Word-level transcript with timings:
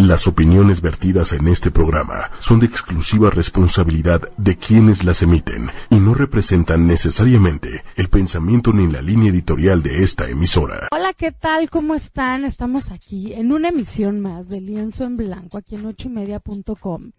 Las 0.00 0.26
opiniones 0.26 0.80
vertidas 0.80 1.34
en 1.34 1.46
este 1.46 1.70
programa 1.70 2.30
son 2.38 2.58
de 2.58 2.64
exclusiva 2.64 3.28
responsabilidad 3.28 4.22
de 4.38 4.56
quienes 4.56 5.04
las 5.04 5.20
emiten 5.20 5.68
y 5.90 5.96
no 5.96 6.14
representan 6.14 6.86
necesariamente 6.86 7.84
el 7.96 8.08
pensamiento 8.08 8.72
ni 8.72 8.90
la 8.90 9.02
línea 9.02 9.28
editorial 9.28 9.82
de 9.82 10.02
esta 10.02 10.26
emisora. 10.26 10.88
Hola, 10.90 11.12
¿qué 11.12 11.32
tal? 11.32 11.68
¿Cómo 11.68 11.94
están? 11.94 12.46
Estamos 12.46 12.92
aquí 12.92 13.34
en 13.34 13.52
una 13.52 13.68
emisión 13.68 14.20
más 14.20 14.48
de 14.48 14.62
Lienzo 14.62 15.04
en 15.04 15.18
Blanco, 15.18 15.58
aquí 15.58 15.74
en 15.74 15.84
ochoymedia.com. 15.84 17.10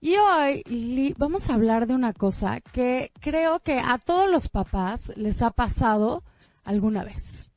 Y 0.00 0.14
hoy 0.14 1.14
vamos 1.18 1.50
a 1.50 1.54
hablar 1.54 1.88
de 1.88 1.94
una 1.94 2.12
cosa 2.12 2.60
que 2.60 3.10
creo 3.20 3.58
que 3.60 3.80
a 3.80 3.98
todos 3.98 4.30
los 4.30 4.48
papás 4.48 5.12
les 5.16 5.42
ha 5.42 5.50
pasado 5.50 6.22
alguna 6.62 7.02
vez. 7.02 7.50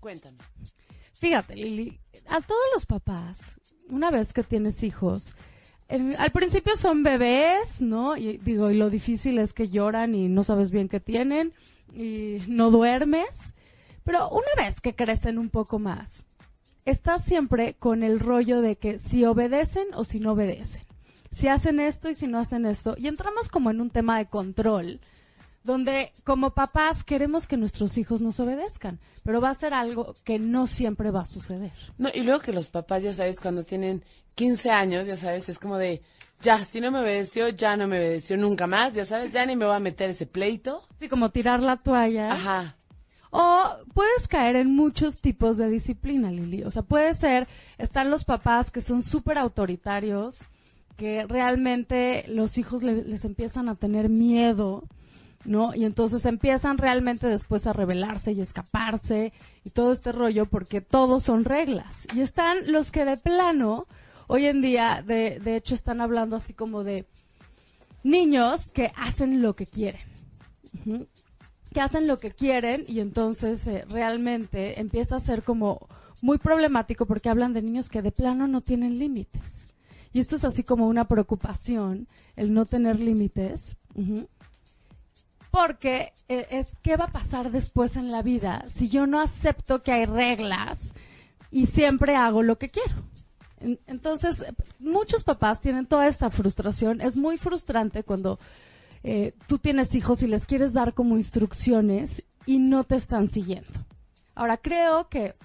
Cuéntame. 0.00 0.36
Fíjate, 1.14 1.56
Lili, 1.56 2.03
a 2.26 2.40
todos 2.40 2.62
los 2.74 2.86
papás, 2.86 3.60
una 3.88 4.10
vez 4.10 4.32
que 4.32 4.42
tienes 4.42 4.82
hijos, 4.82 5.34
al 5.88 6.30
principio 6.32 6.76
son 6.76 7.02
bebés, 7.02 7.80
¿no? 7.80 8.16
Y 8.16 8.38
digo, 8.38 8.70
y 8.70 8.74
lo 8.74 8.90
difícil 8.90 9.38
es 9.38 9.52
que 9.52 9.68
lloran 9.68 10.14
y 10.14 10.28
no 10.28 10.42
sabes 10.42 10.70
bien 10.70 10.88
qué 10.88 11.00
tienen 11.00 11.52
y 11.94 12.38
no 12.48 12.70
duermes. 12.70 13.54
Pero 14.02 14.28
una 14.30 14.48
vez 14.56 14.80
que 14.80 14.94
crecen 14.94 15.38
un 15.38 15.50
poco 15.50 15.78
más, 15.78 16.24
estás 16.84 17.24
siempre 17.24 17.74
con 17.74 18.02
el 18.02 18.20
rollo 18.20 18.60
de 18.60 18.76
que 18.76 18.98
si 18.98 19.24
obedecen 19.24 19.86
o 19.94 20.04
si 20.04 20.20
no 20.20 20.32
obedecen. 20.32 20.82
Si 21.30 21.48
hacen 21.48 21.80
esto 21.80 22.08
y 22.08 22.14
si 22.14 22.28
no 22.28 22.38
hacen 22.38 22.64
esto. 22.64 22.94
Y 22.96 23.08
entramos 23.08 23.48
como 23.48 23.70
en 23.70 23.80
un 23.80 23.90
tema 23.90 24.18
de 24.18 24.26
control 24.26 25.00
donde 25.64 26.12
como 26.24 26.50
papás 26.50 27.02
queremos 27.02 27.46
que 27.46 27.56
nuestros 27.56 27.96
hijos 27.98 28.20
nos 28.20 28.38
obedezcan, 28.38 29.00
pero 29.24 29.40
va 29.40 29.50
a 29.50 29.54
ser 29.54 29.72
algo 29.72 30.14
que 30.22 30.38
no 30.38 30.66
siempre 30.66 31.10
va 31.10 31.22
a 31.22 31.26
suceder. 31.26 31.72
No, 31.96 32.10
y 32.14 32.20
luego 32.20 32.40
que 32.40 32.52
los 32.52 32.68
papás, 32.68 33.02
ya 33.02 33.14
sabes, 33.14 33.40
cuando 33.40 33.64
tienen 33.64 34.04
15 34.34 34.70
años, 34.70 35.06
ya 35.06 35.16
sabes, 35.16 35.48
es 35.48 35.58
como 35.58 35.78
de, 35.78 36.02
ya, 36.42 36.62
si 36.64 36.80
no 36.80 36.90
me 36.90 37.00
obedeció, 37.00 37.48
ya 37.48 37.76
no 37.76 37.88
me 37.88 37.98
obedeció 37.98 38.36
nunca 38.36 38.66
más, 38.66 38.92
ya 38.92 39.06
sabes, 39.06 39.32
ya 39.32 39.46
ni 39.46 39.56
me 39.56 39.64
voy 39.64 39.74
a 39.74 39.80
meter 39.80 40.10
ese 40.10 40.26
pleito. 40.26 40.86
Sí, 41.00 41.08
como 41.08 41.30
tirar 41.30 41.60
la 41.60 41.78
toalla. 41.78 42.32
Ajá. 42.32 42.76
O 43.30 43.64
puedes 43.94 44.28
caer 44.28 44.56
en 44.56 44.76
muchos 44.76 45.18
tipos 45.18 45.56
de 45.56 45.68
disciplina, 45.68 46.30
Lili. 46.30 46.62
O 46.62 46.70
sea, 46.70 46.82
puede 46.82 47.14
ser, 47.14 47.48
están 47.78 48.10
los 48.10 48.24
papás 48.24 48.70
que 48.70 48.82
son 48.82 49.02
súper 49.02 49.38
autoritarios, 49.38 50.46
que 50.96 51.24
realmente 51.26 52.26
los 52.28 52.58
hijos 52.58 52.82
les 52.82 53.24
empiezan 53.24 53.68
a 53.68 53.74
tener 53.74 54.08
miedo 54.08 54.84
¿no? 55.44 55.74
Y 55.74 55.84
entonces 55.84 56.24
empiezan 56.26 56.78
realmente 56.78 57.26
después 57.26 57.66
a 57.66 57.72
rebelarse 57.72 58.32
y 58.32 58.40
escaparse 58.40 59.32
y 59.64 59.70
todo 59.70 59.92
este 59.92 60.12
rollo 60.12 60.46
porque 60.46 60.80
todos 60.80 61.24
son 61.24 61.44
reglas. 61.44 62.06
Y 62.14 62.20
están 62.20 62.72
los 62.72 62.90
que 62.90 63.04
de 63.04 63.16
plano, 63.16 63.86
hoy 64.26 64.46
en 64.46 64.62
día, 64.62 65.02
de, 65.06 65.40
de 65.40 65.56
hecho, 65.56 65.74
están 65.74 66.00
hablando 66.00 66.36
así 66.36 66.54
como 66.54 66.84
de 66.84 67.06
niños 68.02 68.70
que 68.70 68.92
hacen 68.96 69.42
lo 69.42 69.54
que 69.56 69.66
quieren. 69.66 70.02
Que 71.72 71.80
hacen 71.80 72.06
lo 72.06 72.20
que 72.20 72.30
quieren 72.30 72.84
y 72.86 73.00
entonces 73.00 73.66
eh, 73.66 73.84
realmente 73.88 74.80
empieza 74.80 75.16
a 75.16 75.20
ser 75.20 75.42
como 75.42 75.88
muy 76.20 76.38
problemático 76.38 77.06
porque 77.06 77.28
hablan 77.28 77.52
de 77.52 77.62
niños 77.62 77.88
que 77.88 78.02
de 78.02 78.12
plano 78.12 78.46
no 78.46 78.60
tienen 78.60 78.98
límites. 78.98 79.74
Y 80.12 80.20
esto 80.20 80.36
es 80.36 80.44
así 80.44 80.62
como 80.62 80.86
una 80.86 81.08
preocupación, 81.08 82.06
el 82.36 82.54
no 82.54 82.66
tener 82.66 83.00
límites 83.00 83.76
porque 85.54 86.12
eh, 86.28 86.48
es 86.50 86.66
qué 86.82 86.96
va 86.96 87.04
a 87.04 87.12
pasar 87.12 87.52
después 87.52 87.96
en 87.96 88.10
la 88.10 88.22
vida 88.22 88.64
si 88.66 88.88
yo 88.88 89.06
no 89.06 89.20
acepto 89.20 89.84
que 89.84 89.92
hay 89.92 90.04
reglas 90.04 90.92
y 91.52 91.66
siempre 91.66 92.16
hago 92.16 92.42
lo 92.42 92.58
que 92.58 92.70
quiero. 92.70 93.04
entonces, 93.86 94.44
muchos 94.80 95.22
papás 95.22 95.60
tienen 95.60 95.86
toda 95.86 96.08
esta 96.08 96.28
frustración. 96.28 97.00
Es 97.00 97.16
muy 97.16 97.38
frustrante 97.38 98.02
cuando 98.02 98.40
eh, 99.04 99.32
tú 99.46 99.58
tienes 99.58 99.94
hijos 99.94 100.24
y 100.24 100.26
les 100.26 100.44
quieres 100.44 100.72
dar 100.72 100.92
como 100.92 101.16
instrucciones 101.16 102.24
y 102.46 102.58
no 102.58 102.82
te 102.82 102.96
están 102.96 103.30
siguiendo. 103.30 103.70
Ahora, 104.34 104.56
creo 104.56 105.08
que 105.08 105.36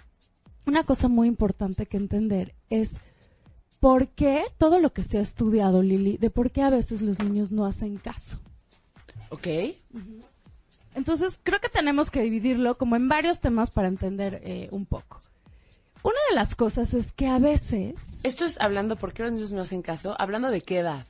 una 0.66 0.86
cosa 0.86 1.08
muy 1.08 1.28
importante 1.28 1.86
que 1.86 1.98
entender 1.98 2.56
es 2.72 3.00
por 3.80 4.08
qué 4.08 4.46
todo 4.58 4.80
lo 4.80 4.92
que 4.92 5.04
se 5.04 5.20
ha 5.20 5.22
estudiado, 5.22 5.84
Lili, 5.84 6.18
de 6.18 6.32
por 6.32 6.50
qué 6.50 6.64
a 6.64 6.72
veces 6.72 7.04
los 7.04 7.20
niños 7.20 7.52
no 7.52 7.68
hacen 7.68 7.98
caso. 7.98 8.40
Ok. 9.30 9.48
Entonces, 10.96 11.40
creo 11.44 11.60
que 11.60 11.70
tenemos 11.70 12.12
que 12.12 12.22
dividirlo 12.22 12.78
como 12.78 12.96
en 12.96 13.08
varios 13.08 13.40
temas 13.40 13.72
para 13.72 13.88
entender 13.88 14.42
eh, 14.44 14.68
un 14.72 14.86
poco. 14.86 15.22
Una 16.02 16.18
de 16.30 16.36
las 16.36 16.56
cosas 16.56 16.94
es 16.94 17.12
que 17.12 17.28
a 17.28 17.40
veces... 17.40 18.20
Esto 18.24 18.46
es 18.46 18.60
hablando, 18.60 18.96
¿por 18.96 19.14
qué 19.14 19.24
los 19.24 19.34
niños 19.34 19.52
no 19.52 19.62
hacen 19.62 19.82
caso? 19.82 20.16
Hablando 20.18 20.50
de 20.50 20.62
qué 20.62 20.80
edad. 20.80 21.06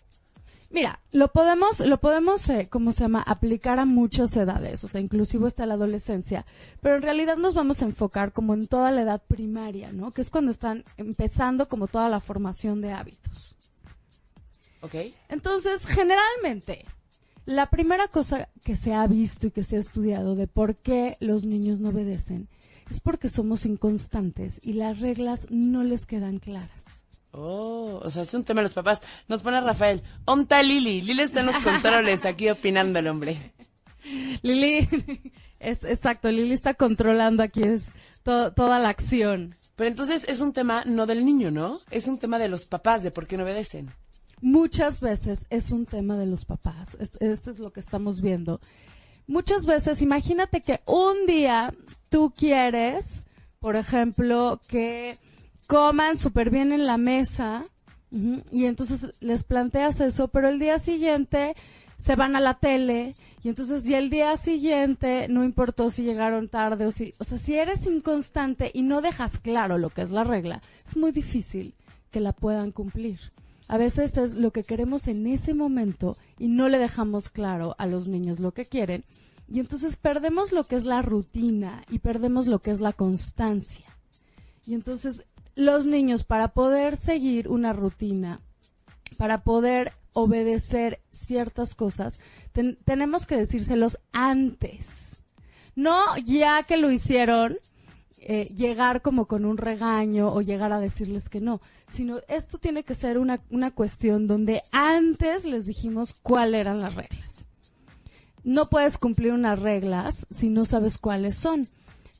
Mira, 0.71 0.99
lo 1.11 1.29
podemos, 1.29 1.79
lo 1.79 1.99
podemos, 1.99 2.47
eh, 2.49 2.67
¿cómo 2.69 2.91
se 2.91 3.01
llama? 3.01 3.23
Aplicar 3.23 3.79
a 3.79 3.85
muchas 3.85 4.35
edades, 4.37 4.83
o 4.83 4.87
sea, 4.87 5.01
inclusive 5.01 5.47
hasta 5.47 5.65
la 5.65 5.73
adolescencia. 5.73 6.45
Pero 6.81 6.97
en 6.97 7.01
realidad 7.01 7.37
nos 7.37 7.55
vamos 7.55 7.81
a 7.81 7.85
enfocar 7.85 8.33
como 8.33 8.53
en 8.53 8.67
toda 8.67 8.91
la 8.91 9.01
edad 9.01 9.21
primaria, 9.27 9.91
¿no? 9.91 10.11
Que 10.11 10.21
es 10.21 10.29
cuando 10.29 10.51
están 10.51 10.85
empezando 10.97 11.67
como 11.67 11.87
toda 11.87 12.07
la 12.09 12.19
formación 12.19 12.81
de 12.81 12.93
hábitos. 12.93 13.55
Ok. 14.81 14.95
Entonces, 15.29 15.87
generalmente, 15.87 16.85
la 17.49 17.65
primera 17.65 18.07
cosa 18.07 18.47
que 18.63 18.75
se 18.75 18.93
ha 18.93 19.07
visto 19.07 19.47
y 19.47 19.51
que 19.51 19.63
se 19.63 19.77
ha 19.77 19.79
estudiado 19.79 20.35
de 20.35 20.45
por 20.45 20.75
qué 20.75 21.17
los 21.19 21.45
niños 21.45 21.79
no 21.79 21.89
obedecen 21.89 22.47
es 22.91 22.99
porque 22.99 23.27
somos 23.27 23.65
inconstantes 23.65 24.59
y 24.61 24.73
las 24.73 24.99
reglas 24.99 25.47
no 25.49 25.83
les 25.83 26.05
quedan 26.05 26.37
claras. 26.37 26.69
Oh, 27.31 28.01
o 28.03 28.09
sea, 28.11 28.21
es 28.21 28.35
un 28.35 28.43
tema 28.43 28.61
de 28.61 28.65
los 28.65 28.75
papás. 28.75 29.01
Nos 29.27 29.41
pone 29.41 29.59
Rafael. 29.61 30.03
Onta 30.25 30.61
Lili. 30.61 31.01
Lili 31.01 31.23
está 31.23 31.39
en 31.39 31.47
los 31.47 31.55
controles 31.57 32.23
aquí 32.23 32.49
opinando 32.49 32.99
el 32.99 33.07
hombre. 33.07 33.53
Lili, 34.43 34.87
es 35.59 35.83
exacto, 35.83 36.31
Lili 36.31 36.53
está 36.53 36.75
controlando 36.75 37.41
aquí 37.41 37.63
es 37.63 37.85
toda 38.21 38.77
la 38.77 38.89
acción. 38.89 39.55
Pero 39.75 39.89
entonces 39.89 40.23
es 40.29 40.39
un 40.39 40.53
tema 40.53 40.83
no 40.85 41.07
del 41.07 41.25
niño, 41.25 41.49
¿no? 41.49 41.81
Es 41.89 42.07
un 42.07 42.19
tema 42.19 42.37
de 42.37 42.47
los 42.47 42.65
papás, 42.65 43.01
de 43.01 43.09
por 43.09 43.25
qué 43.25 43.37
no 43.37 43.43
obedecen 43.43 43.91
muchas 44.41 45.01
veces 45.01 45.45
es 45.49 45.71
un 45.71 45.85
tema 45.85 46.17
de 46.17 46.25
los 46.25 46.45
papás. 46.45 46.97
Esto 47.19 47.51
es 47.51 47.59
lo 47.59 47.71
que 47.71 47.79
estamos 47.79 48.21
viendo. 48.21 48.59
Muchas 49.27 49.65
veces, 49.65 50.01
imagínate 50.01 50.61
que 50.61 50.79
un 50.85 51.25
día 51.27 51.73
tú 52.09 52.33
quieres, 52.35 53.25
por 53.59 53.75
ejemplo, 53.75 54.59
que 54.67 55.17
coman 55.67 56.17
súper 56.17 56.49
bien 56.49 56.71
en 56.71 56.87
la 56.87 56.97
mesa 56.97 57.63
y 58.11 58.65
entonces 58.65 59.13
les 59.19 59.43
planteas 59.43 59.99
eso, 59.99 60.29
pero 60.29 60.49
el 60.49 60.57
día 60.57 60.79
siguiente 60.79 61.55
se 61.99 62.15
van 62.15 62.35
a 62.35 62.39
la 62.39 62.55
tele 62.55 63.13
y 63.43 63.49
entonces 63.49 63.85
y 63.85 63.93
el 63.93 64.09
día 64.09 64.35
siguiente 64.35 65.27
no 65.29 65.43
importó 65.43 65.91
si 65.91 66.03
llegaron 66.03 66.49
tarde 66.49 66.87
o 66.87 66.91
si, 66.91 67.13
o 67.19 67.23
sea, 67.23 67.37
si 67.37 67.55
eres 67.55 67.85
inconstante 67.85 68.71
y 68.73 68.81
no 68.81 69.01
dejas 69.01 69.37
claro 69.37 69.77
lo 69.77 69.91
que 69.91 70.01
es 70.01 70.09
la 70.09 70.23
regla, 70.23 70.61
es 70.87 70.97
muy 70.97 71.11
difícil 71.11 71.75
que 72.09 72.19
la 72.19 72.33
puedan 72.33 72.71
cumplir. 72.71 73.19
A 73.69 73.77
veces 73.77 74.17
es 74.17 74.33
lo 74.33 74.51
que 74.51 74.63
queremos 74.63 75.07
en 75.07 75.27
ese 75.27 75.53
momento 75.53 76.17
y 76.39 76.47
no 76.47 76.69
le 76.69 76.79
dejamos 76.79 77.29
claro 77.29 77.75
a 77.77 77.85
los 77.85 78.07
niños 78.07 78.39
lo 78.39 78.51
que 78.51 78.65
quieren. 78.65 79.05
Y 79.47 79.59
entonces 79.59 79.95
perdemos 79.95 80.51
lo 80.51 80.63
que 80.63 80.75
es 80.75 80.85
la 80.85 81.03
rutina 81.03 81.85
y 81.87 81.99
perdemos 81.99 82.47
lo 82.47 82.59
que 82.59 82.71
es 82.71 82.81
la 82.81 82.93
constancia. 82.93 83.85
Y 84.65 84.73
entonces 84.73 85.23
los 85.53 85.85
niños 85.85 86.23
para 86.23 86.47
poder 86.47 86.97
seguir 86.97 87.47
una 87.47 87.71
rutina, 87.71 88.41
para 89.17 89.43
poder 89.43 89.93
obedecer 90.13 90.99
ciertas 91.11 91.75
cosas, 91.75 92.19
tenemos 92.85 93.27
que 93.27 93.37
decírselos 93.37 93.99
antes. 94.11 95.21
No 95.75 96.17
ya 96.25 96.63
que 96.63 96.77
lo 96.77 96.89
hicieron, 96.89 97.59
eh, 98.17 98.51
llegar 98.55 99.01
como 99.01 99.27
con 99.27 99.45
un 99.45 99.57
regaño 99.57 100.33
o 100.33 100.41
llegar 100.41 100.73
a 100.73 100.79
decirles 100.79 101.29
que 101.29 101.39
no, 101.39 101.61
sino 101.91 102.19
esto 102.27 102.57
tiene 102.57 102.83
que 102.83 102.95
ser 102.95 103.17
una, 103.17 103.41
una 103.49 103.71
cuestión 103.71 104.27
donde 104.27 104.61
antes 104.71 105.45
les 105.45 105.65
dijimos 105.65 106.13
cuáles 106.13 106.61
eran 106.61 106.81
las 106.81 106.95
reglas. 106.95 107.45
No 108.43 108.69
puedes 108.69 108.97
cumplir 108.97 109.33
unas 109.33 109.59
reglas 109.59 110.25
si 110.31 110.49
no 110.49 110.65
sabes 110.65 110.97
cuáles 110.97 111.35
son. 111.35 111.67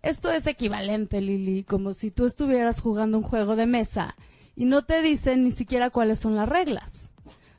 Esto 0.02 0.32
es 0.32 0.48
equivalente, 0.48 1.22
Lili, 1.22 1.64
como 1.64 1.94
si 1.94 2.12
tú 2.12 2.26
estuvieras 2.26 2.82
jugando 2.82 3.18
un 3.18 3.24
juego 3.24 3.56
de 3.56 3.66
mesa 3.66 4.16
y 4.56 4.66
no 4.66 4.84
te 4.84 5.02
dicen 5.02 5.44
ni 5.44 5.52
siquiera 5.52 5.90
cuáles 5.90 6.20
son 6.20 6.36
las 6.36 6.48
reglas. 6.48 7.10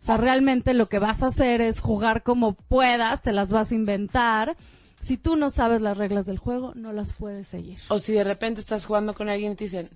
O 0.01 0.05
sea, 0.05 0.17
realmente 0.17 0.73
lo 0.73 0.89
que 0.89 0.99
vas 0.99 1.23
a 1.23 1.29
hacer 1.29 1.61
es 1.61 1.81
jugar 1.81 2.23
como 2.23 2.55
puedas, 2.55 3.23
te 3.23 3.33
las 3.33 3.53
vas 3.53 3.71
a 3.71 3.75
inventar 3.75 4.57
si 5.03 5.17
tú 5.17 5.37
no 5.37 5.51
sabes 5.51 5.81
las 5.81 5.97
reglas 5.97 6.27
del 6.27 6.39
juego, 6.39 6.73
no 6.75 6.93
las 6.93 7.15
puedes 7.15 7.49
seguir. 7.49 7.79
O 7.89 7.99
si 7.99 8.13
de 8.13 8.25
repente 8.25 8.61
estás 8.61 8.85
jugando 8.85 9.15
con 9.15 9.29
alguien 9.29 9.53
y 9.53 9.57
te 9.57 9.65
dicen, 9.65 9.89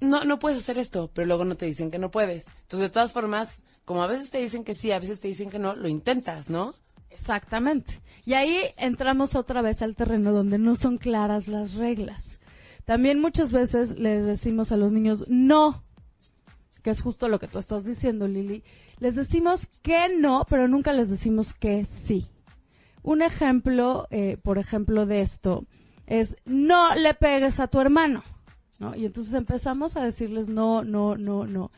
no, 0.00 0.24
no 0.24 0.38
puedes 0.38 0.58
hacer 0.58 0.78
esto, 0.78 1.10
pero 1.12 1.26
luego 1.26 1.44
no 1.44 1.56
te 1.56 1.66
dicen 1.66 1.90
que 1.90 1.98
no 1.98 2.10
puedes. 2.10 2.46
Entonces, 2.62 2.88
de 2.88 2.92
todas 2.92 3.12
formas, 3.12 3.60
como 3.84 4.02
a 4.02 4.06
veces 4.06 4.30
te 4.30 4.38
dicen 4.38 4.64
que 4.64 4.74
sí, 4.74 4.92
a 4.92 4.98
veces 4.98 5.20
te 5.20 5.28
dicen 5.28 5.50
que 5.50 5.58
no, 5.58 5.74
lo 5.74 5.88
intentas, 5.88 6.50
¿no? 6.50 6.74
Exactamente. 7.10 8.00
Y 8.24 8.34
ahí 8.34 8.60
entramos 8.76 9.34
otra 9.34 9.62
vez 9.62 9.82
al 9.82 9.96
terreno 9.96 10.32
donde 10.32 10.58
no 10.58 10.76
son 10.76 10.98
claras 10.98 11.48
las 11.48 11.74
reglas. 11.74 12.38
También 12.84 13.20
muchas 13.20 13.52
veces 13.52 13.98
les 13.98 14.24
decimos 14.24 14.72
a 14.72 14.76
los 14.76 14.92
niños, 14.92 15.24
no, 15.28 15.82
que 16.82 16.90
es 16.90 17.02
justo 17.02 17.28
lo 17.28 17.38
que 17.38 17.48
tú 17.48 17.58
estás 17.58 17.84
diciendo, 17.84 18.28
Lili, 18.28 18.62
les 18.98 19.14
decimos 19.14 19.68
que 19.82 20.08
no, 20.08 20.46
pero 20.48 20.68
nunca 20.68 20.92
les 20.92 21.10
decimos 21.10 21.54
que 21.54 21.84
sí. 21.84 22.26
Un 23.02 23.22
ejemplo, 23.22 24.06
eh, 24.10 24.38
por 24.42 24.58
ejemplo, 24.58 25.06
de 25.06 25.20
esto 25.20 25.66
es 26.06 26.36
no 26.44 26.94
le 26.94 27.14
pegues 27.14 27.60
a 27.60 27.68
tu 27.68 27.80
hermano, 27.80 28.22
Y 28.96 29.06
entonces 29.06 29.34
empezamos 29.34 29.96
a 29.96 30.04
decirles 30.04 30.48
no, 30.48 30.84
no, 30.84 31.16
no, 31.16 31.46
no. 31.46 31.70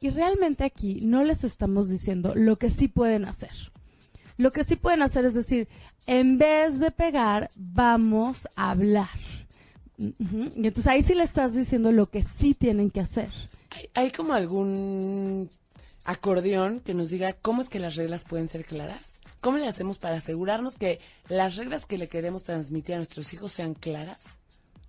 Y 0.00 0.10
realmente 0.10 0.64
aquí 0.64 1.00
no 1.02 1.22
les 1.22 1.44
estamos 1.44 1.88
diciendo 1.88 2.32
lo 2.34 2.56
que 2.56 2.70
sí 2.70 2.88
pueden 2.88 3.24
hacer. 3.24 3.72
Lo 4.38 4.52
que 4.52 4.64
sí 4.64 4.76
pueden 4.76 5.02
hacer 5.02 5.24
es 5.24 5.34
decir, 5.34 5.68
en 6.06 6.38
vez 6.38 6.78
de 6.78 6.90
pegar, 6.90 7.50
vamos 7.56 8.48
a 8.56 8.70
hablar. 8.70 9.08
Y 9.98 10.66
entonces 10.66 10.86
ahí 10.86 11.02
sí 11.02 11.14
le 11.14 11.24
estás 11.24 11.54
diciendo 11.54 11.92
lo 11.92 12.06
que 12.06 12.22
sí 12.22 12.54
tienen 12.54 12.90
que 12.90 13.00
hacer. 13.00 13.30
¿Hay, 13.70 13.88
hay 13.94 14.10
como 14.10 14.34
algún 14.34 15.50
acordeón 16.04 16.80
que 16.80 16.94
nos 16.94 17.10
diga 17.10 17.32
cómo 17.34 17.62
es 17.62 17.68
que 17.68 17.80
las 17.80 17.96
reglas 17.96 18.24
pueden 18.24 18.48
ser 18.48 18.64
claras? 18.64 19.14
¿Cómo 19.40 19.58
le 19.58 19.68
hacemos 19.68 19.98
para 19.98 20.16
asegurarnos 20.16 20.76
que 20.76 21.00
las 21.28 21.56
reglas 21.56 21.86
que 21.86 21.98
le 21.98 22.08
queremos 22.08 22.44
transmitir 22.44 22.94
a 22.94 22.98
nuestros 22.98 23.32
hijos 23.32 23.52
sean 23.52 23.74
claras? 23.74 24.38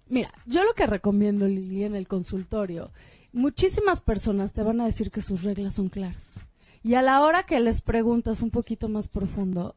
Mira, 0.09 0.33
yo 0.45 0.63
lo 0.63 0.73
que 0.73 0.87
recomiendo, 0.87 1.47
Lili, 1.47 1.83
en 1.83 1.95
el 1.95 2.07
consultorio, 2.07 2.91
muchísimas 3.33 4.01
personas 4.01 4.53
te 4.53 4.63
van 4.63 4.79
a 4.81 4.85
decir 4.85 5.11
que 5.11 5.21
sus 5.21 5.43
reglas 5.43 5.75
son 5.75 5.89
claras. 5.89 6.33
Y 6.83 6.93
a 6.93 7.01
la 7.01 7.21
hora 7.21 7.43
que 7.43 7.59
les 7.59 7.81
preguntas 7.81 8.41
un 8.41 8.49
poquito 8.49 8.87
más 8.87 9.09
profundo, 9.09 9.75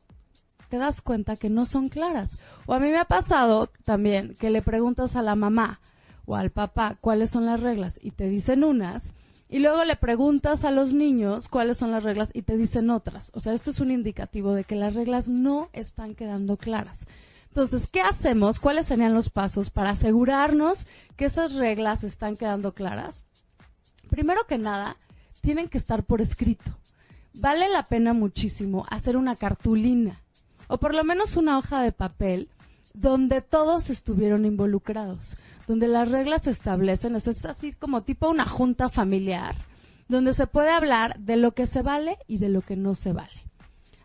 te 0.69 0.79
das 0.79 1.01
cuenta 1.03 1.37
que 1.37 1.51
no 1.51 1.67
son 1.67 1.89
claras. 1.89 2.39
O 2.67 2.75
a 2.75 2.79
mí 2.79 2.89
me 2.89 2.99
ha 2.99 3.05
pasado 3.05 3.71
también 3.85 4.37
que 4.39 4.51
le 4.51 4.63
preguntas 4.63 5.17
a 5.17 5.23
la 5.23 5.35
mamá 5.35 5.81
o 6.27 6.37
al 6.37 6.51
papá 6.51 6.97
cuáles 7.01 7.31
son 7.31 7.47
las 7.47 7.61
reglas 7.61 7.99
y 8.01 8.13
te 8.13 8.29
dicen 8.29 8.63
unas, 8.63 9.13
y 9.49 9.59
luego 9.59 9.83
le 9.83 9.97
preguntas 9.97 10.65
a 10.65 10.71
los 10.71 10.95
niños 10.95 11.49
cuáles 11.49 11.77
son 11.79 11.91
las 11.91 12.05
reglas 12.05 12.31
y 12.33 12.43
te 12.43 12.57
dicen 12.57 12.89
otras. 12.89 13.33
O 13.35 13.41
sea, 13.41 13.53
esto 13.53 13.71
es 13.73 13.81
un 13.81 13.91
indicativo 13.91 14.55
de 14.55 14.63
que 14.63 14.77
las 14.77 14.95
reglas 14.95 15.29
no 15.29 15.69
están 15.73 16.15
quedando 16.15 16.57
claras. 16.57 17.09
Entonces, 17.51 17.89
¿qué 17.89 18.01
hacemos? 18.01 18.61
¿Cuáles 18.61 18.87
serían 18.87 19.13
los 19.13 19.29
pasos 19.29 19.71
para 19.71 19.91
asegurarnos 19.91 20.87
que 21.17 21.25
esas 21.25 21.55
reglas 21.55 22.05
están 22.05 22.37
quedando 22.37 22.75
claras? 22.75 23.25
Primero 24.09 24.47
que 24.47 24.57
nada, 24.57 24.97
tienen 25.41 25.69
que 25.69 25.79
estar 25.79 26.05
por 26.05 26.21
escrito. 26.21 26.71
Vale 27.35 27.69
la 27.69 27.85
pena 27.85 28.13
muchísimo 28.13 28.87
hacer 28.89 29.17
una 29.17 29.35
cartulina 29.37 30.21
o 30.69 30.79
por 30.79 30.95
lo 30.95 31.03
menos 31.03 31.37
una 31.37 31.59
hoja 31.59 31.83
de 31.83 31.91
papel 31.91 32.49
donde 32.95 33.41
todos 33.41 33.91
estuvieron 33.91 34.45
involucrados, 34.45 35.37
donde 35.67 35.89
las 35.89 36.09
reglas 36.09 36.43
se 36.43 36.51
establecen, 36.51 37.17
es 37.17 37.45
así 37.45 37.73
como 37.73 38.03
tipo 38.03 38.29
una 38.29 38.47
junta 38.47 38.89
familiar, 38.89 39.57
donde 40.09 40.35
se 40.35 40.47
puede 40.47 40.71
hablar 40.71 41.19
de 41.19 41.37
lo 41.37 41.53
que 41.53 41.67
se 41.67 41.83
vale 41.83 42.19
y 42.29 42.39
de 42.39 42.49
lo 42.49 42.63
que 42.63 42.77
no 42.77 42.95
se 42.95 43.13
vale. 43.13 43.50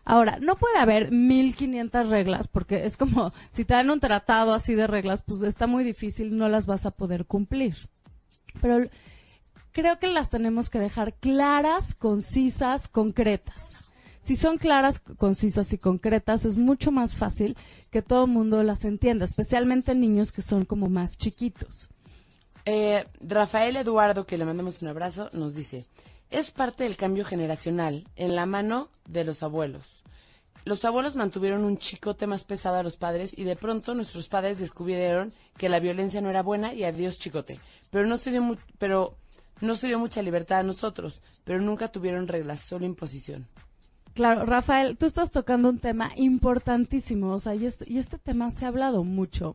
Ahora, 0.06 0.38
no 0.40 0.56
puede 0.56 0.78
haber 0.78 1.10
1500 1.10 2.08
reglas, 2.08 2.48
porque 2.48 2.86
es 2.86 2.96
como 2.96 3.32
si 3.52 3.66
te 3.66 3.74
dan 3.74 3.90
un 3.90 4.00
tratado 4.00 4.54
así 4.54 4.74
de 4.74 4.86
reglas, 4.86 5.20
pues 5.20 5.42
está 5.42 5.66
muy 5.66 5.84
difícil, 5.84 6.38
no 6.38 6.48
las 6.48 6.64
vas 6.64 6.86
a 6.86 6.92
poder 6.92 7.26
cumplir. 7.26 7.76
Pero 8.62 8.88
creo 9.72 9.98
que 9.98 10.06
las 10.06 10.30
tenemos 10.30 10.70
que 10.70 10.78
dejar 10.78 11.12
claras, 11.12 11.94
concisas, 11.94 12.88
concretas 12.88 13.82
si 14.26 14.34
son 14.34 14.58
claras, 14.58 14.98
concisas 14.98 15.72
y 15.72 15.78
concretas, 15.78 16.44
es 16.44 16.58
mucho 16.58 16.90
más 16.90 17.14
fácil 17.14 17.56
que 17.92 18.02
todo 18.02 18.24
el 18.24 18.30
mundo 18.32 18.60
las 18.64 18.84
entienda, 18.84 19.24
especialmente 19.24 19.94
niños 19.94 20.32
que 20.32 20.42
son 20.42 20.64
como 20.64 20.88
más 20.88 21.16
chiquitos. 21.16 21.90
Eh, 22.64 23.04
Rafael 23.20 23.76
Eduardo, 23.76 24.26
que 24.26 24.36
le 24.36 24.44
mandamos 24.44 24.82
un 24.82 24.88
abrazo, 24.88 25.30
nos 25.32 25.54
dice, 25.54 25.84
es 26.30 26.50
parte 26.50 26.84
del 26.84 26.96
cambio 26.96 27.24
generacional 27.24 28.06
en 28.16 28.34
la 28.34 28.46
mano 28.46 28.88
de 29.06 29.24
los 29.24 29.42
abuelos. 29.42 30.02
Los 30.64 30.84
abuelos 30.84 31.14
mantuvieron 31.14 31.64
un 31.64 31.78
chicote 31.78 32.26
más 32.26 32.42
pesado 32.42 32.76
a 32.76 32.82
los 32.82 32.96
padres 32.96 33.38
y 33.38 33.44
de 33.44 33.54
pronto 33.54 33.94
nuestros 33.94 34.28
padres 34.28 34.58
descubrieron 34.58 35.32
que 35.56 35.68
la 35.68 35.78
violencia 35.78 36.20
no 36.20 36.28
era 36.28 36.42
buena 36.42 36.74
y 36.74 36.82
adiós 36.82 37.18
chicote. 37.18 37.60
Pero 37.90 38.04
no 38.06 38.18
se 38.18 38.32
dio, 38.32 38.58
pero 38.78 39.16
no 39.60 39.76
se 39.76 39.86
dio 39.86 39.98
mucha 39.98 40.22
libertad 40.22 40.58
a 40.58 40.64
nosotros, 40.64 41.22
pero 41.44 41.60
nunca 41.60 41.92
tuvieron 41.92 42.26
reglas, 42.26 42.60
solo 42.60 42.84
imposición. 42.84 43.46
Claro, 44.12 44.44
Rafael, 44.44 44.96
tú 44.96 45.06
estás 45.06 45.30
tocando 45.30 45.68
un 45.68 45.78
tema 45.78 46.10
importantísimo, 46.16 47.32
o 47.32 47.38
sea, 47.40 47.54
y 47.54 47.66
este, 47.66 47.84
y 47.86 47.98
este 47.98 48.18
tema 48.18 48.50
se 48.50 48.64
ha 48.64 48.68
hablado 48.68 49.04
mucho, 49.04 49.54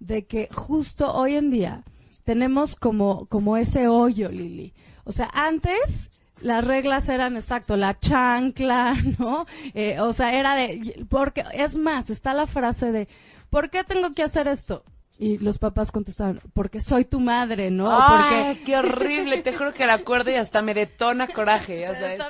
de 0.00 0.26
que 0.26 0.48
justo 0.52 1.12
hoy 1.12 1.34
en 1.34 1.50
día 1.50 1.82
tenemos 2.22 2.76
como, 2.76 3.26
como 3.26 3.56
ese 3.56 3.88
hoyo, 3.88 4.28
Lili. 4.28 4.74
O 5.06 5.12
sea, 5.12 5.30
antes 5.32 6.10
las 6.40 6.66
reglas 6.66 7.08
eran 7.08 7.36
exacto, 7.36 7.76
la 7.76 7.98
chancla, 7.98 8.94
¿no? 9.18 9.46
Eh, 9.72 9.98
o 10.00 10.12
sea, 10.12 10.38
era 10.38 10.54
de, 10.54 11.06
porque, 11.08 11.44
es 11.54 11.76
más, 11.76 12.10
está 12.10 12.34
la 12.34 12.46
frase 12.46 12.92
de, 12.92 13.08
¿por 13.48 13.70
qué 13.70 13.84
tengo 13.84 14.12
que 14.12 14.22
hacer 14.22 14.48
esto? 14.48 14.84
Y 15.18 15.38
los 15.38 15.58
papás 15.58 15.92
contestaban, 15.92 16.42
porque 16.52 16.82
soy 16.82 17.06
tu 17.06 17.20
madre, 17.20 17.70
¿no? 17.70 17.88
¡Ay, 17.88 18.60
qué 18.66 18.76
horrible! 18.76 19.38
Te 19.38 19.56
juro 19.56 19.72
que 19.72 19.86
la 19.86 19.94
acuerdo 19.94 20.30
y 20.30 20.34
hasta 20.34 20.60
me 20.60 20.74
detona 20.74 21.26
coraje, 21.28 21.80
ya 21.80 21.94
sabes. 21.94 22.20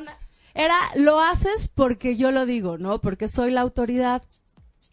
Era, 0.55 0.77
lo 0.95 1.21
haces 1.21 1.69
porque 1.69 2.17
yo 2.17 2.31
lo 2.31 2.47
digo, 2.47 2.79
¿no? 2.79 3.01
Porque 3.01 3.29
soy 3.29 3.51
la 3.51 3.63
autoridad. 3.63 4.23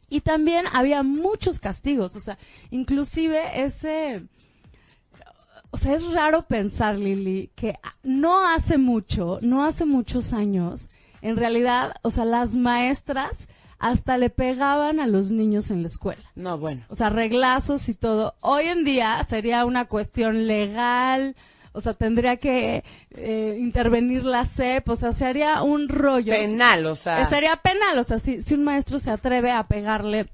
Y 0.09 0.21
también 0.21 0.65
había 0.73 1.03
muchos 1.03 1.59
castigos, 1.59 2.15
o 2.15 2.19
sea, 2.19 2.37
inclusive 2.71 3.63
ese, 3.63 4.23
o 5.73 5.77
sea, 5.77 5.95
es 5.95 6.13
raro 6.13 6.43
pensar, 6.43 6.99
Lili, 6.99 7.49
que 7.55 7.79
no 8.03 8.47
hace 8.47 8.77
mucho, 8.77 9.39
no 9.41 9.65
hace 9.65 9.85
muchos 9.85 10.31
años, 10.31 10.91
en 11.23 11.35
realidad, 11.35 11.95
o 12.03 12.11
sea, 12.11 12.25
las 12.25 12.55
maestras 12.55 13.47
hasta 13.79 14.19
le 14.19 14.29
pegaban 14.29 14.99
a 14.99 15.07
los 15.07 15.31
niños 15.31 15.71
en 15.71 15.81
la 15.81 15.87
escuela. 15.87 16.21
No, 16.35 16.59
bueno. 16.59 16.83
O 16.89 16.95
sea, 16.95 17.09
reglazos 17.09 17.89
y 17.89 17.95
todo. 17.95 18.35
Hoy 18.41 18.65
en 18.65 18.83
día 18.83 19.25
sería 19.27 19.65
una 19.65 19.85
cuestión 19.85 20.45
legal, 20.45 21.35
o 21.71 21.81
sea, 21.81 21.95
tendría 21.95 22.37
que 22.37 22.83
eh, 23.09 23.57
intervenir 23.59 24.25
la 24.25 24.45
CEP, 24.45 24.87
o 24.89 24.95
sea, 24.95 25.11
se 25.13 25.25
haría 25.25 25.63
un 25.63 25.89
rollo. 25.89 26.33
Penal, 26.33 26.85
o 26.85 26.93
sea. 26.93 27.27
Sería 27.29 27.55
penal, 27.55 27.97
o 27.97 28.03
sea, 28.03 28.19
si, 28.19 28.43
si 28.43 28.53
un 28.53 28.63
maestro 28.63 28.99
se 28.99 29.09
atreve 29.09 29.49
a 29.49 29.63
pegarle 29.67 30.29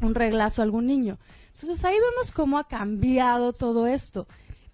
un 0.00 0.14
reglazo 0.14 0.62
a 0.62 0.64
algún 0.64 0.86
niño. 0.86 1.18
Entonces 1.60 1.84
ahí 1.84 1.94
vemos 1.94 2.32
cómo 2.32 2.56
ha 2.56 2.66
cambiado 2.66 3.52
todo 3.52 3.86
esto. 3.86 4.26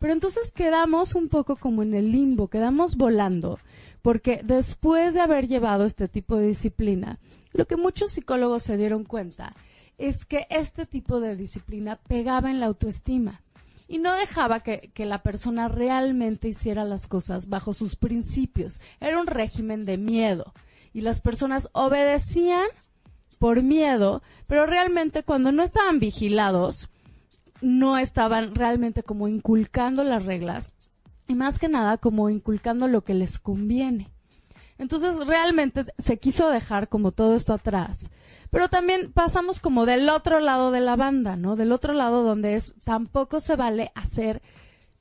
Pero 0.04 0.12
entonces 0.12 0.52
quedamos 0.52 1.14
un 1.14 1.30
poco 1.30 1.56
como 1.56 1.82
en 1.82 1.94
el 1.94 2.12
limbo, 2.12 2.48
quedamos 2.48 2.96
volando, 2.96 3.58
porque 4.02 4.42
después 4.44 5.14
de 5.14 5.23
haber 5.23 5.49
llevado 5.49 5.87
este 5.87 6.08
tipo 6.08 6.37
de 6.37 6.49
disciplina, 6.49 7.18
lo 7.54 7.64
que 7.64 7.78
muchos 7.78 8.12
psicólogos 8.12 8.64
se 8.64 8.76
dieron 8.76 9.04
cuenta 9.04 9.56
es 9.96 10.26
que 10.26 10.46
este 10.50 10.84
tipo 10.84 11.20
de 11.20 11.37
disciplina 11.37 11.96
pegaba 11.96 12.50
en 12.50 12.61
la 12.61 12.66
autoestima 12.66 13.40
y 13.88 13.96
no 13.96 14.14
dejaba 14.14 14.61
que, 14.61 14.92
la 14.94 15.23
persona 15.23 15.68
realmente 15.68 16.49
hiciera 16.49 16.84
las 16.84 17.06
cosas 17.06 17.49
bajo 17.49 17.73
sus 17.73 17.96
principios. 17.96 18.82
Era 19.00 19.18
un 19.18 19.26
régimen 19.26 19.87
de 19.87 19.96
miedo 19.96 20.52
y 20.92 21.00
las 21.00 21.23
personas 21.23 21.70
obedecían 21.73 22.66
por 23.38 23.62
miedo, 23.62 24.23
pero 24.49 24.66
realmente 24.66 25.23
cuando 25.23 25.50
no 25.50 25.62
estaban 25.62 25.99
vigilados, 25.99 26.90
no 27.61 27.99
estaban 27.99 28.54
realmente 28.54 29.02
como 29.02 29.28
inculcando 29.28 30.04
las 30.04 30.25
reglas 30.25 30.73
y 31.28 31.34
más 31.34 31.58
que 31.58 31.68
nada 31.68 31.96
como 31.96 32.30
inculcando 32.30 32.88
lo 32.88 33.02
que 33.02 33.14
les 33.14 33.38
conviene. 33.38 34.11
Entonces 34.76 35.16
realmente 35.26 35.87
se 35.99 36.18
quiso 36.18 36.50
dejar 36.50 36.88
como 36.88 37.12
todo 37.12 37.37
esto 37.37 37.52
atrás 37.52 38.11
pero 38.54 38.68
también 38.68 39.11
pasamos 39.12 39.58
como 39.58 39.84
del 39.84 40.08
otro 40.08 40.38
lado 40.38 40.70
de 40.70 40.80
la 40.80 40.94
banda, 40.94 41.37
¿no? 41.37 41.56
Del 41.56 41.73
otro 41.73 41.92
lado 41.92 42.23
donde 42.23 42.54
es 42.54 42.73
tampoco 42.84 43.40
se 43.40 43.56
vale 43.56 43.90
hacer 43.96 44.42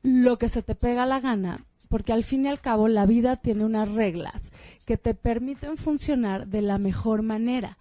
lo 0.01 0.39
que 0.39 0.50
se 0.50 0.63
te 0.63 0.74
pega 0.74 1.05
la 1.05 1.19
gana, 1.19 1.63
porque 1.88 2.13
al 2.13 2.24
fin 2.24 2.45
y 2.45 2.48
al 2.48 2.62
cabo 2.62 2.88
la 2.88 3.05
vida 3.05 3.36
tiene 3.36 3.63
unas 3.63 3.91
reglas 3.91 4.51
que 4.86 4.98
te 4.98 5.13
permiten 5.13 5.77
funcionar 5.77 6.48
de 6.48 6.63
la 6.63 6.79
mejor 6.79 7.22
manera. 7.22 7.77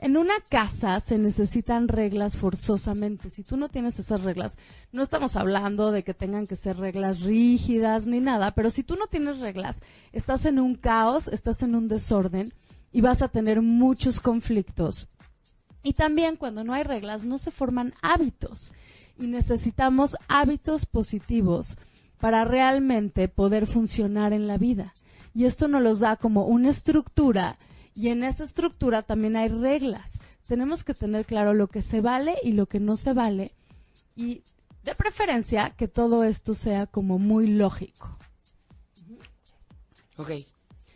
En 0.00 0.16
una 0.16 0.34
casa 0.48 1.00
se 1.00 1.18
necesitan 1.18 1.88
reglas 1.88 2.36
forzosamente. 2.36 3.30
Si 3.30 3.42
tú 3.42 3.56
no 3.56 3.68
tienes 3.68 3.98
esas 3.98 4.22
reglas, 4.22 4.56
no 4.92 5.02
estamos 5.02 5.34
hablando 5.34 5.90
de 5.90 6.04
que 6.04 6.14
tengan 6.14 6.46
que 6.46 6.54
ser 6.54 6.76
reglas 6.76 7.20
rígidas 7.20 8.06
ni 8.06 8.20
nada, 8.20 8.52
pero 8.52 8.70
si 8.70 8.84
tú 8.84 8.94
no 8.94 9.08
tienes 9.08 9.38
reglas, 9.38 9.80
estás 10.12 10.44
en 10.44 10.60
un 10.60 10.76
caos, 10.76 11.26
estás 11.26 11.62
en 11.62 11.74
un 11.74 11.88
desorden 11.88 12.52
y 12.92 13.00
vas 13.00 13.22
a 13.22 13.28
tener 13.28 13.60
muchos 13.60 14.20
conflictos. 14.20 15.08
Y 15.82 15.94
también 15.94 16.36
cuando 16.36 16.62
no 16.62 16.74
hay 16.74 16.84
reglas 16.84 17.24
no 17.24 17.38
se 17.38 17.50
forman 17.50 17.92
hábitos 18.00 18.72
y 19.18 19.26
necesitamos 19.26 20.16
hábitos 20.28 20.86
positivos 20.86 21.76
para 22.20 22.44
realmente 22.44 23.26
poder 23.26 23.66
funcionar 23.66 24.32
en 24.32 24.46
la 24.46 24.58
vida. 24.58 24.94
Y 25.34 25.44
esto 25.44 25.66
nos 25.66 25.82
los 25.82 26.00
da 26.00 26.16
como 26.16 26.46
una 26.46 26.70
estructura 26.70 27.58
y 27.98 28.10
en 28.10 28.22
esa 28.22 28.44
estructura 28.44 29.02
también 29.02 29.34
hay 29.34 29.48
reglas. 29.48 30.20
Tenemos 30.46 30.84
que 30.84 30.94
tener 30.94 31.26
claro 31.26 31.52
lo 31.52 31.66
que 31.66 31.82
se 31.82 32.00
vale 32.00 32.36
y 32.44 32.52
lo 32.52 32.66
que 32.66 32.78
no 32.78 32.96
se 32.96 33.12
vale 33.12 33.52
y 34.14 34.44
de 34.84 34.94
preferencia 34.94 35.70
que 35.70 35.88
todo 35.88 36.22
esto 36.22 36.54
sea 36.54 36.86
como 36.86 37.18
muy 37.18 37.48
lógico. 37.48 38.16
Ok. 40.16 40.30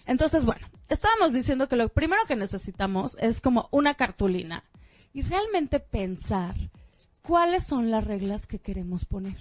Entonces, 0.06 0.44
bueno, 0.44 0.64
estábamos 0.88 1.32
diciendo 1.32 1.68
que 1.68 1.74
lo 1.74 1.88
primero 1.88 2.22
que 2.28 2.36
necesitamos 2.36 3.16
es 3.20 3.40
como 3.40 3.68
una 3.72 3.94
cartulina 3.94 4.62
y 5.12 5.22
realmente 5.22 5.80
pensar 5.80 6.54
cuáles 7.22 7.66
son 7.66 7.90
las 7.90 8.04
reglas 8.04 8.46
que 8.46 8.60
queremos 8.60 9.06
poner. 9.06 9.38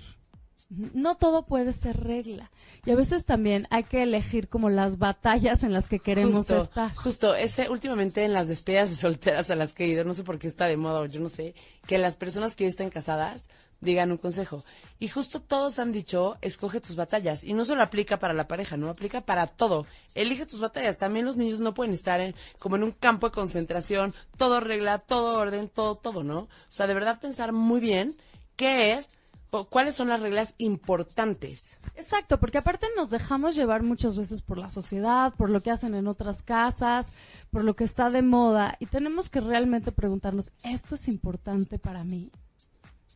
No 0.72 1.16
todo 1.16 1.46
puede 1.46 1.74
ser 1.74 2.00
regla. 2.02 2.50
Y 2.86 2.92
a 2.92 2.96
veces 2.96 3.26
también 3.26 3.68
hay 3.72 3.84
que 3.84 4.04
elegir 4.04 4.48
como 4.48 4.70
las 4.70 4.98
batallas 4.98 5.64
en 5.64 5.74
las 5.74 5.90
que 5.90 6.00
queremos 6.00 6.48
justo, 6.48 6.62
estar. 6.62 6.96
Justo, 6.96 7.36
ese 7.36 7.70
últimamente 7.70 8.24
en 8.24 8.32
las 8.32 8.48
despedidas 8.48 8.90
de 8.90 8.96
solteras 8.96 9.52
a 9.52 9.56
las 9.58 9.74
que 9.74 9.84
he 9.84 9.88
ido, 9.88 10.06
no 10.06 10.14
sé 10.14 10.24
por 10.24 10.40
qué 10.40 10.48
está 10.48 10.68
de 10.68 10.78
moda 10.78 11.02
o 11.02 11.06
yo 11.06 11.20
no 11.20 11.28
sé, 11.28 11.56
que 11.86 11.98
las 11.98 12.16
personas 12.16 12.56
que 12.56 12.64
ya 12.64 12.70
están 12.70 12.90
casadas 12.90 13.46
digan 13.82 14.12
un 14.12 14.18
consejo. 14.18 14.64
Y 14.98 15.10
justo 15.10 15.42
todos 15.42 15.78
han 15.78 15.92
dicho, 15.92 16.38
escoge 16.42 16.80
tus 16.80 16.96
batallas. 16.96 17.44
Y 17.44 17.54
no 17.54 17.66
solo 17.66 17.82
aplica 17.82 18.18
para 18.20 18.34
la 18.34 18.48
pareja, 18.48 18.78
no 18.78 18.90
aplica 18.90 19.22
para 19.22 19.48
todo. 19.48 19.86
Elige 20.16 20.46
tus 20.46 20.62
batallas. 20.62 20.98
También 20.98 21.26
los 21.26 21.36
niños 21.36 21.60
no 21.60 21.74
pueden 21.74 21.94
estar 21.94 22.22
en, 22.22 22.34
como 22.60 22.78
en 22.78 22.84
un 22.84 22.92
campo 22.92 23.28
de 23.28 23.34
concentración, 23.34 24.14
todo 24.38 24.62
regla, 24.62 25.00
todo 25.00 25.38
orden, 25.38 25.68
todo, 25.68 25.96
todo, 25.96 26.24
¿no? 26.24 26.42
O 26.42 26.50
sea, 26.70 26.88
de 26.88 26.94
verdad 26.94 27.20
pensar 27.20 27.52
muy 27.52 27.82
bien 27.82 28.16
qué 28.56 28.94
es 28.94 29.10
cuáles 29.70 29.96
son 29.96 30.08
las 30.08 30.22
reglas 30.22 30.56
importantes. 30.58 31.78
Exacto, 31.96 32.40
porque 32.40 32.58
aparte 32.58 32.88
nos 32.96 33.10
dejamos 33.10 33.56
llevar 33.56 33.84
muchas 33.84 34.16
veces 34.16 34.42
por 34.42 34.58
la 34.58 34.72
sociedad, 34.72 35.34
por 35.36 35.50
lo 35.50 35.62
que 35.62 35.72
hacen 35.72 35.94
en 35.94 36.08
otras 36.08 36.42
casas, 36.42 37.08
por 37.52 37.64
lo 37.66 37.76
que 37.76 37.84
está 37.84 38.10
de 38.10 38.22
moda, 38.22 38.76
y 38.80 38.86
tenemos 38.86 39.30
que 39.30 39.42
realmente 39.42 39.92
preguntarnos, 39.92 40.52
¿esto 40.64 40.96
es 40.96 41.08
importante 41.10 41.80
para 41.80 42.06
mí? 42.06 42.32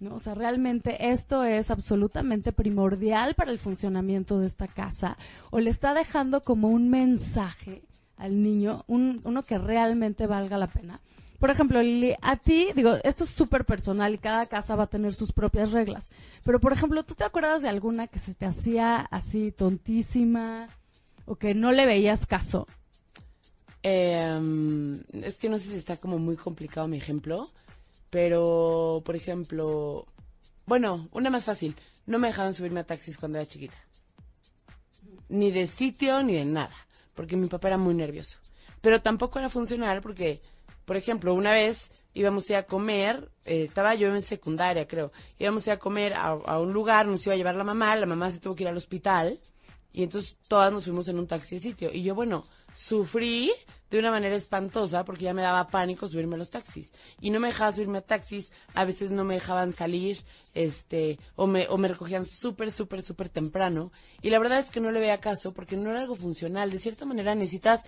¿No? 0.02 0.16
O 0.16 0.20
sea, 0.20 0.36
realmente 0.36 1.12
esto 1.12 1.46
es 1.46 1.72
absolutamente 1.72 2.52
primordial 2.52 3.34
para 3.36 3.52
el 3.52 3.60
funcionamiento 3.60 4.40
de 4.40 4.48
esta 4.48 4.68
casa, 4.68 5.18
o 5.52 5.62
le 5.62 5.70
está 5.70 5.94
dejando 5.94 6.44
como 6.44 6.68
un 6.68 6.90
mensaje 6.90 7.82
al 8.18 8.42
niño, 8.44 8.84
un, 8.88 9.22
uno 9.24 9.44
que 9.44 9.58
realmente 9.58 10.28
valga 10.28 10.58
la 10.58 10.68
pena. 10.68 11.00
Por 11.40 11.50
ejemplo, 11.50 11.82
Lili, 11.82 12.16
a 12.22 12.38
ti, 12.38 12.70
digo, 12.76 12.96
esto 13.04 13.26
es 13.26 13.30
súper 13.30 13.66
personal 13.66 14.14
y 14.14 14.18
cada 14.18 14.46
casa 14.46 14.76
va 14.76 14.84
a 14.84 14.88
tener 14.88 15.14
sus 15.14 15.32
propias 15.32 15.72
reglas. 15.72 16.10
Pero, 16.44 16.60
por 16.60 16.72
ejemplo, 16.74 17.04
¿tú 17.04 17.16
te 17.16 17.24
acuerdas 17.24 17.62
de 17.62 17.70
alguna 17.70 18.08
que 18.08 18.20
se 18.20 18.34
te 18.34 18.46
hacía 18.46 19.02
así 19.12 19.52
tontísima 19.52 20.70
o 21.26 21.36
que 21.36 21.54
no 21.54 21.72
le 21.72 21.86
veías 21.86 22.26
caso? 22.26 22.68
Eh, 23.84 25.02
es 25.22 25.38
que 25.38 25.50
no 25.50 25.60
sé 25.60 25.70
si 25.70 25.76
está 25.76 25.98
como 25.98 26.18
muy 26.18 26.38
complicado 26.38 26.88
mi 26.88 26.98
ejemplo, 26.98 27.52
pero, 28.10 29.04
por 29.06 29.16
ejemplo, 29.16 30.08
bueno, 30.66 31.08
una 31.12 31.30
más 31.30 31.46
fácil. 31.46 31.76
No 32.06 32.18
me 32.18 32.28
dejaban 32.28 32.54
subirme 32.54 32.80
a 32.80 32.86
taxis 32.86 33.18
cuando 33.18 33.38
era 33.38 33.48
chiquita. 33.48 33.78
Ni 35.28 35.52
de 35.52 35.68
sitio 35.68 36.24
ni 36.24 36.34
de 36.34 36.46
nada, 36.46 36.76
porque 37.14 37.36
mi 37.36 37.48
papá 37.48 37.68
era 37.70 37.78
muy 37.78 37.94
nervioso. 37.94 38.40
Pero 38.82 39.02
tampoco 39.02 39.40
era 39.40 39.50
funcional 39.50 40.02
porque 40.02 40.42
por 40.86 40.98
ejemplo, 40.98 41.34
una 41.34 41.52
vez 41.52 41.92
íbamos 42.14 42.50
a 42.50 42.54
ir 42.54 42.58
a 42.58 42.64
comer, 42.64 43.30
eh, 43.44 43.64
estaba 43.64 43.94
yo 43.96 44.16
en 44.16 44.24
secundaria, 44.24 44.88
creo, 44.88 45.12
íbamos 45.38 45.68
a 45.68 45.72
ir 45.72 45.74
a 45.74 45.80
comer 45.80 46.14
a, 46.14 46.60
un 46.60 46.74
lugar, 46.74 47.06
nos 47.08 47.26
iba 47.26 47.34
a 47.34 47.38
llevar 47.38 47.56
la 47.56 47.64
mamá, 47.64 47.96
la 47.96 48.06
mamá 48.06 48.30
se 48.30 48.40
tuvo 48.40 48.56
que 48.56 48.64
ir 48.64 48.70
al 48.70 48.78
hospital, 48.78 49.40
y 49.92 50.04
entonces 50.04 50.36
todas 50.48 50.72
nos 50.72 50.86
fuimos 50.86 51.08
en 51.08 51.20
un 51.20 51.28
taxi 51.28 51.56
de 51.56 51.62
sitio. 51.62 51.90
Y 51.94 52.04
yo, 52.04 52.16
bueno, 52.16 52.44
sufrí 52.74 53.52
de 53.90 54.00
una 54.00 54.12
manera 54.12 54.36
espantosa 54.36 55.06
porque 55.06 55.24
ya 55.24 55.34
me 55.34 55.42
daba 55.42 55.70
pánico 55.70 56.10
subirme 56.10 56.36
a 56.36 56.38
los 56.38 56.50
taxis. 56.50 56.92
Y 57.22 57.30
no 57.30 57.40
me 57.40 57.48
dejaba 57.48 57.72
subirme 57.72 58.00
a 58.00 58.02
taxis, 58.02 58.52
a 58.74 58.84
veces 58.84 59.12
no 59.12 59.24
me 59.24 59.36
dejaban 59.36 59.72
salir, 59.72 60.18
este, 60.54 61.18
o 61.36 61.48
me, 61.48 61.68
o 61.70 61.78
me 61.78 61.88
recogían 61.88 62.26
súper, 62.26 62.74
súper, 62.74 63.02
súper 63.02 63.30
temprano. 63.30 63.92
Y 64.22 64.32
la 64.32 64.40
verdad 64.40 64.60
es 64.60 64.70
que 64.70 64.82
no 64.82 64.92
le 64.92 65.00
veía 65.00 65.22
caso 65.22 65.54
porque 65.54 65.78
no 65.78 65.92
era 65.92 66.02
algo 66.02 66.16
funcional. 66.16 66.72
De 66.72 66.80
cierta 66.80 67.06
manera 67.06 67.34
necesitas 67.34 67.86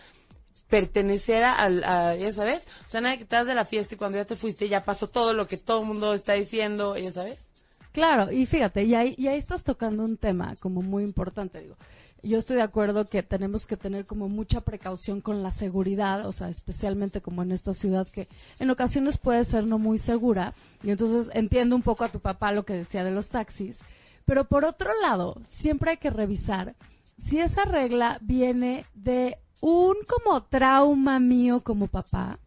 pertenecer 0.69 1.43
a, 1.43 2.15
ya 2.15 2.31
sabes, 2.33 2.67
o 2.85 2.87
sea, 2.87 3.01
nada 3.01 3.17
que 3.17 3.23
estás 3.23 3.47
de 3.47 3.55
la 3.55 3.65
fiesta 3.65 3.95
y 3.95 3.97
cuando 3.97 4.17
ya 4.17 4.25
te 4.25 4.35
fuiste 4.35 4.69
ya 4.69 4.83
pasó 4.83 5.07
todo 5.07 5.33
lo 5.33 5.47
que 5.47 5.57
todo 5.57 5.81
el 5.81 5.87
mundo 5.87 6.13
está 6.13 6.33
diciendo, 6.33 6.97
ya 6.97 7.11
sabes. 7.11 7.51
Claro, 7.91 8.31
y 8.31 8.45
fíjate, 8.45 8.83
y 8.83 8.93
ahí, 8.93 9.15
y 9.17 9.27
ahí 9.27 9.37
estás 9.37 9.63
tocando 9.63 10.03
un 10.03 10.17
tema 10.17 10.55
como 10.59 10.81
muy 10.81 11.03
importante, 11.03 11.61
digo. 11.61 11.75
Yo 12.23 12.39
estoy 12.39 12.57
de 12.57 12.63
acuerdo 12.63 13.05
que 13.05 13.23
tenemos 13.23 13.67
que 13.67 13.77
tener 13.77 14.05
como 14.05 14.27
mucha 14.27 14.61
precaución 14.61 15.21
con 15.21 15.43
la 15.43 15.51
seguridad, 15.51 16.25
o 16.25 16.31
sea, 16.31 16.49
especialmente 16.49 17.21
como 17.21 17.43
en 17.43 17.51
esta 17.51 17.73
ciudad 17.73 18.07
que 18.07 18.27
en 18.59 18.69
ocasiones 18.69 19.17
puede 19.17 19.45
ser 19.45 19.65
no 19.65 19.77
muy 19.77 19.97
segura, 19.99 20.53
y 20.83 20.89
entonces 20.89 21.33
entiendo 21.35 21.75
un 21.75 21.83
poco 21.83 22.03
a 22.03 22.09
tu 22.09 22.19
papá 22.19 22.51
lo 22.51 22.65
que 22.65 22.73
decía 22.73 23.03
de 23.03 23.11
los 23.11 23.29
taxis, 23.29 23.79
pero 24.25 24.45
por 24.45 24.65
otro 24.65 24.91
lado, 24.99 25.39
siempre 25.47 25.91
hay 25.91 25.97
que 25.97 26.09
revisar 26.09 26.75
si 27.17 27.39
esa 27.39 27.65
regla 27.65 28.17
viene 28.21 28.85
de 28.93 29.37
un 29.61 29.95
como 30.07 30.43
trauma 30.43 31.19
mío 31.19 31.61
como 31.61 31.87
papá 31.87 32.39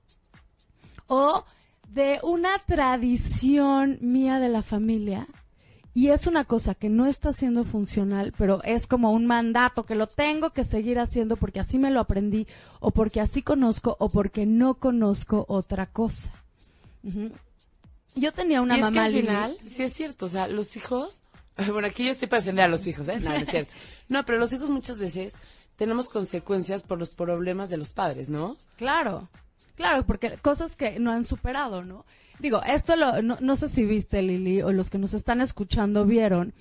o 1.06 1.44
de 1.88 2.20
una 2.22 2.58
tradición 2.66 3.98
mía 4.00 4.38
de 4.38 4.48
la 4.48 4.62
familia 4.62 5.26
y 5.92 6.10
es 6.10 6.28
una 6.28 6.44
cosa 6.44 6.74
que 6.76 6.88
no 6.88 7.06
está 7.06 7.32
siendo 7.32 7.64
funcional, 7.64 8.32
pero 8.38 8.62
es 8.62 8.86
como 8.86 9.10
un 9.10 9.26
mandato 9.26 9.84
que 9.84 9.96
lo 9.96 10.06
tengo 10.06 10.50
que 10.50 10.64
seguir 10.64 11.00
haciendo 11.00 11.36
porque 11.36 11.58
así 11.58 11.78
me 11.78 11.90
lo 11.90 11.98
aprendí 11.98 12.46
o 12.78 12.92
porque 12.92 13.20
así 13.20 13.42
conozco 13.42 13.96
o 13.98 14.08
porque 14.08 14.46
no 14.46 14.74
conozco 14.74 15.44
otra 15.48 15.86
cosa. 15.86 16.32
Uh 17.02 17.10
-huh. 17.10 17.32
Yo 18.14 18.32
tenía 18.32 18.62
una 18.62 18.76
y 18.76 18.78
es 18.78 18.84
mamá 18.84 18.92
que 18.92 19.00
al 19.00 19.12
final, 19.12 19.58
sí 19.64 19.82
es 19.82 19.92
cierto, 19.92 20.26
o 20.26 20.28
sea, 20.28 20.46
los 20.46 20.76
hijos, 20.76 21.22
bueno, 21.72 21.88
aquí 21.88 22.04
yo 22.04 22.12
estoy 22.12 22.28
para 22.28 22.40
defender 22.40 22.66
a 22.66 22.68
los 22.68 22.86
hijos, 22.86 23.08
¿eh? 23.08 23.18
No, 23.18 23.30
no 23.30 23.36
es 23.36 23.48
cierto. 23.48 23.74
No, 24.08 24.24
pero 24.24 24.38
los 24.38 24.52
hijos 24.52 24.70
muchas 24.70 25.00
veces 25.00 25.34
tenemos 25.80 26.10
consecuencias 26.10 26.82
por 26.82 26.98
los 26.98 27.08
problemas 27.08 27.70
de 27.70 27.78
los 27.78 27.94
padres, 27.94 28.28
¿no? 28.28 28.58
Claro, 28.76 29.30
claro, 29.76 30.04
porque 30.04 30.36
cosas 30.36 30.76
que 30.76 31.00
no 31.00 31.10
han 31.10 31.24
superado, 31.24 31.82
¿no? 31.86 32.04
Digo, 32.38 32.60
esto 32.64 32.96
lo, 32.96 33.22
no, 33.22 33.38
no 33.40 33.56
sé 33.56 33.70
si 33.70 33.86
viste, 33.86 34.20
Lili, 34.20 34.60
o 34.60 34.72
los 34.72 34.90
que 34.90 34.98
nos 34.98 35.14
están 35.14 35.40
escuchando 35.40 36.04
vieron, 36.04 36.52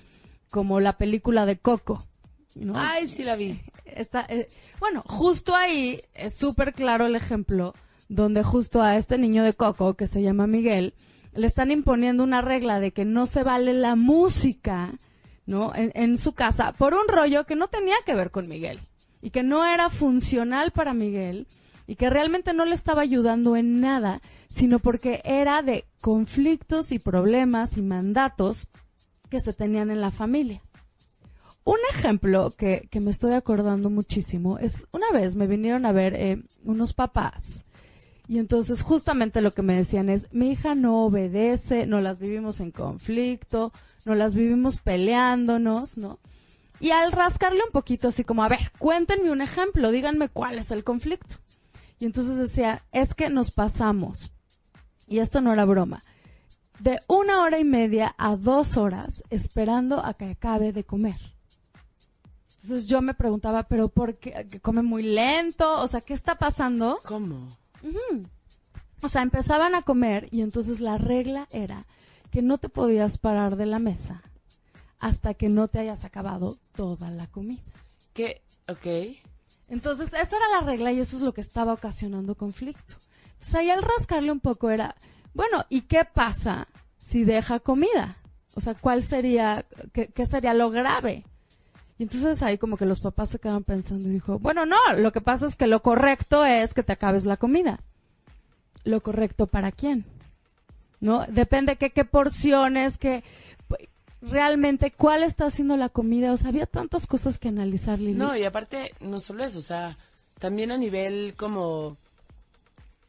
como 0.48 0.80
la 0.80 0.96
película 0.96 1.44
de 1.44 1.58
Coco, 1.58 2.06
¿no? 2.54 2.72
Ay, 2.74 3.08
sí 3.08 3.22
la 3.22 3.36
vi. 3.36 3.60
Está, 3.84 4.24
eh, 4.30 4.48
bueno, 4.78 5.02
justo 5.06 5.54
ahí 5.54 6.00
es 6.14 6.34
súper 6.34 6.72
claro 6.72 7.04
el 7.04 7.14
ejemplo 7.14 7.74
donde 8.08 8.42
justo 8.42 8.80
a 8.80 8.96
este 8.96 9.18
niño 9.18 9.44
de 9.44 9.52
Coco, 9.52 9.96
que 9.96 10.06
se 10.06 10.22
llama 10.22 10.46
Miguel, 10.46 10.94
le 11.34 11.46
están 11.46 11.70
imponiendo 11.70 12.24
una 12.24 12.40
regla 12.40 12.80
de 12.80 12.92
que 12.92 13.04
no 13.04 13.26
se 13.26 13.42
vale 13.42 13.74
la 13.74 13.96
música, 13.96 14.94
¿no? 15.44 15.74
En, 15.74 15.92
en 15.94 16.16
su 16.16 16.32
casa, 16.32 16.72
por 16.72 16.94
un 16.94 17.06
rollo 17.06 17.44
que 17.44 17.54
no 17.54 17.68
tenía 17.68 17.96
que 18.06 18.14
ver 18.14 18.30
con 18.30 18.48
Miguel 18.48 18.80
y 19.22 19.30
que 19.30 19.42
no 19.42 19.64
era 19.64 19.90
funcional 19.90 20.70
para 20.70 20.94
Miguel 20.94 21.46
y 21.86 21.96
que 21.96 22.10
realmente 22.10 22.52
no 22.52 22.64
le 22.64 22.74
estaba 22.74 23.02
ayudando 23.02 23.56
en 23.56 23.80
nada, 23.80 24.22
sino 24.48 24.78
porque 24.78 25.20
era 25.24 25.62
de 25.62 25.84
conflictos 26.00 26.92
y 26.92 26.98
problemas 26.98 27.76
y 27.76 27.82
mandatos 27.82 28.68
que 29.28 29.40
se 29.40 29.52
tenían 29.52 29.90
en 29.90 30.00
la 30.00 30.10
familia. 30.10 30.62
Un 31.64 31.78
ejemplo 31.92 32.52
que, 32.56 32.88
que 32.90 33.00
me 33.00 33.10
estoy 33.10 33.32
acordando 33.32 33.90
muchísimo 33.90 34.58
es 34.58 34.86
una 34.92 35.10
vez 35.12 35.36
me 35.36 35.46
vinieron 35.46 35.84
a 35.84 35.92
ver 35.92 36.14
eh, 36.14 36.42
unos 36.64 36.94
papás 36.94 37.64
y 38.30 38.38
entonces 38.38 38.82
justamente 38.82 39.40
lo 39.40 39.50
que 39.50 39.62
me 39.62 39.74
decían 39.74 40.08
es, 40.08 40.28
mi 40.30 40.52
hija 40.52 40.76
no 40.76 41.04
obedece, 41.04 41.84
no 41.86 42.00
las 42.00 42.20
vivimos 42.20 42.60
en 42.60 42.70
conflicto, 42.70 43.72
no 44.04 44.14
las 44.14 44.36
vivimos 44.36 44.78
peleándonos, 44.78 45.98
¿no? 45.98 46.20
Y 46.80 46.92
al 46.92 47.12
rascarle 47.12 47.62
un 47.62 47.70
poquito 47.70 48.08
así 48.08 48.24
como, 48.24 48.42
a 48.42 48.48
ver, 48.48 48.72
cuéntenme 48.78 49.30
un 49.30 49.42
ejemplo, 49.42 49.90
díganme 49.90 50.30
cuál 50.30 50.58
es 50.58 50.70
el 50.70 50.82
conflicto. 50.82 51.36
Y 51.98 52.06
entonces 52.06 52.36
decía, 52.36 52.82
es 52.90 53.14
que 53.14 53.28
nos 53.28 53.50
pasamos, 53.50 54.32
y 55.06 55.18
esto 55.18 55.42
no 55.42 55.52
era 55.52 55.66
broma, 55.66 56.02
de 56.78 56.98
una 57.06 57.42
hora 57.42 57.58
y 57.58 57.64
media 57.64 58.14
a 58.16 58.36
dos 58.36 58.78
horas 58.78 59.22
esperando 59.28 60.02
a 60.02 60.14
que 60.14 60.30
acabe 60.30 60.72
de 60.72 60.84
comer. 60.84 61.18
Entonces 62.62 62.88
yo 62.88 63.02
me 63.02 63.12
preguntaba, 63.12 63.64
pero 63.64 63.88
¿por 63.88 64.16
qué? 64.16 64.46
¿Que 64.50 64.60
come 64.60 64.82
muy 64.82 65.02
lento? 65.02 65.80
O 65.80 65.88
sea, 65.88 66.00
¿qué 66.00 66.14
está 66.14 66.36
pasando? 66.36 67.00
¿Cómo? 67.04 67.36
Uh 67.82 67.88
-huh. 67.88 68.26
O 69.02 69.08
sea, 69.08 69.22
empezaban 69.22 69.74
a 69.74 69.82
comer 69.82 70.28
y 70.30 70.40
entonces 70.40 70.80
la 70.80 70.96
regla 70.96 71.48
era 71.50 71.86
que 72.30 72.42
no 72.42 72.58
te 72.58 72.68
podías 72.68 73.18
parar 73.18 73.56
de 73.56 73.66
la 73.66 73.78
mesa 73.78 74.22
hasta 75.00 75.34
que 75.34 75.48
no 75.48 75.68
te 75.68 75.80
hayas 75.80 76.04
acabado 76.04 76.58
toda 76.76 77.10
la 77.10 77.26
comida. 77.26 77.62
¿Qué? 78.12 78.42
Ok. 78.68 79.16
Entonces, 79.68 80.08
esa 80.08 80.36
era 80.36 80.48
la 80.60 80.66
regla 80.66 80.92
y 80.92 81.00
eso 81.00 81.16
es 81.16 81.22
lo 81.22 81.32
que 81.32 81.40
estaba 81.40 81.72
ocasionando 81.72 82.34
conflicto. 82.34 82.96
Entonces, 83.32 83.54
ahí 83.54 83.70
al 83.70 83.82
rascarle 83.82 84.30
un 84.30 84.40
poco 84.40 84.70
era, 84.70 84.94
bueno, 85.34 85.64
¿y 85.68 85.82
qué 85.82 86.04
pasa 86.04 86.68
si 86.98 87.24
deja 87.24 87.60
comida? 87.60 88.18
O 88.54 88.60
sea, 88.60 88.74
¿cuál 88.74 89.02
sería, 89.02 89.64
qué, 89.92 90.08
qué 90.08 90.26
sería 90.26 90.54
lo 90.54 90.70
grave? 90.70 91.24
Y 91.98 92.04
entonces 92.04 92.42
ahí 92.42 92.58
como 92.58 92.76
que 92.76 92.86
los 92.86 93.00
papás 93.00 93.30
se 93.30 93.38
quedaron 93.38 93.62
pensando 93.62 94.08
y 94.08 94.12
dijo, 94.12 94.38
bueno, 94.38 94.66
no, 94.66 94.76
lo 94.96 95.12
que 95.12 95.20
pasa 95.20 95.46
es 95.46 95.54
que 95.54 95.66
lo 95.66 95.82
correcto 95.82 96.44
es 96.44 96.74
que 96.74 96.82
te 96.82 96.92
acabes 96.92 97.24
la 97.24 97.36
comida. 97.36 97.80
¿Lo 98.84 99.02
correcto 99.02 99.46
para 99.46 99.70
quién? 99.70 100.04
¿No? 101.00 101.26
Depende 101.26 101.76
qué, 101.76 101.90
qué 101.90 102.04
porciones, 102.04 102.98
qué... 102.98 103.22
realmente 104.22 104.90
cuál 104.90 105.22
está 105.22 105.46
haciendo 105.46 105.76
la 105.76 105.88
comida. 105.88 106.32
O 106.32 106.36
sea, 106.36 106.48
había 106.48 106.66
tantas 106.66 107.06
cosas 107.06 107.38
que 107.38 107.48
analizar, 107.48 107.98
Lili. 107.98 108.14
No, 108.14 108.36
y 108.36 108.44
aparte, 108.44 108.94
no 109.00 109.20
solo 109.20 109.44
eso, 109.44 109.58
o 109.58 109.62
sea, 109.62 109.98
también 110.38 110.72
a 110.72 110.76
nivel 110.76 111.34
como 111.36 111.96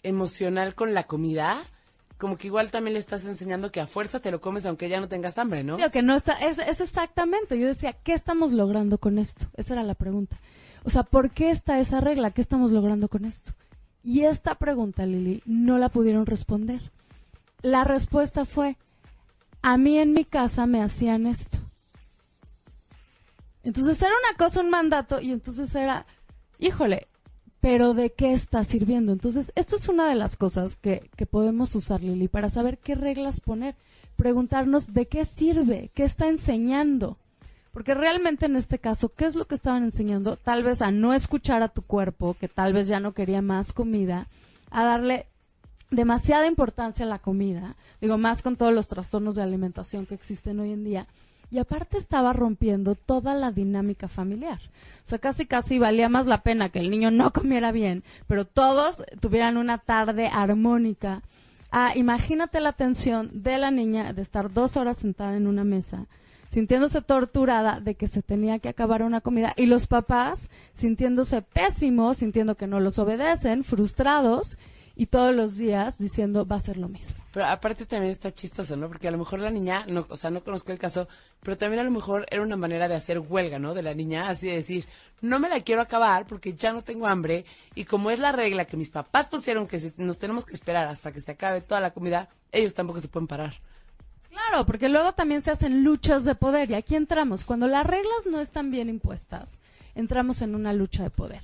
emocional 0.03 0.75
con 0.75 0.93
la 0.93 1.03
comida, 1.03 1.61
como 2.17 2.37
que 2.37 2.47
igual 2.47 2.71
también 2.71 2.93
le 2.93 2.99
estás 2.99 3.25
enseñando 3.25 3.71
que 3.71 3.81
a 3.81 3.87
fuerza 3.87 4.19
te 4.19 4.31
lo 4.31 4.41
comes 4.41 4.65
aunque 4.65 4.89
ya 4.89 4.99
no 4.99 5.07
tengas 5.07 5.37
hambre, 5.37 5.63
¿no? 5.63 5.77
Sí, 5.77 5.83
que 5.91 6.01
no 6.01 6.15
está, 6.15 6.33
es, 6.33 6.57
es 6.59 6.81
exactamente. 6.81 7.59
Yo 7.59 7.67
decía, 7.67 7.93
¿qué 7.93 8.13
estamos 8.13 8.51
logrando 8.51 8.97
con 8.97 9.17
esto? 9.17 9.47
Esa 9.55 9.73
era 9.73 9.83
la 9.83 9.95
pregunta. 9.95 10.39
O 10.83 10.89
sea, 10.89 11.03
¿por 11.03 11.31
qué 11.31 11.51
está 11.51 11.79
esa 11.79 11.99
regla? 12.01 12.31
¿Qué 12.31 12.41
estamos 12.41 12.71
logrando 12.71 13.07
con 13.07 13.25
esto? 13.25 13.53
Y 14.03 14.21
esta 14.21 14.55
pregunta, 14.55 15.05
Lili, 15.05 15.43
no 15.45 15.77
la 15.77 15.89
pudieron 15.89 16.25
responder. 16.25 16.91
La 17.61 17.83
respuesta 17.83 18.45
fue, 18.45 18.77
a 19.61 19.77
mí 19.77 19.99
en 19.99 20.13
mi 20.13 20.25
casa 20.25 20.65
me 20.65 20.81
hacían 20.81 21.27
esto. 21.27 21.57
Entonces 23.63 24.01
era 24.01 24.11
una 24.11 24.37
cosa, 24.37 24.61
un 24.61 24.69
mandato, 24.69 25.21
y 25.21 25.31
entonces 25.31 25.73
era, 25.75 26.05
híjole, 26.57 27.07
pero 27.59 27.93
¿de 27.93 28.11
qué 28.11 28.33
está 28.33 28.63
sirviendo? 28.63 29.11
Entonces, 29.11 29.51
esto 29.55 29.75
es 29.75 29.87
una 29.87 30.09
de 30.09 30.15
las 30.15 30.35
cosas 30.35 30.77
que, 30.77 31.09
que 31.15 31.27
podemos 31.27 31.75
usar, 31.75 32.01
Lili, 32.01 32.27
para 32.27 32.49
saber 32.49 32.79
qué 32.79 32.95
reglas 32.95 33.39
poner. 33.39 33.75
Preguntarnos 34.15 34.93
de 34.93 35.07
qué 35.07 35.25
sirve, 35.25 35.91
qué 35.93 36.03
está 36.03 36.27
enseñando. 36.27 37.17
Porque 37.71 37.93
realmente 37.93 38.47
en 38.47 38.55
este 38.55 38.79
caso, 38.79 39.09
¿qué 39.13 39.25
es 39.25 39.35
lo 39.35 39.45
que 39.45 39.55
estaban 39.55 39.83
enseñando? 39.83 40.37
Tal 40.37 40.63
vez 40.63 40.81
a 40.81 40.91
no 40.91 41.13
escuchar 41.13 41.61
a 41.61 41.69
tu 41.69 41.83
cuerpo, 41.83 42.35
que 42.39 42.47
tal 42.47 42.73
vez 42.73 42.87
ya 42.87 42.99
no 42.99 43.13
quería 43.13 43.43
más 43.43 43.73
comida, 43.73 44.27
a 44.71 44.83
darle 44.83 45.27
demasiada 45.91 46.47
importancia 46.47 47.05
a 47.05 47.09
la 47.09 47.19
comida, 47.19 47.75
digo, 47.99 48.17
más 48.17 48.41
con 48.41 48.55
todos 48.55 48.73
los 48.73 48.87
trastornos 48.87 49.35
de 49.35 49.43
alimentación 49.43 50.05
que 50.05 50.15
existen 50.15 50.59
hoy 50.59 50.71
en 50.71 50.83
día. 50.83 51.07
Y 51.51 51.59
aparte 51.59 51.97
estaba 51.97 52.31
rompiendo 52.31 52.95
toda 52.95 53.35
la 53.35 53.51
dinámica 53.51 54.07
familiar. 54.07 54.59
O 55.05 55.09
sea, 55.09 55.19
casi 55.19 55.45
casi 55.45 55.79
valía 55.79 56.07
más 56.07 56.25
la 56.25 56.43
pena 56.43 56.69
que 56.69 56.79
el 56.79 56.89
niño 56.89 57.11
no 57.11 57.31
comiera 57.33 57.73
bien, 57.73 58.03
pero 58.25 58.45
todos 58.45 59.03
tuvieran 59.19 59.57
una 59.57 59.77
tarde 59.77 60.29
armónica. 60.31 61.21
Ah, 61.71 61.91
imagínate 61.95 62.61
la 62.61 62.71
tensión 62.71 63.29
de 63.33 63.57
la 63.57 63.69
niña 63.69 64.13
de 64.13 64.21
estar 64.21 64.51
dos 64.51 64.77
horas 64.77 64.97
sentada 64.97 65.35
en 65.35 65.45
una 65.45 65.63
mesa 65.65 66.07
sintiéndose 66.51 67.01
torturada 67.01 67.79
de 67.79 67.95
que 67.95 68.09
se 68.09 68.21
tenía 68.21 68.59
que 68.59 68.67
acabar 68.67 69.03
una 69.03 69.21
comida 69.21 69.53
y 69.55 69.67
los 69.67 69.87
papás 69.87 70.49
sintiéndose 70.73 71.41
pésimos, 71.41 72.17
sintiendo 72.17 72.55
que 72.55 72.67
no 72.67 72.81
los 72.81 72.99
obedecen, 72.99 73.63
frustrados 73.63 74.59
y 74.95 75.07
todos 75.07 75.33
los 75.33 75.57
días 75.57 75.97
diciendo 75.97 76.45
va 76.45 76.57
a 76.57 76.61
ser 76.61 76.77
lo 76.77 76.87
mismo. 76.87 77.17
Pero 77.33 77.45
aparte 77.45 77.85
también 77.85 78.11
está 78.11 78.33
chistoso, 78.33 78.75
¿no? 78.75 78.87
Porque 78.87 79.07
a 79.07 79.11
lo 79.11 79.17
mejor 79.17 79.39
la 79.39 79.49
niña, 79.49 79.85
no, 79.87 80.05
o 80.09 80.17
sea, 80.17 80.29
no 80.29 80.43
conozco 80.43 80.71
el 80.71 80.79
caso, 80.79 81.07
pero 81.41 81.57
también 81.57 81.79
a 81.79 81.83
lo 81.83 81.91
mejor 81.91 82.25
era 82.29 82.41
una 82.41 82.57
manera 82.57 82.87
de 82.87 82.95
hacer 82.95 83.19
huelga, 83.19 83.57
¿no? 83.57 83.73
De 83.73 83.83
la 83.83 83.93
niña, 83.93 84.29
así 84.29 84.47
de 84.47 84.55
decir, 84.55 84.85
no 85.21 85.39
me 85.39 85.49
la 85.49 85.61
quiero 85.61 85.81
acabar 85.81 86.25
porque 86.27 86.53
ya 86.53 86.73
no 86.73 86.83
tengo 86.83 87.07
hambre 87.07 87.45
y 87.73 87.85
como 87.85 88.11
es 88.11 88.19
la 88.19 88.31
regla 88.31 88.65
que 88.65 88.75
mis 88.75 88.89
papás 88.89 89.27
pusieron 89.27 89.67
que 89.67 89.93
nos 89.97 90.19
tenemos 90.19 90.45
que 90.45 90.53
esperar 90.53 90.87
hasta 90.87 91.11
que 91.11 91.21
se 91.21 91.31
acabe 91.31 91.61
toda 91.61 91.79
la 91.79 91.91
comida, 91.91 92.29
ellos 92.51 92.73
tampoco 92.73 92.99
se 92.99 93.07
pueden 93.07 93.27
parar. 93.27 93.53
Claro, 94.29 94.65
porque 94.65 94.89
luego 94.89 95.11
también 95.11 95.41
se 95.41 95.51
hacen 95.51 95.83
luchas 95.83 96.23
de 96.25 96.35
poder 96.35 96.71
y 96.71 96.75
aquí 96.75 96.95
entramos. 96.95 97.43
Cuando 97.43 97.67
las 97.67 97.85
reglas 97.85 98.25
no 98.29 98.39
están 98.39 98.71
bien 98.71 98.89
impuestas, 98.89 99.59
entramos 99.93 100.41
en 100.41 100.55
una 100.55 100.73
lucha 100.73 101.03
de 101.03 101.09
poder. 101.09 101.43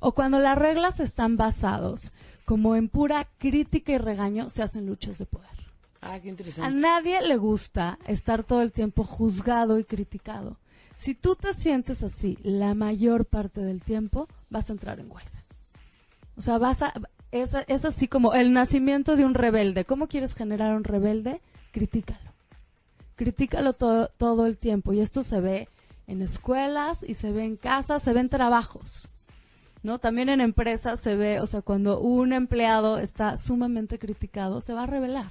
O 0.00 0.12
cuando 0.12 0.38
las 0.38 0.56
reglas 0.58 1.00
están 1.00 1.36
basados 1.36 2.12
como 2.46 2.74
en 2.76 2.88
pura 2.88 3.28
crítica 3.36 3.92
y 3.92 3.98
regaño, 3.98 4.48
se 4.48 4.62
hacen 4.62 4.86
luchas 4.86 5.18
de 5.18 5.26
poder. 5.26 5.50
Ah, 6.00 6.18
qué 6.18 6.30
interesante. 6.30 6.66
A 6.66 6.80
nadie 6.80 7.20
le 7.20 7.36
gusta 7.36 7.98
estar 8.06 8.42
todo 8.42 8.62
el 8.62 8.72
tiempo 8.72 9.04
juzgado 9.04 9.78
y 9.78 9.84
criticado. 9.84 10.56
Si 10.96 11.14
tú 11.14 11.36
te 11.36 11.52
sientes 11.52 12.02
así 12.02 12.38
la 12.42 12.74
mayor 12.74 13.26
parte 13.26 13.60
del 13.60 13.82
tiempo, 13.82 14.28
vas 14.48 14.70
a 14.70 14.72
entrar 14.72 14.98
en 14.98 15.10
huelga. 15.10 15.44
O 16.36 16.40
sea, 16.40 16.56
vas 16.56 16.80
a, 16.80 16.94
es, 17.32 17.54
es 17.66 17.84
así 17.84 18.08
como 18.08 18.32
el 18.32 18.54
nacimiento 18.54 19.16
de 19.16 19.26
un 19.26 19.34
rebelde. 19.34 19.84
¿Cómo 19.84 20.06
quieres 20.06 20.34
generar 20.34 20.74
un 20.74 20.84
rebelde? 20.84 21.42
Critícalo 21.72 22.26
critícalo 23.16 23.72
todo, 23.72 24.08
todo 24.16 24.46
el 24.46 24.56
tiempo. 24.58 24.92
Y 24.92 25.00
esto 25.00 25.24
se 25.24 25.40
ve 25.40 25.68
en 26.06 26.22
escuelas 26.22 27.02
y 27.02 27.14
se 27.14 27.32
ve 27.32 27.44
en 27.44 27.56
casas, 27.56 28.02
se 28.02 28.12
ve 28.12 28.20
en 28.20 28.28
trabajos. 28.28 29.08
¿No? 29.86 30.00
También 30.00 30.28
en 30.28 30.40
empresas 30.40 30.98
se 30.98 31.14
ve, 31.14 31.38
o 31.38 31.46
sea, 31.46 31.62
cuando 31.62 32.00
un 32.00 32.32
empleado 32.32 32.98
está 32.98 33.38
sumamente 33.38 34.00
criticado, 34.00 34.60
se 34.60 34.74
va 34.74 34.82
a 34.82 34.86
revelar. 34.86 35.30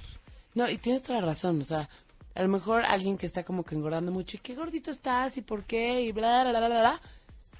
No, 0.54 0.66
y 0.66 0.78
tienes 0.78 1.02
toda 1.02 1.20
la 1.20 1.26
razón, 1.26 1.60
o 1.60 1.64
sea, 1.64 1.90
a 2.34 2.40
lo 2.40 2.48
mejor 2.48 2.86
alguien 2.86 3.18
que 3.18 3.26
está 3.26 3.44
como 3.44 3.64
que 3.64 3.74
engordando 3.74 4.12
mucho, 4.12 4.38
y 4.38 4.40
qué 4.40 4.54
gordito 4.54 4.90
estás, 4.90 5.36
y 5.36 5.42
por 5.42 5.64
qué, 5.64 6.00
y 6.00 6.12
bla, 6.12 6.42
bla, 6.42 6.58
bla, 6.58 6.68
bla, 6.68 6.78
bla, 6.78 7.00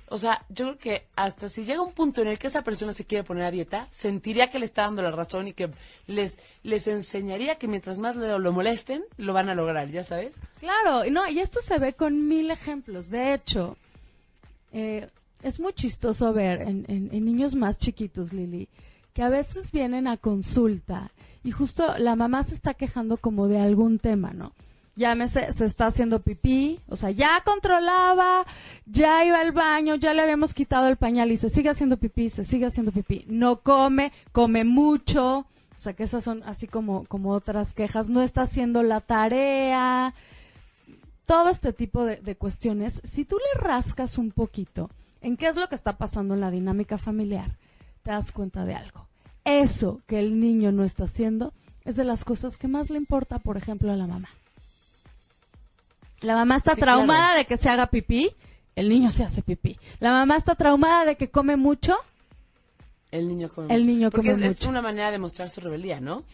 o 0.09 0.17
sea, 0.17 0.43
yo 0.49 0.65
creo 0.65 0.79
que 0.79 1.07
hasta 1.17 1.51
si 1.51 1.67
llega 1.67 1.83
un 1.83 1.93
punto 1.93 2.23
en 2.23 2.29
el 2.29 2.39
que 2.39 2.47
esa 2.47 2.63
persona 2.63 2.95
se 2.95 3.05
quiere 3.05 3.25
poner 3.25 3.45
a 3.45 3.51
dieta, 3.51 3.89
sentiría 3.91 4.51
que 4.51 4.59
le 4.59 4.65
está 4.65 4.85
dando 4.85 5.03
la 5.03 5.11
razón 5.11 5.49
y 5.49 5.53
que 5.53 5.69
les, 6.07 6.39
les 6.63 6.87
enseñaría 6.87 7.57
que 7.57 7.69
mientras 7.69 7.99
más 7.99 8.17
lo, 8.17 8.39
lo 8.39 8.53
molesten, 8.53 9.05
lo 9.19 9.35
van 9.35 9.51
a 9.51 9.55
lograr, 9.55 9.91
¿ya 9.91 10.03
sabes? 10.03 10.37
Claro, 10.61 11.05
y 11.05 11.11
no, 11.11 11.29
y 11.29 11.41
esto 11.41 11.61
se 11.61 11.79
ve 11.79 11.93
con 11.93 12.27
mil 12.27 12.51
ejemplos. 12.51 13.11
De 13.11 13.35
hecho, 13.35 13.77
eh, 14.73 15.11
es 15.43 15.61
muy 15.61 15.73
chistoso 15.73 16.33
ver 16.33 16.63
en, 16.63 16.85
en, 16.89 17.11
en 17.13 17.25
niños 17.25 17.55
más 17.55 17.79
chiquitos, 17.79 18.33
Lili, 18.33 18.69
que 19.13 19.23
a 19.23 19.29
veces 19.29 19.73
vienen 19.73 20.07
a 20.07 20.17
consulta 20.17 21.13
y 21.45 21.51
justo 21.51 21.97
la 21.99 22.17
mamá 22.17 22.43
se 22.43 22.55
está 22.55 22.75
quejando 22.75 23.17
como 23.19 23.49
de 23.49 23.59
algún 23.59 23.99
tema, 23.99 24.33
¿no? 24.33 24.53
llámese, 24.97 25.53
se 25.53 25.67
está 25.67 25.87
haciendo 25.87 26.21
pipí, 26.21 26.81
o 26.89 26.97
sea, 26.97 27.11
ya 27.11 27.43
controlaba, 27.45 28.45
ya 28.87 29.25
iba 29.25 29.39
al 29.39 29.53
baño, 29.53 29.95
ya 29.95 30.15
le 30.15 30.23
habíamos 30.23 30.55
quitado 30.55 30.89
el 30.89 30.97
pañal 30.97 31.31
y 31.31 31.37
se 31.37 31.51
sigue 31.51 31.69
haciendo 31.69 31.99
pipí, 31.99 32.31
se 32.31 32.45
sigue 32.45 32.67
haciendo 32.67 32.91
pipí, 32.91 33.25
no 33.29 33.61
come, 33.61 34.11
come 34.33 34.65
mucho, 34.65 35.41
o 35.41 35.81
sea, 35.81 35.93
que 35.93 36.05
esas 36.05 36.25
son 36.25 36.43
así 36.45 36.67
como, 36.67 37.05
como 37.05 37.33
otras 37.33 37.75
quejas, 37.75 38.09
no 38.09 38.23
está 38.23 38.43
haciendo 38.43 38.83
la 38.83 39.03
tarea, 39.03 40.15
todo 41.27 41.51
este 41.51 41.73
tipo 41.73 42.05
de, 42.05 42.17
de 42.17 42.35
cuestiones, 42.37 43.03
si 43.05 43.25
tú 43.25 43.37
le 43.37 43.61
rascas 43.61 44.17
un 44.17 44.31
poquito 44.31 44.91
en 45.27 45.37
qué 45.37 45.49
es 45.49 45.57
lo 45.57 45.69
que 45.69 45.75
está 45.75 45.99
pasando 45.99 46.35
en 46.35 46.41
la 46.41 46.51
dinámica 46.51 46.99
familiar, 46.99 47.57
te 48.03 48.11
das 48.11 48.31
cuenta 48.33 48.65
de 48.65 48.75
algo. 48.75 49.07
Eso 49.45 50.01
que 50.07 50.19
el 50.19 50.39
niño 50.41 50.73
no 50.73 50.85
está 50.85 51.05
haciendo 51.05 51.53
es 51.85 51.97
de 51.97 52.05
las 52.05 52.25
cosas 52.25 52.57
que 52.57 52.69
más 52.69 52.91
le 52.91 52.97
importa, 52.99 53.39
por 53.41 53.57
ejemplo, 53.57 53.93
a 53.93 53.97
la 53.97 54.07
mamá. 54.07 54.29
La 56.23 56.35
mamá 56.35 56.57
está 56.57 56.75
Sí, 56.75 56.81
traumada 56.81 57.21
claro. 57.27 57.39
de 57.39 57.45
que 57.47 57.57
se 57.57 57.69
haga 57.69 57.87
pipí, 57.89 58.31
el 58.75 58.89
niño 58.89 59.11
se 59.11 59.25
hace 59.25 59.43
pipí. 59.43 59.79
La 60.01 60.11
mamá 60.13 60.37
está 60.37 60.55
traumada 60.55 61.05
de 61.05 61.17
que 61.17 61.31
come 61.31 61.57
mucho, 61.57 61.97
El 63.11 63.29
niño 63.29 63.49
come 63.49 63.73
El 63.75 63.83
mucho. 63.83 63.93
niño 63.93 64.11
Porque 64.11 64.31
come 64.33 64.45
es, 64.47 64.51
es 64.53 64.59
mucho. 64.61 64.71
una 64.71 64.83
manera 64.83 65.11
de 65.11 65.19
mostrar 65.19 65.49
su 65.51 65.61
rebeldía, 65.61 66.01
¿no? 66.01 66.25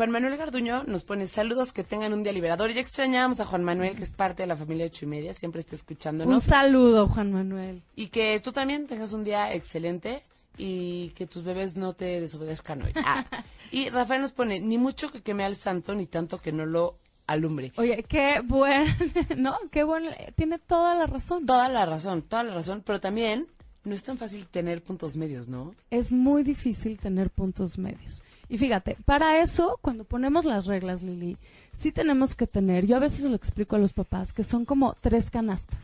Juan 0.00 0.12
Manuel 0.12 0.38
Garduño 0.38 0.82
nos 0.84 1.04
pone 1.04 1.26
saludos, 1.26 1.74
que 1.74 1.84
tengan 1.84 2.14
un 2.14 2.22
día 2.22 2.32
liberador. 2.32 2.70
Y 2.70 2.72
ya 2.72 2.80
extrañamos 2.80 3.38
a 3.38 3.44
Juan 3.44 3.62
Manuel, 3.62 3.96
que 3.96 4.04
es 4.04 4.10
parte 4.10 4.44
de 4.44 4.46
la 4.46 4.56
familia 4.56 4.86
ocho 4.86 5.04
y 5.04 5.08
media, 5.08 5.34
siempre 5.34 5.60
está 5.60 5.74
un 5.74 5.76
escuchándonos. 5.76 6.42
saludo, 6.42 7.06
Juan 7.06 7.30
Manuel. 7.30 7.82
Y 7.96 8.06
que 8.06 8.40
tú 8.40 8.50
también 8.50 8.86
tengas 8.86 9.12
un 9.12 9.24
día 9.24 9.52
excelente 9.52 10.22
y 10.56 11.10
que 11.10 11.26
tus 11.26 11.44
bebés 11.44 11.76
no 11.76 11.92
te 11.92 12.18
desobedezcan 12.18 12.82
hoy. 12.82 12.92
Ah. 12.96 13.26
Y 13.72 13.90
Rafael 13.90 14.22
nos 14.22 14.32
pone, 14.32 14.58
ni 14.58 14.78
mucho 14.78 15.12
que 15.12 15.20
queme 15.20 15.44
al 15.44 15.54
santo, 15.54 15.94
ni 15.94 16.06
tanto 16.06 16.40
que 16.40 16.50
no 16.50 16.64
lo 16.64 16.96
alumbre. 17.26 17.70
Oye, 17.76 18.02
qué 18.08 18.40
buen, 18.42 18.86
¿no? 19.36 19.58
Qué 19.70 19.84
bueno, 19.84 20.10
tiene 20.34 20.58
toda 20.58 20.94
la 20.94 21.06
razón. 21.06 21.44
Toda 21.44 21.68
la 21.68 21.84
razón, 21.84 22.22
toda 22.22 22.42
la 22.42 22.54
razón, 22.54 22.82
pero 22.86 23.00
también 23.00 23.48
no 23.84 23.94
es 23.94 24.02
tan 24.02 24.16
fácil 24.16 24.46
tener 24.46 24.82
puntos 24.82 25.18
medios, 25.18 25.50
¿no? 25.50 25.74
Es 25.90 26.10
muy 26.10 26.42
difícil 26.42 26.98
tener 26.98 27.28
puntos 27.28 27.76
medios. 27.76 28.22
Y 28.50 28.58
fíjate, 28.58 28.96
para 29.04 29.40
eso, 29.40 29.78
cuando 29.80 30.02
ponemos 30.02 30.44
las 30.44 30.66
reglas, 30.66 31.04
Lili, 31.04 31.38
sí 31.72 31.92
tenemos 31.92 32.34
que 32.34 32.48
tener, 32.48 32.84
yo 32.84 32.96
a 32.96 33.00
veces 33.00 33.24
lo 33.30 33.36
explico 33.36 33.76
a 33.76 33.78
los 33.78 33.92
papás, 33.92 34.32
que 34.32 34.42
son 34.42 34.64
como 34.64 34.96
tres 35.00 35.30
canastas. 35.30 35.78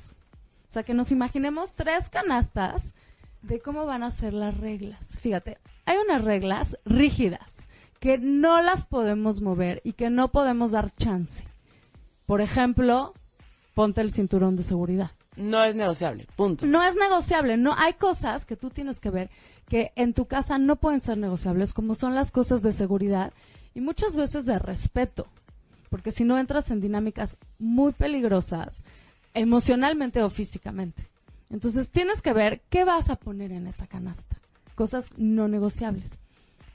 O 0.68 0.72
sea, 0.72 0.82
que 0.82 0.92
nos 0.92 1.12
imaginemos 1.12 1.74
tres 1.74 2.10
canastas 2.10 2.92
de 3.42 3.60
cómo 3.60 3.86
van 3.86 4.02
a 4.02 4.10
ser 4.10 4.32
las 4.32 4.58
reglas. 4.58 4.98
Fíjate, 5.20 5.58
hay 5.84 5.96
unas 5.98 6.24
reglas 6.24 6.76
rígidas 6.84 7.68
que 8.00 8.18
no 8.18 8.60
las 8.60 8.84
podemos 8.84 9.40
mover 9.40 9.80
y 9.84 9.92
que 9.92 10.10
no 10.10 10.32
podemos 10.32 10.72
dar 10.72 10.90
chance. 10.96 11.44
Por 12.26 12.40
ejemplo, 12.40 13.14
ponte 13.74 14.00
el 14.00 14.10
cinturón 14.10 14.56
de 14.56 14.64
seguridad. 14.64 15.12
No 15.36 15.62
es 15.62 15.76
negociable, 15.76 16.26
punto. 16.34 16.66
No 16.66 16.82
es 16.82 16.96
negociable, 16.96 17.56
no 17.58 17.74
hay 17.76 17.92
cosas 17.92 18.44
que 18.44 18.56
tú 18.56 18.70
tienes 18.70 19.00
que 19.00 19.10
ver 19.10 19.30
que 19.68 19.92
en 19.96 20.14
tu 20.14 20.26
casa 20.26 20.58
no 20.58 20.76
pueden 20.76 21.00
ser 21.00 21.18
negociables, 21.18 21.72
como 21.72 21.94
son 21.94 22.14
las 22.14 22.30
cosas 22.30 22.62
de 22.62 22.72
seguridad 22.72 23.32
y 23.74 23.80
muchas 23.80 24.16
veces 24.16 24.46
de 24.46 24.58
respeto, 24.58 25.26
porque 25.90 26.12
si 26.12 26.24
no 26.24 26.38
entras 26.38 26.70
en 26.70 26.80
dinámicas 26.80 27.38
muy 27.58 27.92
peligrosas 27.92 28.84
emocionalmente 29.34 30.22
o 30.22 30.30
físicamente. 30.30 31.08
Entonces 31.50 31.90
tienes 31.90 32.22
que 32.22 32.32
ver 32.32 32.62
qué 32.70 32.84
vas 32.84 33.10
a 33.10 33.16
poner 33.16 33.52
en 33.52 33.66
esa 33.66 33.86
canasta, 33.86 34.38
cosas 34.74 35.10
no 35.16 35.48
negociables. 35.48 36.18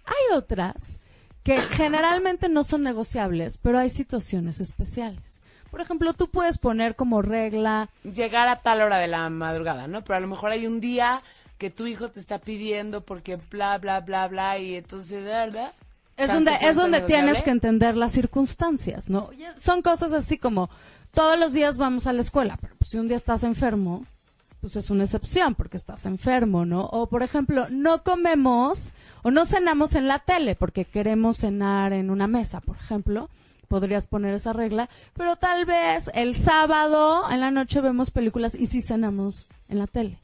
Hay 0.05 0.37
otras 0.37 0.99
que 1.43 1.57
generalmente 1.57 2.49
no 2.49 2.63
son 2.63 2.83
negociables, 2.83 3.57
pero 3.57 3.79
hay 3.79 3.89
situaciones 3.89 4.59
especiales. 4.59 5.41
Por 5.71 5.79
ejemplo, 5.79 6.13
tú 6.13 6.29
puedes 6.29 6.57
poner 6.57 6.95
como 6.95 7.21
regla, 7.21 7.89
Llegar 8.03 8.49
a 8.49 8.57
tal 8.57 8.81
hora 8.81 8.97
de 8.97 9.07
la 9.07 9.29
madrugada, 9.29 9.87
¿no? 9.87 10.03
Pero 10.03 10.17
a 10.17 10.19
lo 10.19 10.27
mejor 10.27 10.51
hay 10.51 10.67
un 10.67 10.81
día 10.81 11.21
que 11.61 11.69
tu 11.69 11.85
hijo 11.85 12.09
te 12.09 12.19
está 12.19 12.39
pidiendo 12.39 13.01
porque 13.01 13.35
bla, 13.51 13.77
bla, 13.77 13.99
bla, 13.99 14.27
bla, 14.27 14.57
y 14.57 14.73
entonces, 14.73 15.23
¿verdad? 15.23 15.71
es 16.17 16.27
donde, 16.33 16.51
es 16.59 16.75
donde 16.75 17.01
tienes 17.01 17.43
que 17.43 17.51
entender 17.51 17.95
las 17.95 18.13
circunstancias, 18.13 19.11
¿no? 19.11 19.29
Son 19.57 19.83
cosas 19.83 20.11
así 20.11 20.39
como, 20.39 20.71
todos 21.11 21.37
los 21.37 21.53
días 21.53 21.77
vamos 21.77 22.07
a 22.07 22.13
la 22.13 22.21
escuela, 22.21 22.57
pero 22.59 22.73
pues, 22.79 22.89
si 22.89 22.97
un 22.97 23.07
día 23.07 23.15
estás 23.15 23.43
enfermo, 23.43 24.07
pues 24.59 24.75
es 24.75 24.89
una 24.89 25.03
excepción 25.03 25.53
porque 25.53 25.77
estás 25.77 26.07
enfermo, 26.07 26.65
¿no? 26.65 26.81
O 26.85 27.05
por 27.05 27.21
ejemplo, 27.21 27.67
no 27.69 28.01
comemos 28.01 28.93
o 29.21 29.29
no 29.29 29.45
cenamos 29.45 29.93
en 29.93 30.07
la 30.07 30.17
tele 30.17 30.55
porque 30.55 30.85
queremos 30.85 31.37
cenar 31.37 31.93
en 31.93 32.09
una 32.09 32.25
mesa, 32.25 32.61
por 32.61 32.77
ejemplo. 32.77 33.29
Podrías 33.67 34.07
poner 34.07 34.33
esa 34.33 34.51
regla, 34.51 34.89
pero 35.13 35.35
tal 35.35 35.65
vez 35.65 36.09
el 36.15 36.35
sábado 36.35 37.29
en 37.29 37.39
la 37.39 37.51
noche 37.51 37.81
vemos 37.81 38.09
películas 38.09 38.55
y 38.55 38.65
sí 38.65 38.81
cenamos 38.81 39.47
en 39.69 39.77
la 39.77 39.85
tele. 39.85 40.17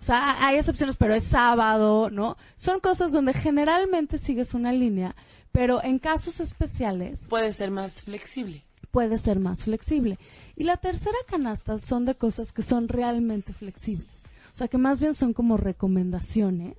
O 0.00 0.04
sea, 0.04 0.46
hay 0.46 0.56
excepciones, 0.58 0.96
pero 0.96 1.14
es 1.14 1.24
sábado, 1.24 2.08
¿no? 2.10 2.36
Son 2.56 2.80
cosas 2.80 3.12
donde 3.12 3.32
generalmente 3.34 4.16
sigues 4.18 4.54
una 4.54 4.72
línea, 4.72 5.14
pero 5.52 5.82
en 5.82 5.98
casos 5.98 6.40
especiales 6.40 7.26
Puede 7.28 7.52
ser 7.52 7.70
más 7.70 8.02
flexible. 8.04 8.62
puede 8.90 9.18
ser 9.18 9.38
más 9.40 9.64
flexible. 9.64 10.18
Y 10.56 10.64
la 10.64 10.76
tercera 10.76 11.16
canasta 11.28 11.78
son 11.78 12.04
de 12.04 12.14
cosas 12.14 12.52
que 12.52 12.62
son 12.62 12.88
realmente 12.88 13.52
flexibles. 13.52 14.08
O 14.54 14.58
sea, 14.58 14.68
que 14.68 14.78
más 14.78 14.98
bien 15.00 15.14
son 15.14 15.32
como 15.32 15.56
recomendaciones, 15.56 16.76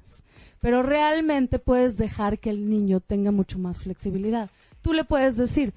pero 0.60 0.84
realmente 0.84 1.60
puedes 1.60 1.98
dejar 1.98 2.40
que 2.40 2.50
el 2.50 2.70
niño 2.70 3.00
tenga 3.00 3.32
mucho 3.32 3.58
más 3.60 3.84
flexibilidad. 3.84 4.50
Tú 4.82 4.94
le 4.94 5.04
puedes 5.04 5.38
decir, 5.38 5.74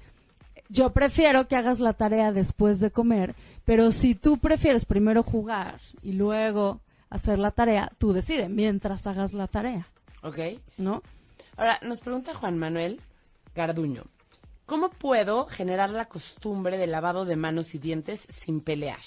yo 0.69 0.91
prefiero 0.91 1.47
que 1.47 1.55
hagas 1.55 1.79
la 1.79 1.93
tarea 1.93 2.31
después 2.31 2.79
de 2.79 2.91
comer, 2.91 3.35
pero 3.65 3.91
si 3.91 4.15
tú 4.15 4.37
prefieres 4.37 4.85
primero 4.85 5.23
jugar 5.23 5.79
y 6.01 6.13
luego 6.13 6.79
hacer 7.13 7.39
la 7.39 7.51
tarea, 7.51 7.91
tú 7.97 8.11
decides 8.13 8.49
mientras 8.49 9.05
hagas 9.07 9.33
la 9.33 9.47
tarea, 9.47 9.87
¿Ok? 10.23 10.37
¿no? 10.77 11.01
Ahora, 11.57 11.79
nos 11.83 12.01
pregunta 12.01 12.33
Juan 12.33 12.57
Manuel 12.57 12.99
Garduño. 13.55 14.03
¿Cómo 14.65 14.89
puedo 14.89 15.45
generar 15.45 15.89
la 15.91 16.05
costumbre 16.05 16.77
de 16.77 16.87
lavado 16.87 17.25
de 17.25 17.35
manos 17.35 17.75
y 17.75 17.79
dientes 17.79 18.25
sin 18.29 18.61
pelear? 18.61 18.97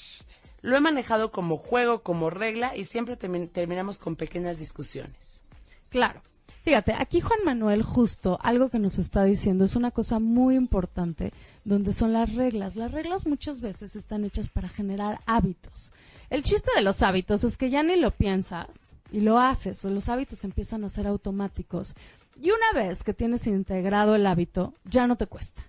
Lo 0.62 0.76
he 0.76 0.80
manejado 0.80 1.32
como 1.32 1.56
juego, 1.56 2.02
como 2.02 2.30
regla 2.30 2.76
y 2.76 2.84
siempre 2.84 3.18
termi- 3.18 3.50
terminamos 3.50 3.98
con 3.98 4.16
pequeñas 4.16 4.58
discusiones. 4.58 5.40
Claro. 5.88 6.20
Fíjate, 6.66 6.96
aquí 6.98 7.20
Juan 7.20 7.38
Manuel 7.44 7.84
justo 7.84 8.40
algo 8.42 8.70
que 8.70 8.80
nos 8.80 8.98
está 8.98 9.22
diciendo 9.22 9.64
es 9.64 9.76
una 9.76 9.92
cosa 9.92 10.18
muy 10.18 10.56
importante 10.56 11.32
donde 11.64 11.92
son 11.92 12.12
las 12.12 12.34
reglas. 12.34 12.74
Las 12.74 12.90
reglas 12.90 13.24
muchas 13.28 13.60
veces 13.60 13.94
están 13.94 14.24
hechas 14.24 14.48
para 14.48 14.68
generar 14.68 15.20
hábitos. 15.26 15.92
El 16.28 16.42
chiste 16.42 16.72
de 16.74 16.82
los 16.82 17.02
hábitos 17.02 17.44
es 17.44 17.56
que 17.56 17.70
ya 17.70 17.84
ni 17.84 17.94
lo 17.94 18.10
piensas 18.10 18.66
y 19.12 19.20
lo 19.20 19.38
haces 19.38 19.84
o 19.84 19.90
los 19.90 20.08
hábitos 20.08 20.42
empiezan 20.42 20.82
a 20.82 20.88
ser 20.88 21.06
automáticos. 21.06 21.94
Y 22.34 22.50
una 22.50 22.72
vez 22.74 23.04
que 23.04 23.14
tienes 23.14 23.46
integrado 23.46 24.16
el 24.16 24.26
hábito, 24.26 24.74
ya 24.86 25.06
no 25.06 25.14
te 25.14 25.28
cuesta. 25.28 25.62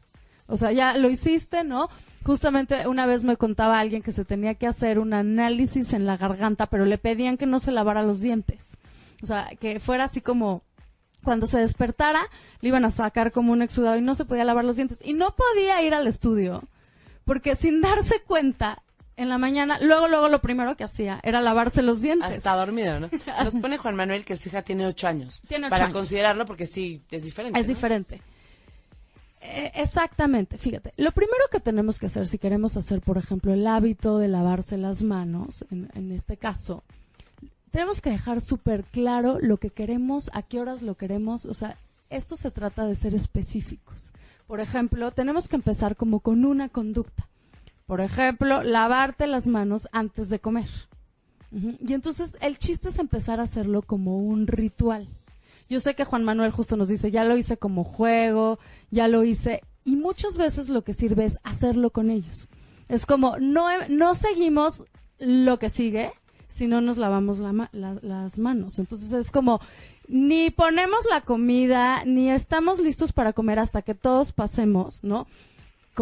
O 0.48 0.58
sea, 0.58 0.72
ya 0.72 0.98
lo 0.98 1.12
hiciste, 1.12 1.64
¿no? 1.64 1.90
Justamente 2.26 2.88
una 2.88 3.06
vez 3.06 3.24
me 3.24 3.38
contaba 3.38 3.80
alguien 3.80 4.02
que 4.02 4.14
se 4.14 4.26
tenía 4.26 4.56
que 4.56 4.66
hacer 4.66 4.98
un 4.98 5.14
análisis 5.14 5.94
en 5.94 6.08
la 6.08 6.18
garganta, 6.18 6.66
pero 6.66 6.86
le 6.86 6.98
pedían 6.98 7.38
que 7.38 7.46
no 7.46 7.60
se 7.60 7.72
lavara 7.72 8.02
los 8.02 8.20
dientes. 8.20 8.78
O 9.22 9.28
sea, 9.28 9.52
que 9.60 9.80
fuera 9.80 10.06
así 10.06 10.22
como 10.22 10.64
cuando 11.24 11.48
se 11.48 11.60
despertara, 11.60 12.28
le 12.62 12.70
iban 12.70 12.86
a 12.86 12.92
sacar 12.92 13.32
como 13.32 13.52
un 13.52 13.62
exudado 13.62 13.98
y 13.98 14.02
no 14.02 14.16
se 14.16 14.26
podía 14.26 14.46
lavar 14.46 14.66
los 14.66 14.76
dientes. 14.76 15.00
Y 15.04 15.14
no 15.14 15.36
podía 15.36 15.82
ir 15.82 15.94
al 15.94 16.08
estudio 16.08 16.64
porque 17.26 17.56
sin 17.56 17.82
darse 17.82 18.22
cuenta, 18.22 18.82
en 19.18 19.30
la 19.30 19.40
mañana, 19.40 19.80
luego, 19.82 20.08
luego 20.08 20.30
lo 20.30 20.42
primero 20.42 20.78
que 20.78 20.84
hacía 20.84 21.20
era 21.24 21.42
lavarse 21.42 21.82
los 21.82 22.02
dientes. 22.02 22.30
Hasta 22.30 22.56
dormido, 22.56 23.00
¿no? 23.00 23.10
Nos 23.44 23.56
pone 23.56 23.78
Juan 23.78 23.96
Manuel 23.96 24.24
que 24.24 24.38
su 24.38 24.50
hija 24.50 24.62
tiene 24.62 24.86
ocho 24.86 25.08
años. 25.08 25.42
Tiene 25.48 25.66
ocho 25.66 25.72
para 25.72 25.86
años. 25.86 25.98
considerarlo 25.98 26.46
porque 26.46 26.68
sí, 26.68 27.02
es 27.10 27.24
diferente. 27.24 27.60
Es 27.60 27.66
¿no? 27.68 27.74
diferente. 27.74 28.22
Eh, 29.42 29.72
exactamente, 29.76 30.58
fíjate. 30.60 30.92
Lo 30.98 31.12
primero 31.12 31.44
que 31.52 31.60
tenemos 31.60 31.98
que 31.98 32.06
hacer 32.06 32.28
si 32.28 32.38
queremos 32.38 32.78
hacer, 32.78 33.02
por 33.02 33.18
ejemplo, 33.18 33.54
el 33.54 33.66
hábito 33.66 34.20
de 34.20 34.28
lavarse 34.28 34.78
las 34.78 35.02
manos, 35.02 35.66
en, 35.72 35.90
en 35.96 36.12
este 36.12 36.38
caso, 36.38 36.84
tenemos 37.72 38.02
que 38.02 38.10
dejar 38.10 38.42
súper 38.42 38.84
claro 38.86 39.40
lo 39.42 39.58
que 39.58 39.70
queremos, 39.70 40.30
a 40.34 40.42
qué 40.42 40.60
horas 40.60 40.82
lo 40.82 40.96
queremos. 40.96 41.46
O 41.46 41.54
sea, 41.54 41.78
esto 42.10 42.38
se 42.38 42.52
trata 42.52 42.86
de 42.86 42.96
ser 42.96 43.14
específicos. 43.14 44.14
Por 44.48 44.60
ejemplo, 44.60 45.12
tenemos 45.12 45.48
que 45.48 45.58
empezar 45.58 45.96
como 45.96 46.22
con 46.22 46.46
una 46.46 46.70
conducta. 46.70 47.28
Por 47.86 48.02
ejemplo, 48.02 48.64
lavarte 48.64 49.28
las 49.28 49.48
manos 49.48 49.88
antes 49.92 50.30
de 50.30 50.40
comer. 50.40 50.70
Y 51.52 51.94
entonces 51.94 52.38
el 52.42 52.58
chiste 52.58 52.90
es 52.90 53.00
empezar 53.00 53.40
a 53.40 53.44
hacerlo 53.44 53.82
como 53.82 54.18
un 54.18 54.48
ritual. 54.48 55.08
Yo 55.70 55.80
sé 55.80 55.96
que 55.96 56.06
Juan 56.06 56.24
Manuel 56.24 56.52
justo 56.52 56.78
nos 56.78 56.90
dice, 56.90 57.12
ya 57.12 57.24
lo 57.24 57.38
hice 57.38 57.58
como 57.58 57.84
juego, 57.84 58.60
ya 58.90 59.08
lo 59.08 59.24
hice, 59.24 59.62
y 59.84 59.96
muchas 59.96 60.38
veces 60.38 60.70
lo 60.70 60.84
que 60.84 60.94
sirve 60.94 61.26
es 61.26 61.40
hacerlo 61.44 61.90
con 61.90 62.10
ellos. 62.10 62.50
Es 62.88 63.06
como, 63.06 63.38
no, 63.40 63.68
no 63.90 64.16
seguimos 64.16 64.86
lo 65.20 65.60
que 65.60 65.70
sigue 65.70 66.14
si 66.58 66.68
no 66.68 66.82
nos 66.82 66.98
lavamos 66.98 67.40
la 67.40 67.54
ma- 67.54 67.70
la- 67.72 67.98
las 68.02 68.38
manos. 68.40 68.80
Entonces 68.80 69.12
es 69.12 69.32
como, 69.32 69.60
ni 70.08 70.50
ponemos 70.50 71.00
la 71.10 71.22
comida, 71.22 72.04
ni 72.06 72.30
estamos 72.30 72.80
listos 72.80 73.14
para 73.14 73.34
comer 73.34 73.60
hasta 73.60 73.82
que 73.82 73.94
todos 73.96 74.32
pasemos, 74.32 75.04
¿no? 75.04 75.28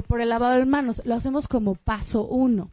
Por 0.07 0.21
el 0.21 0.29
lavado 0.29 0.57
de 0.59 0.65
manos. 0.65 1.01
Lo 1.05 1.15
hacemos 1.15 1.47
como 1.47 1.75
paso 1.75 2.23
uno. 2.25 2.69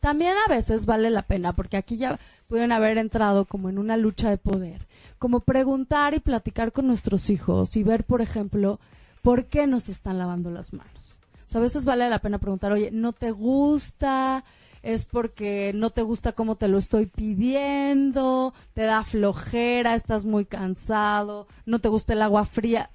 También 0.00 0.34
a 0.46 0.48
veces 0.48 0.86
vale 0.86 1.10
la 1.10 1.22
pena, 1.22 1.52
porque 1.54 1.76
aquí 1.76 1.96
ya 1.96 2.18
pueden 2.48 2.70
haber 2.70 2.98
entrado 2.98 3.44
como 3.44 3.68
en 3.70 3.78
una 3.78 3.96
lucha 3.96 4.30
de 4.30 4.36
poder, 4.38 4.86
como 5.18 5.40
preguntar 5.40 6.14
y 6.14 6.20
platicar 6.20 6.70
con 6.72 6.86
nuestros 6.86 7.28
hijos 7.30 7.76
y 7.76 7.82
ver, 7.82 8.04
por 8.04 8.20
ejemplo, 8.22 8.78
por 9.22 9.46
qué 9.46 9.66
nos 9.66 9.88
están 9.88 10.18
lavando 10.18 10.50
las 10.50 10.72
manos. 10.72 11.18
O 11.46 11.50
sea, 11.50 11.60
a 11.60 11.64
veces 11.64 11.84
vale 11.84 12.08
la 12.08 12.18
pena 12.20 12.38
preguntar, 12.38 12.72
oye, 12.72 12.90
¿no 12.92 13.12
te 13.12 13.30
gusta? 13.32 14.44
¿Es 14.86 15.04
porque 15.04 15.72
no 15.74 15.90
te 15.90 16.02
gusta 16.02 16.30
cómo 16.30 16.54
te 16.54 16.68
lo 16.68 16.78
estoy 16.78 17.06
pidiendo? 17.06 18.54
¿Te 18.72 18.82
da 18.82 19.02
flojera? 19.02 19.96
¿Estás 19.96 20.24
muy 20.24 20.44
cansado? 20.44 21.48
¿No 21.64 21.80
te 21.80 21.88
gusta 21.88 22.12
el 22.12 22.22
agua 22.22 22.44
fría? 22.44 22.90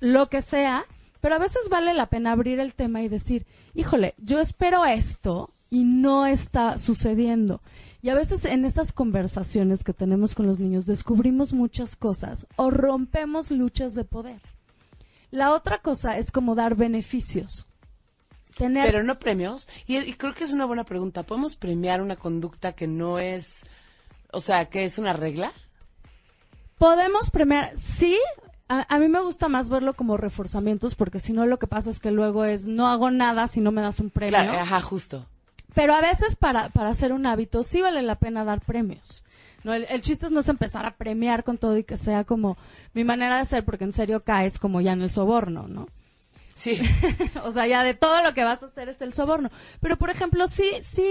Lo 0.00 0.30
que 0.30 0.40
sea. 0.40 0.86
Pero 1.20 1.34
a 1.34 1.38
veces 1.38 1.68
vale 1.68 1.92
la 1.92 2.06
pena 2.06 2.32
abrir 2.32 2.58
el 2.58 2.72
tema 2.72 3.02
y 3.02 3.10
decir, 3.10 3.44
híjole, 3.74 4.14
yo 4.16 4.40
espero 4.40 4.86
esto 4.86 5.50
y 5.68 5.84
no 5.84 6.24
está 6.24 6.78
sucediendo. 6.78 7.60
Y 8.00 8.08
a 8.08 8.14
veces 8.14 8.46
en 8.46 8.64
esas 8.64 8.92
conversaciones 8.92 9.84
que 9.84 9.92
tenemos 9.92 10.34
con 10.34 10.46
los 10.46 10.58
niños 10.58 10.86
descubrimos 10.86 11.52
muchas 11.52 11.96
cosas 11.96 12.46
o 12.56 12.70
rompemos 12.70 13.50
luchas 13.50 13.92
de 13.92 14.04
poder. 14.04 14.40
La 15.30 15.52
otra 15.52 15.82
cosa 15.82 16.16
es 16.16 16.30
como 16.30 16.54
dar 16.54 16.76
beneficios. 16.76 17.66
Tener 18.56 18.86
Pero 18.86 19.02
no 19.02 19.18
premios. 19.18 19.68
Y, 19.86 19.98
y 19.98 20.14
creo 20.14 20.34
que 20.34 20.44
es 20.44 20.50
una 20.50 20.64
buena 20.64 20.84
pregunta. 20.84 21.24
¿Podemos 21.24 21.56
premiar 21.56 22.00
una 22.00 22.16
conducta 22.16 22.72
que 22.72 22.86
no 22.86 23.18
es, 23.18 23.64
o 24.32 24.40
sea, 24.40 24.64
que 24.66 24.84
es 24.84 24.98
una 24.98 25.12
regla? 25.12 25.52
Podemos 26.78 27.30
premiar, 27.30 27.72
sí. 27.76 28.18
A, 28.68 28.94
a 28.94 28.98
mí 28.98 29.08
me 29.08 29.20
gusta 29.20 29.48
más 29.48 29.68
verlo 29.68 29.94
como 29.94 30.16
reforzamientos 30.16 30.94
porque 30.94 31.20
si 31.20 31.32
no 31.32 31.46
lo 31.46 31.58
que 31.58 31.66
pasa 31.66 31.90
es 31.90 32.00
que 32.00 32.10
luego 32.10 32.44
es 32.44 32.66
no 32.66 32.88
hago 32.88 33.10
nada 33.10 33.46
si 33.46 33.60
no 33.60 33.72
me 33.72 33.82
das 33.82 34.00
un 34.00 34.10
premio. 34.10 34.38
Claro, 34.38 34.58
ajá, 34.58 34.80
justo. 34.80 35.26
Pero 35.74 35.94
a 35.94 36.00
veces 36.00 36.34
para, 36.36 36.70
para 36.70 36.88
hacer 36.88 37.12
un 37.12 37.26
hábito 37.26 37.62
sí 37.62 37.82
vale 37.82 38.02
la 38.02 38.16
pena 38.16 38.44
dar 38.44 38.60
premios. 38.62 39.24
No, 39.62 39.74
el, 39.74 39.86
el 39.90 40.00
chiste 40.00 40.26
es 40.26 40.32
no 40.32 40.40
es 40.40 40.48
empezar 40.48 40.86
a 40.86 40.96
premiar 40.96 41.44
con 41.44 41.58
todo 41.58 41.76
y 41.76 41.84
que 41.84 41.96
sea 41.98 42.24
como 42.24 42.56
mi 42.94 43.04
manera 43.04 43.38
de 43.38 43.44
ser 43.44 43.64
porque 43.64 43.84
en 43.84 43.92
serio 43.92 44.24
caes 44.24 44.58
como 44.58 44.80
ya 44.80 44.92
en 44.92 45.02
el 45.02 45.10
soborno, 45.10 45.68
¿no? 45.68 45.88
Sí. 46.56 46.80
o 47.44 47.52
sea, 47.52 47.66
ya 47.66 47.84
de 47.84 47.94
todo 47.94 48.22
lo 48.22 48.32
que 48.32 48.42
vas 48.42 48.62
a 48.62 48.66
hacer 48.66 48.88
es 48.88 49.00
el 49.02 49.12
soborno. 49.12 49.50
Pero, 49.80 49.96
por 49.96 50.10
ejemplo, 50.10 50.48
sí, 50.48 50.64
sí 50.82 51.06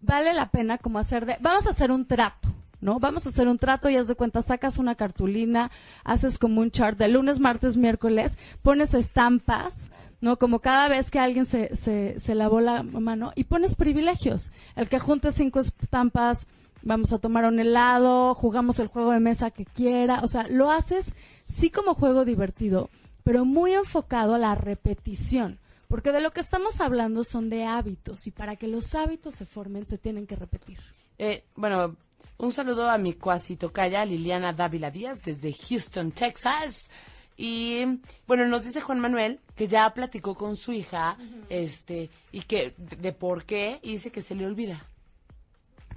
vale 0.00 0.32
la 0.32 0.50
pena 0.50 0.78
como 0.78 0.98
hacer 0.98 1.26
de, 1.26 1.36
vamos 1.40 1.66
a 1.66 1.70
hacer 1.70 1.92
un 1.92 2.06
trato, 2.06 2.48
¿no? 2.80 2.98
Vamos 2.98 3.26
a 3.26 3.28
hacer 3.28 3.48
un 3.48 3.58
trato 3.58 3.90
y 3.90 3.96
haz 3.96 4.08
de 4.08 4.14
cuenta, 4.14 4.40
sacas 4.42 4.78
una 4.78 4.94
cartulina, 4.94 5.70
haces 6.04 6.38
como 6.38 6.62
un 6.62 6.70
chart 6.70 6.98
de 6.98 7.08
lunes, 7.08 7.38
martes, 7.38 7.76
miércoles, 7.76 8.38
pones 8.62 8.94
estampas, 8.94 9.74
¿no? 10.22 10.38
Como 10.38 10.60
cada 10.60 10.88
vez 10.88 11.10
que 11.10 11.18
alguien 11.18 11.44
se, 11.44 11.76
se, 11.76 12.18
se 12.18 12.34
lavó 12.34 12.62
la 12.62 12.82
mano 12.82 13.32
y 13.36 13.44
pones 13.44 13.74
privilegios. 13.74 14.52
El 14.74 14.88
que 14.88 14.98
junte 14.98 15.32
cinco 15.32 15.60
estampas, 15.60 16.46
vamos 16.80 17.12
a 17.12 17.18
tomar 17.18 17.44
un 17.44 17.60
helado, 17.60 18.34
jugamos 18.34 18.78
el 18.78 18.88
juego 18.88 19.10
de 19.12 19.20
mesa 19.20 19.50
que 19.50 19.66
quiera, 19.66 20.20
o 20.22 20.28
sea, 20.28 20.48
lo 20.48 20.70
haces 20.70 21.12
sí 21.44 21.68
como 21.68 21.94
juego 21.94 22.24
divertido, 22.24 22.88
pero 23.24 23.44
muy 23.44 23.72
enfocado 23.72 24.34
a 24.34 24.38
la 24.38 24.54
repetición, 24.54 25.58
porque 25.88 26.12
de 26.12 26.20
lo 26.20 26.32
que 26.32 26.40
estamos 26.40 26.80
hablando 26.80 27.24
son 27.24 27.50
de 27.50 27.64
hábitos 27.64 28.26
y 28.26 28.30
para 28.30 28.56
que 28.56 28.68
los 28.68 28.94
hábitos 28.94 29.34
se 29.34 29.46
formen 29.46 29.86
se 29.86 29.98
tienen 29.98 30.26
que 30.26 30.36
repetir. 30.36 30.78
Eh, 31.18 31.44
bueno, 31.54 31.96
un 32.38 32.52
saludo 32.52 32.90
a 32.90 32.98
mi 32.98 33.12
cuasi 33.12 33.56
tocaya 33.56 34.04
Liliana 34.04 34.52
Dávila 34.52 34.90
Díaz 34.90 35.22
desde 35.22 35.52
Houston, 35.52 36.12
Texas. 36.12 36.90
Y 37.36 38.00
bueno, 38.26 38.46
nos 38.46 38.64
dice 38.64 38.80
Juan 38.80 39.00
Manuel 39.00 39.40
que 39.54 39.68
ya 39.68 39.92
platicó 39.94 40.34
con 40.34 40.56
su 40.56 40.72
hija, 40.72 41.16
este, 41.48 42.10
y 42.30 42.42
que 42.42 42.74
de, 42.76 42.96
de 42.96 43.12
por 43.12 43.44
qué, 43.44 43.78
y 43.82 43.92
dice 43.92 44.10
que 44.10 44.22
se 44.22 44.34
le 44.34 44.46
olvida. 44.46 44.84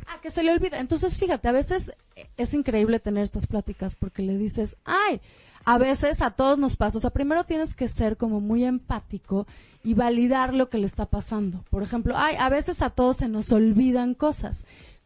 Ah, 0.07 0.19
que 0.21 0.31
se 0.31 0.43
le 0.43 0.51
olvida. 0.51 0.79
Entonces, 0.79 1.17
fíjate, 1.17 1.47
a 1.47 1.51
veces 1.51 1.93
es 2.37 2.53
increíble 2.53 2.99
tener 2.99 3.23
estas 3.23 3.47
pláticas 3.47 3.95
porque 3.95 4.21
le 4.21 4.37
dices, 4.37 4.77
ay, 4.85 5.21
a 5.65 5.77
veces 5.79 6.21
a 6.21 6.31
todos 6.31 6.57
nos 6.57 6.77
pasa. 6.77 6.99
O 6.99 7.01
sea, 7.01 7.09
primero 7.09 7.43
tienes 7.43 7.73
que 7.73 7.87
ser 7.87 8.17
como 8.17 8.39
muy 8.39 8.63
empático 8.63 9.47
y 9.83 9.95
validar 9.95 10.53
lo 10.53 10.69
que 10.69 10.77
le 10.77 10.85
está 10.85 11.07
pasando. 11.07 11.63
Por 11.71 11.83
ejemplo, 11.83 12.13
ay, 12.15 12.35
a 12.39 12.49
veces 12.49 12.81
a 12.81 12.91
todos 12.91 13.17
se 13.17 13.27
nos 13.27 13.51
olvidan 13.51 14.13
cosas. 14.13 14.65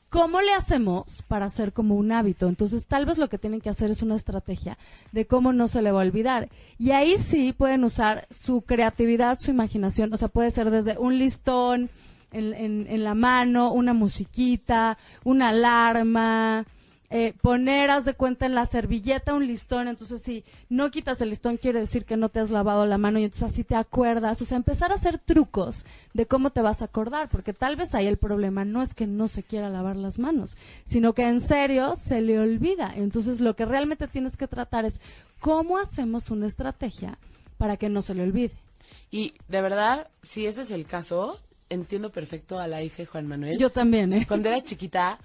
¿Cómo 0.10 0.42
le 0.42 0.54
hacemos 0.54 1.22
para 1.28 1.46
hacer 1.46 1.72
como 1.72 1.96
un 1.96 2.12
hábito? 2.12 2.50
Entonces, 2.50 2.88
tal 2.88 3.06
vez 3.06 3.18
lo 3.18 3.30
que 3.30 3.38
tienen 3.38 3.62
que 3.62 3.70
hacer 3.70 3.92
es 3.92 4.02
una 4.02 4.16
estrategia 4.16 4.78
de 5.12 5.28
cómo 5.28 5.54
no 5.54 5.68
se 5.68 5.82
le 5.82 5.92
va 5.92 6.02
a 6.02 6.06
olvidar. 6.06 6.50
Y 6.78 6.92
ahí 6.92 7.18
sí 7.20 7.54
pueden 7.54 7.84
usar 7.84 8.28
su 8.32 8.64
creatividad, 8.64 9.40
su 9.40 9.52
imaginación. 9.52 10.12
O 10.14 10.18
sea, 10.18 10.28
puede 10.28 10.52
ser 10.52 10.72
desde 10.72 10.98
un 10.98 11.20
listón 11.20 11.90
en, 12.32 12.54
en, 12.54 12.88
en 12.90 13.04
la 13.04 13.14
mano, 13.14 13.72
una 13.72 13.94
musiquita, 13.94 14.98
una 15.24 15.50
alarma, 15.50 16.66
eh, 17.12 17.34
poner, 17.42 17.90
haz 17.90 18.06
de 18.06 18.14
cuenta, 18.14 18.46
en 18.46 18.54
la 18.54 18.66
servilleta 18.66 19.34
un 19.34 19.48
listón, 19.48 19.88
entonces 19.88 20.22
si 20.22 20.44
no 20.70 20.92
quitas 20.92 21.20
el 21.22 21.32
listón 21.32 21.58
quiere 21.58 21.80
decir 21.80 22.06
que 22.06 22.18
no 22.18 22.30
te 22.30 22.40
has 22.40 22.52
lavado 22.52 22.86
la 22.86 23.00
mano 23.00 23.18
y 23.18 23.24
entonces 23.24 23.50
así 23.52 23.64
te 23.64 23.76
acuerdas, 23.76 24.42
o 24.42 24.46
sea, 24.46 24.58
empezar 24.58 24.92
a 24.92 24.96
hacer 24.96 25.18
trucos 25.18 25.86
de 26.14 26.28
cómo 26.28 26.52
te 26.52 26.62
vas 26.62 26.82
a 26.82 26.86
acordar, 26.86 27.30
porque 27.30 27.54
tal 27.54 27.76
vez 27.76 27.96
ahí 27.96 28.06
el 28.06 28.18
problema 28.18 28.64
no 28.64 28.82
es 28.82 28.94
que 28.94 29.08
no 29.08 29.28
se 29.28 29.42
quiera 29.42 29.70
lavar 29.70 29.96
las 29.96 30.20
manos, 30.20 30.56
sino 30.86 31.14
que 31.14 31.28
en 31.28 31.42
serio 31.42 31.96
se 31.96 32.22
le 32.22 32.40
olvida, 32.40 32.94
entonces 32.96 33.40
lo 33.40 33.56
que 33.56 33.66
realmente 33.66 34.08
tienes 34.08 34.38
que 34.38 34.48
tratar 34.48 34.86
es 34.86 35.02
cómo 35.40 35.80
hacemos 35.80 36.30
una 36.30 36.46
estrategia 36.46 37.18
para 37.58 37.78
que 37.78 37.90
no 37.90 38.02
se 38.02 38.14
le 38.14 38.24
olvide. 38.24 38.54
Y 39.12 39.34
de 39.48 39.62
verdad, 39.62 40.08
si 40.22 40.46
ese 40.46 40.62
es 40.62 40.70
el 40.70 40.86
caso, 40.86 41.40
entiendo 41.70 42.12
perfecto 42.12 42.60
a 42.60 42.68
la 42.68 42.84
hija 42.84 42.98
de 42.98 43.06
Juan 43.08 43.28
Manuel. 43.28 43.58
Yo 43.58 43.72
también, 43.72 44.14
¿eh? 44.14 44.26
Cuando 44.28 44.50
era 44.50 44.62
chiquita, 44.62 45.20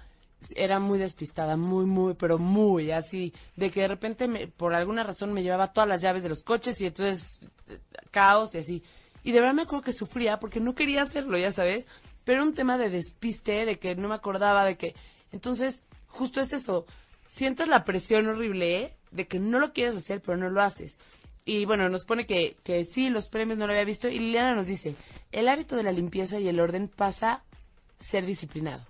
era 0.55 0.79
muy 0.79 0.99
despistada, 0.99 1.57
muy, 1.57 1.85
muy, 1.85 2.13
pero 2.13 2.37
muy 2.37 2.91
así, 2.91 3.33
de 3.55 3.71
que 3.71 3.81
de 3.81 3.87
repente 3.87 4.27
me, 4.27 4.47
por 4.47 4.73
alguna 4.73 5.03
razón 5.03 5.33
me 5.33 5.43
llevaba 5.43 5.73
todas 5.73 5.89
las 5.89 6.01
llaves 6.01 6.23
de 6.23 6.29
los 6.29 6.43
coches 6.43 6.79
y 6.81 6.85
entonces 6.85 7.39
caos 8.11 8.55
y 8.55 8.59
así. 8.59 8.83
Y 9.23 9.31
de 9.31 9.39
verdad 9.39 9.55
me 9.55 9.63
acuerdo 9.63 9.83
que 9.83 9.93
sufría 9.93 10.39
porque 10.39 10.59
no 10.59 10.75
quería 10.75 11.01
hacerlo, 11.01 11.37
ya 11.37 11.51
sabes, 11.51 11.87
pero 12.23 12.37
era 12.37 12.47
un 12.47 12.53
tema 12.53 12.77
de 12.77 12.89
despiste, 12.89 13.65
de 13.65 13.79
que 13.79 13.95
no 13.95 14.07
me 14.09 14.15
acordaba, 14.15 14.65
de 14.65 14.77
que... 14.77 14.95
Entonces, 15.31 15.83
justo 16.07 16.41
es 16.41 16.53
eso, 16.53 16.85
sientes 17.27 17.67
la 17.67 17.85
presión 17.85 18.27
horrible 18.27 18.81
¿eh? 18.81 18.93
de 19.11 19.27
que 19.27 19.39
no 19.39 19.59
lo 19.59 19.73
quieres 19.73 19.95
hacer, 19.95 20.21
pero 20.21 20.37
no 20.37 20.49
lo 20.49 20.61
haces. 20.61 20.97
Y 21.43 21.65
bueno, 21.65 21.89
nos 21.89 22.05
pone 22.05 22.25
que, 22.25 22.57
que 22.63 22.85
sí, 22.85 23.09
los 23.09 23.29
premios 23.29 23.57
no 23.57 23.67
lo 23.67 23.73
había 23.73 23.85
visto. 23.85 24.07
Y 24.07 24.19
Liliana 24.19 24.55
nos 24.55 24.67
dice, 24.67 24.95
el 25.31 25.47
hábito 25.47 25.75
de 25.75 25.83
la 25.83 25.91
limpieza 25.91 26.39
y 26.39 26.47
el 26.47 26.59
orden 26.59 26.87
pasa 26.87 27.43
ser 27.99 28.25
disciplinado 28.25 28.83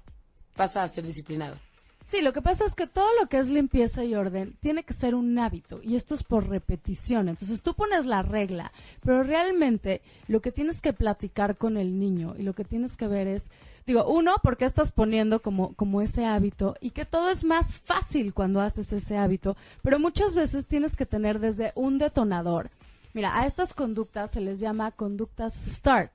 pasa 0.55 0.83
a 0.83 0.87
ser 0.87 1.05
disciplinado. 1.05 1.57
Sí, 2.05 2.21
lo 2.21 2.33
que 2.33 2.41
pasa 2.43 2.65
es 2.65 2.75
que 2.75 2.85
todo 2.85 3.09
lo 3.19 3.27
que 3.27 3.39
es 3.39 3.47
limpieza 3.47 4.03
y 4.03 4.13
orden 4.13 4.55
tiene 4.59 4.83
que 4.83 4.93
ser 4.93 5.15
un 5.15 5.39
hábito 5.39 5.79
y 5.81 5.95
esto 5.95 6.13
es 6.13 6.23
por 6.23 6.47
repetición. 6.47 7.29
Entonces 7.29 7.63
tú 7.63 7.73
pones 7.73 8.05
la 8.05 8.21
regla, 8.21 8.71
pero 9.03 9.23
realmente 9.23 10.01
lo 10.27 10.39
que 10.39 10.51
tienes 10.51 10.81
que 10.81 10.93
platicar 10.93 11.57
con 11.57 11.77
el 11.77 11.97
niño 11.97 12.35
y 12.37 12.43
lo 12.43 12.53
que 12.53 12.63
tienes 12.63 12.95
que 12.95 13.07
ver 13.07 13.25
es, 13.25 13.45
digo, 13.87 14.05
uno, 14.05 14.35
¿por 14.43 14.55
qué 14.55 14.65
estás 14.65 14.91
poniendo 14.91 15.41
como, 15.41 15.73
como 15.73 15.99
ese 15.99 16.27
hábito? 16.27 16.75
Y 16.79 16.91
que 16.91 17.05
todo 17.05 17.31
es 17.31 17.43
más 17.43 17.79
fácil 17.79 18.35
cuando 18.35 18.61
haces 18.61 18.93
ese 18.93 19.17
hábito, 19.17 19.57
pero 19.81 19.97
muchas 19.97 20.35
veces 20.35 20.67
tienes 20.67 20.95
que 20.95 21.07
tener 21.07 21.39
desde 21.39 21.71
un 21.73 21.97
detonador. 21.97 22.69
Mira, 23.15 23.39
a 23.39 23.47
estas 23.47 23.73
conductas 23.73 24.29
se 24.29 24.41
les 24.41 24.59
llama 24.59 24.91
conductas 24.91 25.55
START, 25.55 26.11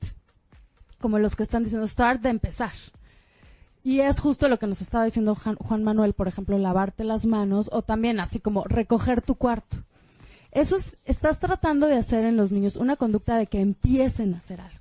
como 1.00 1.18
los 1.18 1.34
que 1.34 1.42
están 1.42 1.64
diciendo 1.64 1.88
START 1.88 2.22
de 2.22 2.28
empezar. 2.28 2.74
Y 3.82 4.00
es 4.00 4.20
justo 4.20 4.48
lo 4.48 4.58
que 4.58 4.66
nos 4.66 4.82
estaba 4.82 5.04
diciendo 5.04 5.34
Juan 5.34 5.84
Manuel, 5.84 6.12
por 6.12 6.28
ejemplo, 6.28 6.58
lavarte 6.58 7.04
las 7.04 7.24
manos 7.24 7.70
o 7.72 7.82
también 7.82 8.20
así 8.20 8.38
como 8.38 8.64
recoger 8.64 9.22
tu 9.22 9.36
cuarto. 9.36 9.78
Eso 10.52 10.76
es, 10.76 10.96
estás 11.04 11.38
tratando 11.38 11.86
de 11.86 11.96
hacer 11.96 12.24
en 12.24 12.36
los 12.36 12.50
niños 12.52 12.76
una 12.76 12.96
conducta 12.96 13.38
de 13.38 13.46
que 13.46 13.60
empiecen 13.60 14.34
a 14.34 14.38
hacer 14.38 14.60
algo. 14.60 14.80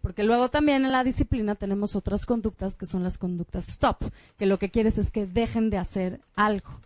Porque 0.00 0.22
luego 0.22 0.50
también 0.50 0.84
en 0.84 0.92
la 0.92 1.02
disciplina 1.02 1.56
tenemos 1.56 1.96
otras 1.96 2.26
conductas 2.26 2.76
que 2.76 2.86
son 2.86 3.02
las 3.02 3.18
conductas 3.18 3.68
stop, 3.68 4.04
que 4.38 4.46
lo 4.46 4.58
que 4.58 4.70
quieres 4.70 4.98
es 4.98 5.10
que 5.10 5.26
dejen 5.26 5.68
de 5.68 5.78
hacer 5.78 6.20
algo. 6.36 6.80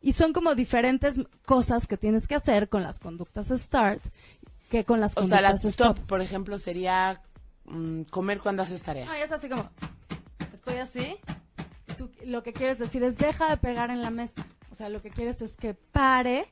Y 0.00 0.14
son 0.14 0.32
como 0.32 0.54
diferentes 0.56 1.14
cosas 1.46 1.86
que 1.86 1.96
tienes 1.96 2.26
que 2.26 2.34
hacer 2.34 2.68
con 2.68 2.82
las 2.82 2.98
conductas 2.98 3.48
start 3.48 4.02
que 4.70 4.84
con 4.84 4.98
las 4.98 5.12
o 5.12 5.20
conductas 5.20 5.40
sea, 5.40 5.52
las 5.52 5.64
stop, 5.64 5.96
stop. 5.96 6.06
por 6.06 6.20
ejemplo, 6.20 6.58
sería 6.58 7.22
mm, 7.66 8.02
comer 8.04 8.40
cuando 8.40 8.62
haces 8.62 8.82
tarea. 8.82 9.06
No, 9.06 9.14
es 9.14 9.30
así 9.30 9.48
como, 9.48 9.70
estoy 10.64 10.78
así. 10.78 11.16
Tú 11.98 12.10
lo 12.24 12.42
que 12.42 12.52
quieres 12.52 12.78
decir 12.78 13.02
es 13.02 13.16
deja 13.16 13.50
de 13.50 13.56
pegar 13.56 13.90
en 13.90 14.00
la 14.00 14.10
mesa. 14.10 14.46
O 14.72 14.74
sea, 14.74 14.88
lo 14.88 15.02
que 15.02 15.10
quieres 15.10 15.42
es 15.42 15.56
que 15.56 15.74
pare 15.74 16.46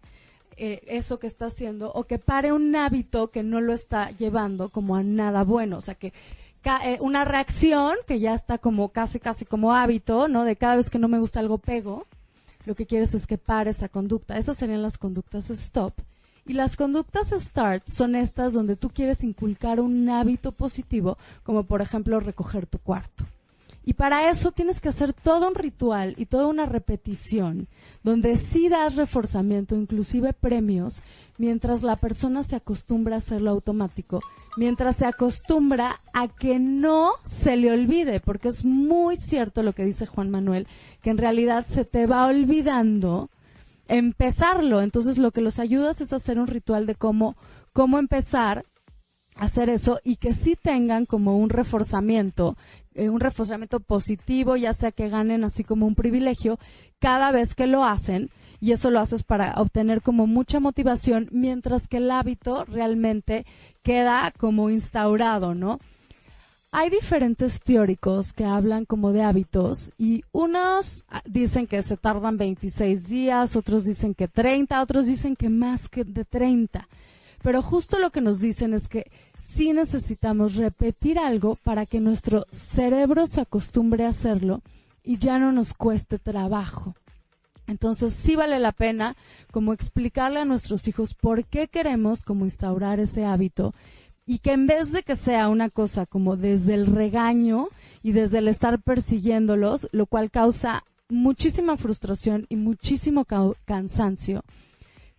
eh, 0.56 0.82
eso 0.86 1.18
que 1.18 1.26
está 1.26 1.46
haciendo 1.46 1.90
o 1.92 2.04
que 2.04 2.18
pare 2.18 2.52
un 2.52 2.76
hábito 2.76 3.30
que 3.30 3.42
no 3.42 3.60
lo 3.60 3.72
está 3.72 4.10
llevando 4.10 4.68
como 4.68 4.96
a 4.96 5.02
nada 5.02 5.44
bueno. 5.44 5.78
O 5.78 5.80
sea, 5.80 5.94
que 5.94 6.12
eh, 6.84 6.98
una 7.00 7.24
reacción 7.24 7.96
que 8.06 8.20
ya 8.20 8.34
está 8.34 8.58
como 8.58 8.90
casi, 8.90 9.18
casi 9.18 9.44
como 9.44 9.74
hábito, 9.74 10.28
¿no? 10.28 10.44
De 10.44 10.56
cada 10.56 10.76
vez 10.76 10.90
que 10.90 10.98
no 10.98 11.08
me 11.08 11.18
gusta 11.18 11.40
algo 11.40 11.58
pego. 11.58 12.06
Lo 12.64 12.76
que 12.76 12.86
quieres 12.86 13.14
es 13.14 13.26
que 13.26 13.38
pare 13.38 13.70
esa 13.70 13.88
conducta. 13.88 14.38
Esas 14.38 14.58
serían 14.58 14.82
las 14.82 14.98
conductas 14.98 15.50
stop. 15.50 15.94
Y 16.44 16.52
las 16.52 16.76
conductas 16.76 17.30
start 17.30 17.88
son 17.88 18.14
estas 18.14 18.52
donde 18.52 18.76
tú 18.76 18.90
quieres 18.90 19.24
inculcar 19.24 19.80
un 19.80 20.08
hábito 20.10 20.52
positivo, 20.52 21.16
como 21.44 21.64
por 21.64 21.80
ejemplo 21.80 22.18
recoger 22.20 22.66
tu 22.66 22.78
cuarto. 22.78 23.24
Y 23.84 23.94
para 23.94 24.30
eso 24.30 24.52
tienes 24.52 24.80
que 24.80 24.88
hacer 24.88 25.12
todo 25.12 25.48
un 25.48 25.54
ritual 25.54 26.14
y 26.16 26.26
toda 26.26 26.46
una 26.46 26.66
repetición, 26.66 27.66
donde 28.04 28.36
sí 28.36 28.68
das 28.68 28.96
reforzamiento, 28.96 29.74
inclusive 29.74 30.32
premios, 30.32 31.02
mientras 31.36 31.82
la 31.82 31.96
persona 31.96 32.44
se 32.44 32.56
acostumbra 32.56 33.16
a 33.16 33.18
hacerlo 33.18 33.50
automático, 33.50 34.20
mientras 34.56 34.96
se 34.96 35.06
acostumbra 35.06 36.00
a 36.12 36.28
que 36.28 36.60
no 36.60 37.12
se 37.24 37.56
le 37.56 37.72
olvide, 37.72 38.20
porque 38.20 38.48
es 38.48 38.64
muy 38.64 39.16
cierto 39.16 39.64
lo 39.64 39.72
que 39.72 39.84
dice 39.84 40.06
Juan 40.06 40.30
Manuel, 40.30 40.68
que 41.02 41.10
en 41.10 41.18
realidad 41.18 41.66
se 41.68 41.84
te 41.84 42.06
va 42.06 42.26
olvidando 42.26 43.30
empezarlo. 43.88 44.80
Entonces 44.80 45.18
lo 45.18 45.32
que 45.32 45.40
los 45.40 45.58
ayudas 45.58 46.00
es 46.00 46.12
hacer 46.12 46.38
un 46.38 46.46
ritual 46.46 46.86
de 46.86 46.94
cómo, 46.94 47.36
cómo 47.72 47.98
empezar 47.98 48.64
hacer 49.36 49.68
eso 49.68 50.00
y 50.04 50.16
que 50.16 50.34
sí 50.34 50.56
tengan 50.60 51.06
como 51.06 51.38
un 51.38 51.50
reforzamiento, 51.50 52.56
eh, 52.94 53.08
un 53.08 53.20
reforzamiento 53.20 53.80
positivo, 53.80 54.56
ya 54.56 54.74
sea 54.74 54.92
que 54.92 55.08
ganen 55.08 55.44
así 55.44 55.64
como 55.64 55.86
un 55.86 55.94
privilegio 55.94 56.58
cada 56.98 57.32
vez 57.32 57.54
que 57.54 57.66
lo 57.66 57.84
hacen 57.84 58.30
y 58.60 58.72
eso 58.72 58.90
lo 58.90 59.00
haces 59.00 59.24
para 59.24 59.54
obtener 59.56 60.02
como 60.02 60.26
mucha 60.26 60.60
motivación 60.60 61.28
mientras 61.32 61.88
que 61.88 61.96
el 61.96 62.10
hábito 62.10 62.64
realmente 62.64 63.44
queda 63.82 64.32
como 64.38 64.70
instaurado, 64.70 65.54
¿no? 65.54 65.80
Hay 66.74 66.88
diferentes 66.88 67.60
teóricos 67.60 68.32
que 68.32 68.44
hablan 68.46 68.86
como 68.86 69.12
de 69.12 69.22
hábitos 69.22 69.92
y 69.98 70.24
unos 70.32 71.04
ah, 71.08 71.20
dicen 71.26 71.66
que 71.66 71.82
se 71.82 71.98
tardan 71.98 72.38
26 72.38 73.08
días, 73.08 73.56
otros 73.56 73.84
dicen 73.84 74.14
que 74.14 74.26
30, 74.26 74.80
otros 74.80 75.04
dicen 75.06 75.36
que 75.36 75.50
más 75.50 75.88
que 75.90 76.04
de 76.04 76.24
30. 76.24 76.88
Pero 77.42 77.62
justo 77.62 77.98
lo 77.98 78.10
que 78.10 78.20
nos 78.20 78.40
dicen 78.40 78.72
es 78.72 78.88
que 78.88 79.10
sí 79.40 79.72
necesitamos 79.72 80.54
repetir 80.54 81.18
algo 81.18 81.56
para 81.56 81.86
que 81.86 82.00
nuestro 82.00 82.46
cerebro 82.50 83.26
se 83.26 83.40
acostumbre 83.40 84.04
a 84.04 84.10
hacerlo 84.10 84.62
y 85.02 85.18
ya 85.18 85.38
no 85.38 85.52
nos 85.52 85.74
cueste 85.74 86.18
trabajo. 86.18 86.94
Entonces 87.66 88.14
sí 88.14 88.36
vale 88.36 88.58
la 88.58 88.72
pena 88.72 89.16
como 89.50 89.72
explicarle 89.72 90.40
a 90.40 90.44
nuestros 90.44 90.86
hijos 90.88 91.14
por 91.14 91.44
qué 91.44 91.68
queremos 91.68 92.22
como 92.22 92.44
instaurar 92.44 93.00
ese 93.00 93.24
hábito 93.24 93.74
y 94.26 94.38
que 94.38 94.52
en 94.52 94.66
vez 94.66 94.92
de 94.92 95.02
que 95.02 95.16
sea 95.16 95.48
una 95.48 95.70
cosa 95.70 96.06
como 96.06 96.36
desde 96.36 96.74
el 96.74 96.86
regaño 96.86 97.68
y 98.02 98.12
desde 98.12 98.38
el 98.38 98.48
estar 98.48 98.80
persiguiéndolos, 98.80 99.88
lo 99.92 100.06
cual 100.06 100.30
causa 100.30 100.84
muchísima 101.08 101.76
frustración 101.76 102.46
y 102.48 102.56
muchísimo 102.56 103.26
cansancio, 103.64 104.44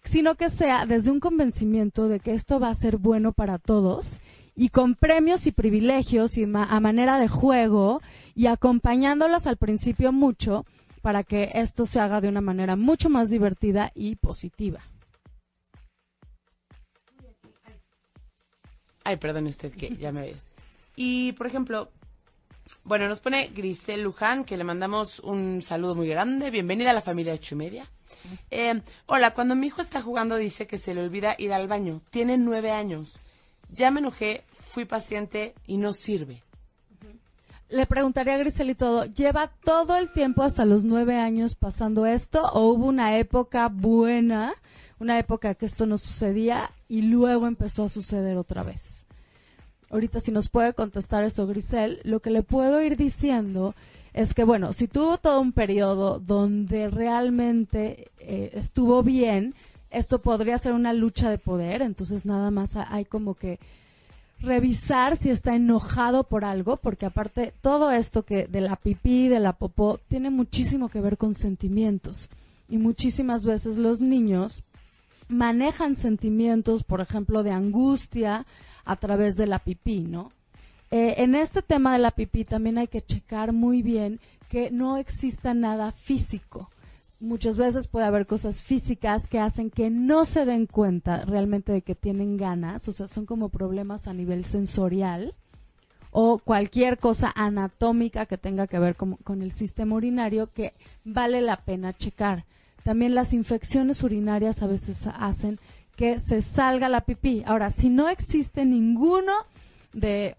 sino 0.04 0.36
que 0.36 0.50
sea 0.50 0.86
desde 0.86 1.12
un 1.12 1.20
convencimiento 1.20 2.08
de 2.08 2.20
que 2.20 2.34
esto 2.34 2.60
va 2.60 2.70
a 2.70 2.76
ser 2.76 2.98
bueno 2.98 3.32
para 3.32 3.58
todos 3.58 4.20
y 4.56 4.70
con 4.70 4.96
premios 4.96 5.48
y 5.48 5.52
privilegios 5.52 6.38
y 6.38 6.46
ma- 6.46 6.66
a 6.70 6.80
manera 6.80 7.20
de 7.20 7.28
juego 7.28 8.02
y 8.36 8.48
acompañándolos 8.48 9.48
al 9.48 9.58
principio 9.58 10.12
mucho 10.12 10.66
para 11.02 11.24
que 11.24 11.52
esto 11.56 11.86
se 11.86 12.00
haga 12.00 12.22
de 12.22 12.30
una 12.30 12.42
manera 12.42 12.76
mucho 12.76 13.10
más 13.10 13.30
divertida 13.30 13.92
y 13.96 14.16
positiva. 14.16 14.80
Ay, 19.04 19.18
perdone 19.18 19.50
usted 19.50 19.74
que 19.74 19.96
ya 19.98 20.12
me 20.12 20.22
ve. 20.22 20.36
Y, 20.96 21.34
por 21.34 21.48
ejemplo, 21.48 21.90
Bueno, 22.86 23.10
nos 23.10 23.20
pone 23.20 23.50
Grisel 23.54 24.02
Luján, 24.04 24.46
que 24.46 24.56
le 24.56 24.64
mandamos 24.64 25.20
un 25.20 25.62
saludo 25.62 25.96
muy 25.96 26.08
grande. 26.08 26.50
Bienvenida 26.50 26.92
a 26.92 26.94
la 26.94 27.02
familia 27.02 27.34
ocho 27.34 27.58
y. 27.58 27.86
Eh, 28.52 28.82
hola, 29.06 29.32
cuando 29.32 29.56
mi 29.56 29.68
hijo 29.68 29.82
está 29.82 30.02
jugando 30.02 30.36
dice 30.38 30.68
que 30.68 30.78
se 30.78 30.94
le 30.94 31.04
olvida 31.04 31.36
ir 31.38 31.54
al 31.54 31.68
baño. 31.68 32.02
Tiene 32.10 32.38
nueve 32.38 32.72
años. 32.72 33.20
Ya 33.70 33.92
me 33.92 34.00
enojé, 34.00 34.44
fui 34.52 34.86
paciente 34.86 35.56
y 35.66 35.78
no 35.78 35.94
sirve. 35.94 36.44
Le 37.70 37.88
preguntaría 37.88 38.36
a 38.36 38.38
Grisel 38.38 38.70
y 38.70 38.76
todo, 38.76 39.06
¿lleva 39.06 39.52
todo 39.64 39.98
el 39.98 40.12
tiempo 40.12 40.44
hasta 40.44 40.64
los 40.64 40.84
nueve 40.84 41.16
años 41.16 41.56
pasando 41.56 42.06
esto 42.06 42.44
o 42.44 42.68
hubo 42.72 42.86
una 42.86 43.18
época 43.18 43.68
buena, 43.68 44.54
una 45.00 45.18
época 45.18 45.56
que 45.56 45.66
esto 45.66 45.88
no 45.88 45.98
sucedía 45.98 46.70
y 46.88 47.02
luego 47.02 47.48
empezó 47.48 47.86
a 47.86 47.90
suceder 47.90 48.38
otra 48.38 48.62
vez? 48.62 49.08
Ahorita 49.90 50.20
si 50.20 50.32
nos 50.32 50.50
puede 50.50 50.74
contestar 50.74 51.24
eso 51.24 51.48
Grisel, 51.48 52.00
lo 52.04 52.20
que 52.20 52.30
le 52.30 52.44
puedo 52.44 52.80
ir 52.82 52.96
diciendo 52.96 53.74
es 54.14 54.34
que, 54.34 54.44
bueno, 54.44 54.74
si 54.74 54.88
tuvo 54.88 55.18
todo 55.18 55.42
un 55.42 55.52
periodo 55.52 56.20
donde 56.20 56.90
realmente 56.90 58.12
eh, 58.20 58.52
estuvo 58.54 59.02
bien, 59.02 59.56
esto 59.90 60.22
podría 60.22 60.58
ser 60.58 60.74
una 60.74 60.94
lucha 60.94 61.30
de 61.30 61.38
poder, 61.38 61.82
entonces 61.82 62.26
nada 62.26 62.52
más 62.52 62.76
hay 62.76 63.06
como 63.06 63.36
que 63.36 63.60
revisar 64.40 65.18
si 65.18 65.30
está 65.30 65.56
enojado 65.56 66.26
por 66.26 66.46
algo, 66.46 66.78
porque 66.78 67.06
aparte 67.06 67.54
todo 67.62 67.92
esto 67.92 68.24
que 68.24 68.48
de 68.48 68.62
la 68.62 68.76
pipí, 68.76 69.30
de 69.30 69.40
la 69.40 69.54
popó, 69.54 70.00
tiene 70.08 70.30
muchísimo 70.30 70.90
que 70.90 71.02
ver 71.02 71.18
con 71.18 71.34
sentimientos. 71.34 72.30
Y 72.70 72.78
muchísimas 72.78 73.46
veces 73.46 73.78
los 73.78 74.02
niños 74.02 74.64
manejan 75.28 75.96
sentimientos, 75.96 76.84
por 76.84 77.02
ejemplo, 77.02 77.44
de 77.44 77.52
angustia 77.52 78.46
a 78.86 78.96
través 78.98 79.36
de 79.36 79.48
la 79.48 79.60
pipí, 79.60 80.02
¿no? 80.02 80.32
Eh, 80.96 81.16
en 81.24 81.34
este 81.34 81.62
tema 81.62 81.94
de 81.94 82.00
la 82.00 82.12
pipí 82.12 82.46
también 82.46 82.78
hay 82.78 82.88
que 82.88 83.02
checar 83.02 83.52
muy 83.52 83.82
bien 83.82 84.20
que 84.48 84.70
no 84.70 84.98
exista 84.98 85.54
nada 85.56 85.92
físico 85.92 86.70
muchas 87.24 87.58
veces 87.58 87.88
puede 87.88 88.06
haber 88.06 88.28
cosas 88.28 88.64
físicas 88.64 89.28
que 89.28 89.40
hacen 89.40 89.72
que 89.72 89.90
no 89.90 90.26
se 90.26 90.46
den 90.46 90.68
cuenta 90.68 91.24
realmente 91.26 91.72
de 91.72 91.82
que 91.82 91.96
tienen 91.96 92.38
ganas, 92.38 92.88
o 92.88 92.94
sea, 92.94 93.08
son 93.08 93.26
como 93.26 93.50
problemas 93.50 94.08
a 94.08 94.14
nivel 94.14 94.46
sensorial 94.46 95.34
o 96.12 96.38
cualquier 96.38 97.00
cosa 97.00 97.32
anatómica 97.34 98.26
que 98.26 98.38
tenga 98.38 98.68
que 98.68 98.78
ver 98.78 98.96
con, 98.96 99.16
con, 99.16 99.42
el 99.42 99.52
sistema 99.52 99.96
urinario 99.96 100.52
que 100.52 100.74
vale 101.06 101.42
la 101.42 101.58
pena 101.58 101.94
checar. 101.94 102.46
También 102.84 103.16
las 103.16 103.34
infecciones 103.34 104.04
urinarias 104.04 104.62
a 104.62 104.68
veces 104.68 105.08
hacen 105.08 105.60
que 105.96 106.20
se 106.20 106.42
salga 106.42 106.90
la 106.90 107.02
pipí. 107.02 107.42
Ahora, 107.48 107.72
si 107.72 107.90
no 107.90 108.10
existe 108.10 108.66
ninguno 108.66 109.34
de 109.94 110.36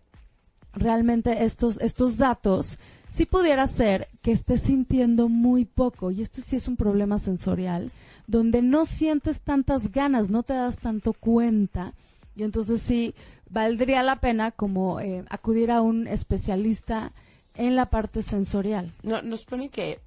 realmente 0.75 1.45
estos, 1.45 1.81
estos 1.81 2.17
datos, 2.17 2.79
si 3.09 3.27
pudiera 3.27 3.67
ser 3.69 4.09
que 4.23 4.33
estés 4.33 4.63
sintiendo 4.63 5.29
muy 5.29 5.65
poco, 5.65 6.11
y 6.11 6.23
esto 6.23 6.41
sí 6.43 6.57
es 6.57 6.69
un 6.69 6.77
problema 6.77 7.19
sensorial, 7.19 7.93
donde 8.27 8.63
no 8.63 8.87
sientes 8.87 9.41
tantas 9.41 9.93
ganas, 9.93 10.31
no 10.31 10.43
te 10.43 10.55
das 10.55 10.79
tanto 10.79 11.13
cuenta, 11.13 11.93
y 12.37 12.43
entonces 12.43 12.83
sí 12.83 13.15
valdría 13.49 14.03
la 14.03 14.21
pena 14.21 14.51
como 14.51 15.01
eh, 15.01 15.25
acudir 15.31 15.71
a 15.71 15.81
un 15.81 16.09
especialista 16.09 17.13
en 17.55 17.77
la 17.77 17.87
parte 17.87 18.23
sensorial. 18.23 18.93
No, 19.03 19.23
nos 19.23 19.45
pone 19.45 19.69
que 19.69 20.01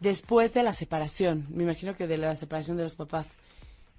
después 0.00 0.52
de 0.52 0.62
la 0.62 0.74
separación, 0.74 1.46
me 1.48 1.62
imagino 1.62 1.96
que 1.96 2.06
de 2.06 2.18
la 2.18 2.36
separación 2.36 2.76
de 2.76 2.82
los 2.82 2.94
papás, 2.94 3.36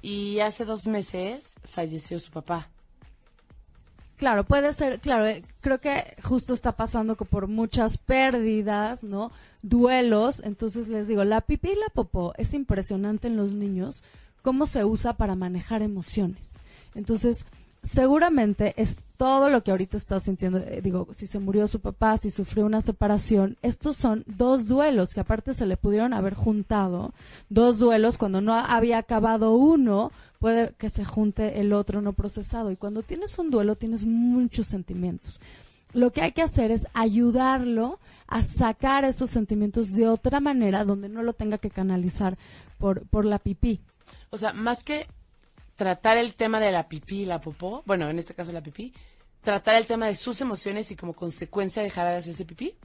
y 0.01 0.39
hace 0.39 0.65
dos 0.65 0.85
meses 0.85 1.55
falleció 1.63 2.19
su 2.19 2.31
papá. 2.31 2.69
Claro, 4.17 4.45
puede 4.45 4.73
ser, 4.73 4.99
claro, 4.99 5.27
eh, 5.27 5.43
creo 5.61 5.79
que 5.79 6.15
justo 6.23 6.53
está 6.55 6.71
pasando 6.71 7.15
por 7.15 7.47
muchas 7.47 7.99
pérdidas, 7.99 9.03
¿no? 9.03 9.31
Duelos, 9.61 10.41
entonces 10.43 10.87
les 10.87 11.07
digo, 11.07 11.23
la 11.23 11.41
pipí 11.41 11.69
y 11.69 11.75
la 11.75 11.89
popó 11.93 12.33
es 12.37 12.55
impresionante 12.55 13.27
en 13.27 13.37
los 13.37 13.53
niños 13.53 14.03
cómo 14.41 14.65
se 14.65 14.85
usa 14.85 15.13
para 15.13 15.35
manejar 15.35 15.83
emociones. 15.83 16.49
Entonces, 16.95 17.45
seguramente 17.83 18.73
es 18.77 18.97
todo 19.17 19.49
lo 19.49 19.63
que 19.63 19.71
ahorita 19.71 19.97
está 19.97 20.19
sintiendo, 20.19 20.59
eh, 20.59 20.81
digo, 20.81 21.07
si 21.11 21.27
se 21.27 21.39
murió 21.39 21.67
su 21.67 21.79
papá, 21.79 22.17
si 22.17 22.29
sufrió 22.31 22.65
una 22.65 22.81
separación, 22.81 23.57
estos 23.61 23.97
son 23.97 24.23
dos 24.27 24.67
duelos 24.67 25.13
que 25.13 25.19
aparte 25.19 25.53
se 25.53 25.65
le 25.65 25.75
pudieron 25.75 26.13
haber 26.13 26.35
juntado, 26.35 27.13
dos 27.49 27.79
duelos 27.79 28.17
cuando 28.17 28.41
no 28.41 28.53
había 28.53 28.99
acabado 28.99 29.55
uno, 29.55 30.11
puede 30.39 30.73
que 30.77 30.89
se 30.89 31.03
junte 31.03 31.59
el 31.59 31.73
otro 31.73 32.01
no 32.01 32.13
procesado 32.13 32.71
y 32.71 32.75
cuando 32.75 33.01
tienes 33.01 33.37
un 33.39 33.49
duelo 33.49 33.75
tienes 33.75 34.05
muchos 34.05 34.67
sentimientos. 34.67 35.41
Lo 35.93 36.11
que 36.11 36.21
hay 36.21 36.33
que 36.33 36.43
hacer 36.43 36.69
es 36.69 36.85
ayudarlo 36.93 37.99
a 38.27 38.43
sacar 38.43 39.03
esos 39.03 39.29
sentimientos 39.29 39.93
de 39.93 40.07
otra 40.07 40.39
manera 40.39 40.83
donde 40.83 41.09
no 41.09 41.23
lo 41.23 41.33
tenga 41.33 41.57
que 41.57 41.71
canalizar 41.71 42.37
por, 42.77 43.07
por 43.07 43.25
la 43.25 43.39
pipí. 43.39 43.79
O 44.29 44.37
sea, 44.37 44.53
más 44.53 44.83
que 44.83 45.07
tratar 45.77 46.17
el 46.17 46.33
tema 46.33 46.59
de 46.59 46.71
la 46.71 46.89
pipí 46.89 47.21
y 47.21 47.25
la 47.25 47.39
popó, 47.39 47.83
bueno, 47.85 48.09
en 48.09 48.19
este 48.19 48.33
caso 48.33 48.51
la 48.51 48.61
pipí, 48.61 48.91
tratar 49.41 49.75
el 49.75 49.85
tema 49.85 50.07
de 50.07 50.15
sus 50.15 50.41
emociones 50.41 50.91
y 50.91 50.97
como 50.97 51.13
consecuencia 51.13 51.81
dejar 51.81 52.07
de 52.07 52.17
hacerse 52.17 52.43
pipí. 52.43 52.75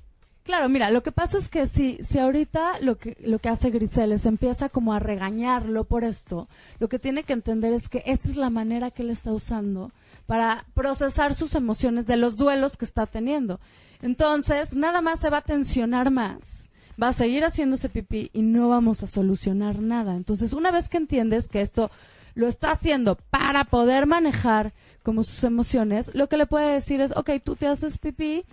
Claro, 0.44 0.68
mira, 0.68 0.90
lo 0.90 1.02
que 1.02 1.12
pasa 1.12 1.38
es 1.38 1.48
que 1.48 1.66
si, 1.66 1.98
si 2.02 2.18
ahorita 2.18 2.80
lo 2.80 2.98
que, 2.98 3.16
lo 3.20 3.38
que 3.38 3.48
hace 3.48 3.70
Grisel 3.70 4.12
es 4.12 4.26
empieza 4.26 4.68
como 4.68 4.92
a 4.92 4.98
regañarlo 4.98 5.84
por 5.84 6.04
esto, 6.04 6.48
lo 6.80 6.88
que 6.88 6.98
tiene 6.98 7.22
que 7.22 7.32
entender 7.32 7.72
es 7.72 7.88
que 7.88 8.02
esta 8.06 8.28
es 8.28 8.36
la 8.36 8.50
manera 8.50 8.90
que 8.90 9.02
él 9.02 9.10
está 9.10 9.32
usando 9.32 9.92
para 10.26 10.66
procesar 10.74 11.34
sus 11.34 11.54
emociones 11.54 12.06
de 12.06 12.16
los 12.16 12.36
duelos 12.36 12.76
que 12.76 12.84
está 12.84 13.06
teniendo. 13.06 13.60
Entonces, 14.02 14.74
nada 14.74 15.00
más 15.00 15.20
se 15.20 15.30
va 15.30 15.38
a 15.38 15.42
tensionar 15.42 16.10
más, 16.10 16.70
va 17.00 17.08
a 17.08 17.12
seguir 17.12 17.44
haciéndose 17.44 17.88
pipí 17.88 18.30
y 18.32 18.42
no 18.42 18.68
vamos 18.68 19.04
a 19.04 19.06
solucionar 19.06 19.80
nada. 19.80 20.16
Entonces, 20.16 20.52
una 20.52 20.72
vez 20.72 20.88
que 20.88 20.96
entiendes 20.96 21.48
que 21.48 21.60
esto 21.60 21.90
lo 22.34 22.48
está 22.48 22.70
haciendo 22.72 23.16
para 23.30 23.64
poder 23.64 24.06
manejar 24.06 24.72
como 25.02 25.24
sus 25.24 25.42
emociones, 25.44 26.14
lo 26.14 26.28
que 26.28 26.36
le 26.36 26.46
puede 26.46 26.72
decir 26.72 27.00
es, 27.00 27.12
ok, 27.16 27.30
tú 27.42 27.56
te 27.56 27.66
haces 27.66 27.98
pipí, 27.98 28.44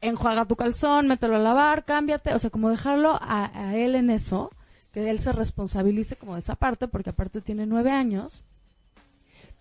enjuaga 0.00 0.44
tu 0.44 0.56
calzón, 0.56 1.06
mételo 1.06 1.36
a 1.36 1.40
lavar, 1.40 1.84
cámbiate, 1.84 2.34
o 2.34 2.38
sea, 2.38 2.50
como 2.50 2.70
dejarlo 2.70 3.18
a, 3.20 3.74
él 3.74 3.94
en 3.94 4.10
eso, 4.10 4.50
que 4.92 5.10
él 5.10 5.20
se 5.20 5.32
responsabilice 5.32 6.16
como 6.16 6.34
de 6.34 6.40
esa 6.40 6.56
parte, 6.56 6.88
porque 6.88 7.10
aparte 7.10 7.40
tiene 7.40 7.66
nueve 7.66 7.90
años, 7.90 8.42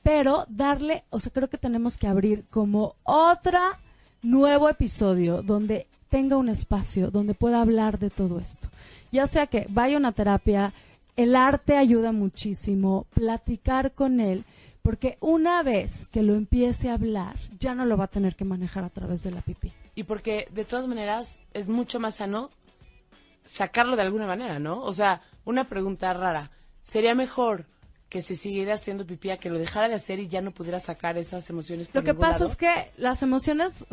pero 0.02 0.46
darle, 0.48 1.04
o 1.10 1.20
sea, 1.20 1.32
creo 1.32 1.50
que 1.50 1.58
tenemos 1.58 1.98
que 1.98 2.08
abrir 2.08 2.46
como 2.50 2.96
otra 3.04 3.80
nuevo 4.22 4.70
episodio 4.70 5.44
donde 5.44 5.88
tenga 6.10 6.38
un 6.38 6.50
espacio 6.50 7.12
donde 7.12 7.34
pueda 7.34 7.62
hablar 7.62 8.00
de 8.00 8.10
todo 8.10 8.40
esto. 8.40 8.70
Ya 9.12 9.28
sea 9.28 9.48
que 9.48 9.68
vaya 9.70 9.96
a 9.96 10.00
una 10.00 10.12
terapia, 10.12 10.74
el 11.20 11.36
arte 11.36 11.76
ayuda 11.76 12.14
muchísimo, 12.14 13.06
platicar 13.14 13.92
con 13.92 14.22
él, 14.22 14.46
porque 14.82 15.18
una 15.20 15.64
vez 15.64 16.08
que 16.08 16.24
lo 16.24 16.34
empiece 16.34 16.90
a 16.90 16.94
hablar, 16.94 17.36
ya 17.60 17.76
no 17.76 17.84
lo 17.84 17.98
va 17.98 18.06
a 18.06 18.08
tener 18.08 18.38
que 18.38 18.46
manejar 18.46 18.86
a 18.86 18.90
través 18.90 19.24
de 19.24 19.32
la 19.32 19.42
pipí. 19.42 19.74
Y 19.96 20.04
porque 20.04 20.48
de 20.54 20.64
todas 20.64 20.88
maneras 20.88 21.38
es 21.54 21.68
mucho 21.68 22.00
más 22.00 22.16
sano 22.16 22.52
sacarlo 23.44 23.98
de 23.98 24.04
alguna 24.04 24.28
manera, 24.28 24.60
¿no? 24.60 24.82
O 24.82 24.94
sea, 24.94 25.22
una 25.44 25.66
pregunta 25.66 26.14
rara. 26.14 26.52
¿Sería 26.82 27.16
mejor 27.16 27.66
que 28.10 28.24
se 28.24 28.36
siguiera 28.36 28.74
haciendo 28.74 29.06
pipí, 29.06 29.30
que 29.38 29.50
lo 29.50 29.60
dejara 29.60 29.88
de 29.88 29.94
hacer 29.94 30.20
y 30.20 30.28
ya 30.28 30.42
no 30.42 30.52
pudiera 30.52 30.80
sacar 30.80 31.18
esas 31.18 31.48
emociones. 31.50 31.88
Por 31.88 32.02
lo 32.02 32.04
que 32.04 32.16
pasa 32.16 32.46
es 32.46 32.56
que 32.56 32.92
las 32.98 33.22
emociones 33.22 33.86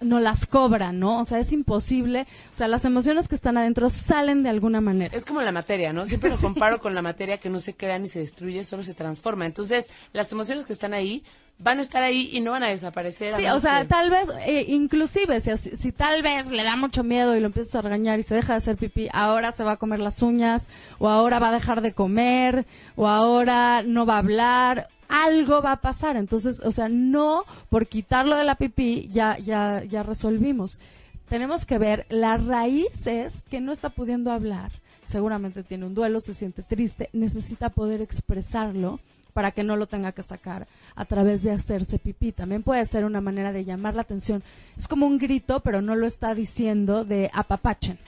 no 0.00 0.20
las 0.20 0.46
cobran, 0.46 1.00
¿no? 1.00 1.20
O 1.20 1.24
sea, 1.24 1.38
es 1.38 1.52
imposible. 1.52 2.26
O 2.52 2.56
sea, 2.56 2.68
las 2.68 2.84
emociones 2.84 3.28
que 3.28 3.34
están 3.34 3.56
adentro 3.56 3.88
salen 3.88 4.42
de 4.42 4.50
alguna 4.50 4.82
manera. 4.82 5.16
Es 5.16 5.24
como 5.24 5.40
la 5.40 5.52
materia, 5.52 5.92
¿no? 5.92 6.04
Siempre 6.04 6.30
lo 6.30 6.36
comparo 6.40 6.80
con 6.80 6.94
la 6.94 7.00
materia 7.00 7.38
que 7.38 7.48
no 7.48 7.60
se 7.60 7.74
crea 7.74 7.98
ni 7.98 8.08
se 8.08 8.18
destruye, 8.18 8.62
solo 8.62 8.82
se 8.82 8.92
transforma. 8.92 9.46
Entonces, 9.46 9.88
las 10.12 10.30
emociones 10.32 10.66
que 10.66 10.74
están 10.74 10.92
ahí 10.92 11.24
van 11.58 11.78
a 11.78 11.82
estar 11.82 12.02
ahí 12.02 12.28
y 12.32 12.40
no 12.40 12.50
van 12.50 12.64
a 12.64 12.68
desaparecer. 12.68 13.36
Sí, 13.36 13.46
o 13.46 13.60
sea, 13.60 13.86
tal 13.86 14.10
vez, 14.10 14.28
eh, 14.46 14.64
inclusive, 14.68 15.40
si, 15.40 15.56
si, 15.56 15.92
tal 15.92 16.22
vez 16.22 16.50
le 16.50 16.64
da 16.64 16.76
mucho 16.76 17.04
miedo 17.04 17.36
y 17.36 17.40
lo 17.40 17.46
empiezas 17.46 17.76
a 17.76 17.82
regañar 17.82 18.18
y 18.18 18.22
se 18.24 18.34
deja 18.34 18.54
de 18.54 18.58
hacer 18.58 18.76
pipí, 18.76 19.08
ahora 19.12 19.52
se 19.52 19.64
va 19.64 19.72
a 19.72 19.76
comer 19.76 20.00
las 20.00 20.22
uñas, 20.22 20.68
o 20.98 21.08
ahora 21.08 21.38
va 21.38 21.50
a 21.50 21.52
dejar 21.52 21.80
de 21.80 21.92
comer, 21.92 22.66
o 22.96 23.06
ahora 23.06 23.82
no 23.84 24.06
va 24.06 24.16
a 24.16 24.18
hablar, 24.18 24.88
algo 25.08 25.62
va 25.62 25.72
a 25.72 25.80
pasar. 25.80 26.16
Entonces, 26.16 26.60
o 26.64 26.72
sea, 26.72 26.88
no 26.88 27.44
por 27.68 27.86
quitarlo 27.86 28.36
de 28.36 28.44
la 28.44 28.56
pipí 28.56 29.08
ya, 29.10 29.38
ya, 29.38 29.84
ya 29.84 30.02
resolvimos. 30.02 30.80
Tenemos 31.28 31.64
que 31.64 31.78
ver, 31.78 32.06
la 32.08 32.36
raíz 32.36 33.06
es 33.06 33.42
que 33.42 33.60
no 33.60 33.72
está 33.72 33.90
pudiendo 33.90 34.32
hablar. 34.32 34.72
Seguramente 35.04 35.62
tiene 35.62 35.86
un 35.86 35.94
duelo, 35.94 36.20
se 36.20 36.34
siente 36.34 36.62
triste, 36.62 37.08
necesita 37.12 37.70
poder 37.70 38.00
expresarlo 38.00 39.00
para 39.32 39.50
que 39.50 39.62
no 39.62 39.76
lo 39.76 39.86
tenga 39.86 40.12
que 40.12 40.22
sacar 40.22 40.66
a 40.94 41.04
través 41.04 41.42
de 41.42 41.50
hacerse 41.50 41.98
pipí. 41.98 42.32
También 42.32 42.62
puede 42.62 42.84
ser 42.86 43.04
una 43.04 43.20
manera 43.20 43.52
de 43.52 43.64
llamar 43.64 43.94
la 43.94 44.02
atención. 44.02 44.42
Es 44.76 44.88
como 44.88 45.06
un 45.06 45.18
grito, 45.18 45.60
pero 45.60 45.80
no 45.82 45.96
lo 45.96 46.06
está 46.06 46.34
diciendo 46.34 47.04
de 47.04 47.30
apapáchenme. 47.32 48.00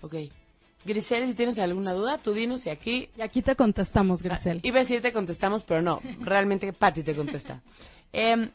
Ok. 0.00 0.14
Grisel, 0.84 1.26
si 1.26 1.34
tienes 1.34 1.58
alguna 1.58 1.92
duda, 1.92 2.18
tú 2.18 2.32
dinos 2.32 2.66
y 2.66 2.70
aquí... 2.70 3.08
Y 3.16 3.22
aquí 3.22 3.40
te 3.40 3.54
contestamos, 3.54 4.22
Grisel. 4.22 4.60
iba 4.64 4.78
a 4.78 4.82
decir 4.82 5.00
te 5.00 5.12
contestamos, 5.12 5.62
pero 5.62 5.80
no. 5.80 6.00
Realmente 6.20 6.72
Patti 6.72 7.02
te 7.04 7.14
contesta. 7.14 7.60
Em, 8.12 8.50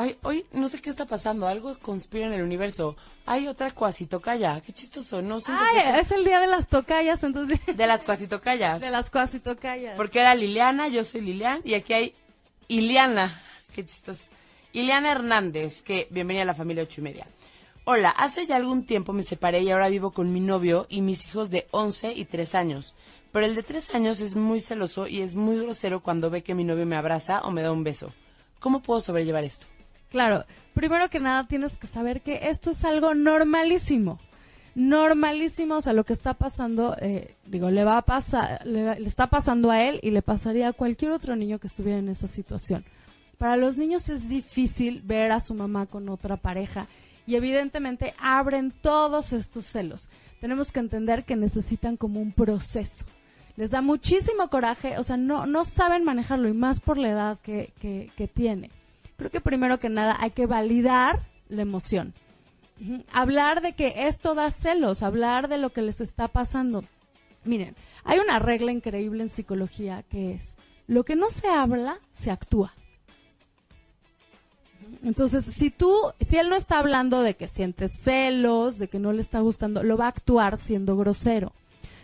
Ay, 0.00 0.16
hoy 0.22 0.46
no 0.52 0.66
sé 0.70 0.80
qué 0.80 0.88
está 0.88 1.04
pasando, 1.04 1.46
algo 1.46 1.78
conspira 1.78 2.24
en 2.26 2.32
el 2.32 2.40
universo. 2.40 2.96
Hay 3.26 3.48
otra 3.48 3.70
cuasitocaya, 3.70 4.58
qué 4.62 4.72
chistoso, 4.72 5.20
no. 5.20 5.40
Ay, 5.46 6.00
es 6.00 6.10
el 6.10 6.24
día 6.24 6.40
de 6.40 6.46
las 6.46 6.68
tocayas, 6.68 7.22
entonces. 7.22 7.60
De 7.66 7.86
las 7.86 8.02
cuasitocayas. 8.02 8.80
De 8.80 8.88
las 8.88 9.10
cuasitocayas. 9.10 9.96
Porque 9.98 10.20
era 10.20 10.34
Liliana, 10.34 10.88
yo 10.88 11.04
soy 11.04 11.20
Lilian, 11.20 11.60
y 11.64 11.74
aquí 11.74 11.92
hay 11.92 12.14
Iliana, 12.70 13.36
qué 13.74 13.84
chistoso. 13.84 14.22
Iliana 14.72 15.10
Hernández, 15.10 15.82
que 15.82 16.06
bienvenida 16.08 16.42
a 16.44 16.46
la 16.46 16.54
familia 16.54 16.84
ocho 16.84 17.00
y 17.00 17.04
media. 17.04 17.26
Hola, 17.82 18.10
hace 18.10 18.46
ya 18.46 18.54
algún 18.54 18.86
tiempo 18.86 19.12
me 19.12 19.24
separé 19.24 19.62
y 19.62 19.72
ahora 19.72 19.88
vivo 19.88 20.12
con 20.12 20.32
mi 20.32 20.38
novio 20.38 20.86
y 20.88 21.00
mis 21.00 21.26
hijos 21.26 21.50
de 21.50 21.66
11 21.72 22.12
y 22.12 22.26
3 22.26 22.54
años. 22.54 22.94
Pero 23.32 23.44
el 23.44 23.56
de 23.56 23.64
3 23.64 23.96
años 23.96 24.20
es 24.20 24.36
muy 24.36 24.60
celoso 24.60 25.08
y 25.08 25.20
es 25.20 25.34
muy 25.34 25.58
grosero 25.58 25.98
cuando 25.98 26.30
ve 26.30 26.44
que 26.44 26.54
mi 26.54 26.62
novio 26.62 26.86
me 26.86 26.94
abraza 26.94 27.40
o 27.40 27.50
me 27.50 27.62
da 27.62 27.72
un 27.72 27.82
beso. 27.82 28.14
¿Cómo 28.60 28.82
puedo 28.82 29.00
sobrellevar 29.00 29.42
esto? 29.42 29.66
Claro, 30.08 30.44
primero 30.72 31.10
que 31.10 31.18
nada 31.18 31.48
tienes 31.48 31.76
que 31.76 31.88
saber 31.88 32.20
que 32.20 32.50
esto 32.50 32.70
es 32.70 32.84
algo 32.84 33.14
normalísimo. 33.14 34.20
Normalísimo, 34.74 35.76
o 35.76 35.82
sea, 35.82 35.92
lo 35.92 36.04
que 36.04 36.12
está 36.12 36.34
pasando, 36.34 36.96
eh, 37.00 37.34
digo, 37.46 37.70
le 37.70 37.84
va 37.84 37.98
a 37.98 38.02
pasar, 38.02 38.64
le, 38.64 38.98
le 38.98 39.08
está 39.08 39.28
pasando 39.28 39.70
a 39.70 39.82
él 39.82 40.00
y 40.02 40.10
le 40.10 40.22
pasaría 40.22 40.68
a 40.68 40.72
cualquier 40.72 41.10
otro 41.10 41.36
niño 41.36 41.58
que 41.58 41.66
estuviera 41.66 41.98
en 41.98 42.08
esa 42.08 42.28
situación. 42.28 42.84
Para 43.38 43.56
los 43.56 43.76
niños 43.76 44.08
es 44.08 44.28
difícil 44.28 45.02
ver 45.02 45.32
a 45.32 45.40
su 45.40 45.54
mamá 45.54 45.86
con 45.86 46.08
otra 46.08 46.36
pareja 46.36 46.86
y 47.26 47.34
evidentemente 47.36 48.14
abren 48.18 48.70
todos 48.70 49.32
estos 49.32 49.66
celos. 49.66 50.08
Tenemos 50.40 50.72
que 50.72 50.80
entender 50.80 51.24
que 51.24 51.36
necesitan 51.36 51.96
como 51.96 52.20
un 52.20 52.32
proceso. 52.32 53.04
Les 53.56 53.70
da 53.70 53.82
muchísimo 53.82 54.48
coraje, 54.48 54.98
o 54.98 55.04
sea, 55.04 55.16
no, 55.16 55.46
no 55.46 55.64
saben 55.64 56.04
manejarlo 56.04 56.48
y 56.48 56.52
más 56.52 56.80
por 56.80 56.96
la 56.96 57.10
edad 57.10 57.38
que, 57.42 57.72
que, 57.80 58.10
que 58.16 58.28
tiene 58.28 58.70
creo 59.20 59.30
que 59.30 59.42
primero 59.42 59.78
que 59.78 59.90
nada 59.90 60.16
hay 60.18 60.30
que 60.30 60.46
validar 60.46 61.20
la 61.50 61.60
emoción. 61.60 62.14
Hablar 63.12 63.60
de 63.60 63.74
que 63.74 64.06
esto 64.08 64.34
da 64.34 64.50
celos, 64.50 65.02
hablar 65.02 65.48
de 65.48 65.58
lo 65.58 65.70
que 65.70 65.82
les 65.82 66.00
está 66.00 66.28
pasando. 66.28 66.84
Miren, 67.44 67.74
hay 68.04 68.18
una 68.18 68.38
regla 68.38 68.72
increíble 68.72 69.22
en 69.22 69.28
psicología 69.28 70.02
que 70.08 70.32
es, 70.32 70.56
lo 70.86 71.04
que 71.04 71.16
no 71.16 71.30
se 71.30 71.48
habla, 71.48 71.98
se 72.14 72.30
actúa. 72.30 72.72
Entonces, 75.02 75.44
si 75.44 75.70
tú, 75.70 75.94
si 76.20 76.36
él 76.36 76.48
no 76.48 76.56
está 76.56 76.78
hablando 76.78 77.22
de 77.22 77.34
que 77.34 77.48
siente 77.48 77.88
celos, 77.88 78.78
de 78.78 78.88
que 78.88 78.98
no 78.98 79.12
le 79.12 79.22
está 79.22 79.40
gustando, 79.40 79.82
lo 79.82 79.96
va 79.96 80.06
a 80.06 80.08
actuar 80.08 80.58
siendo 80.58 80.96
grosero. 80.96 81.52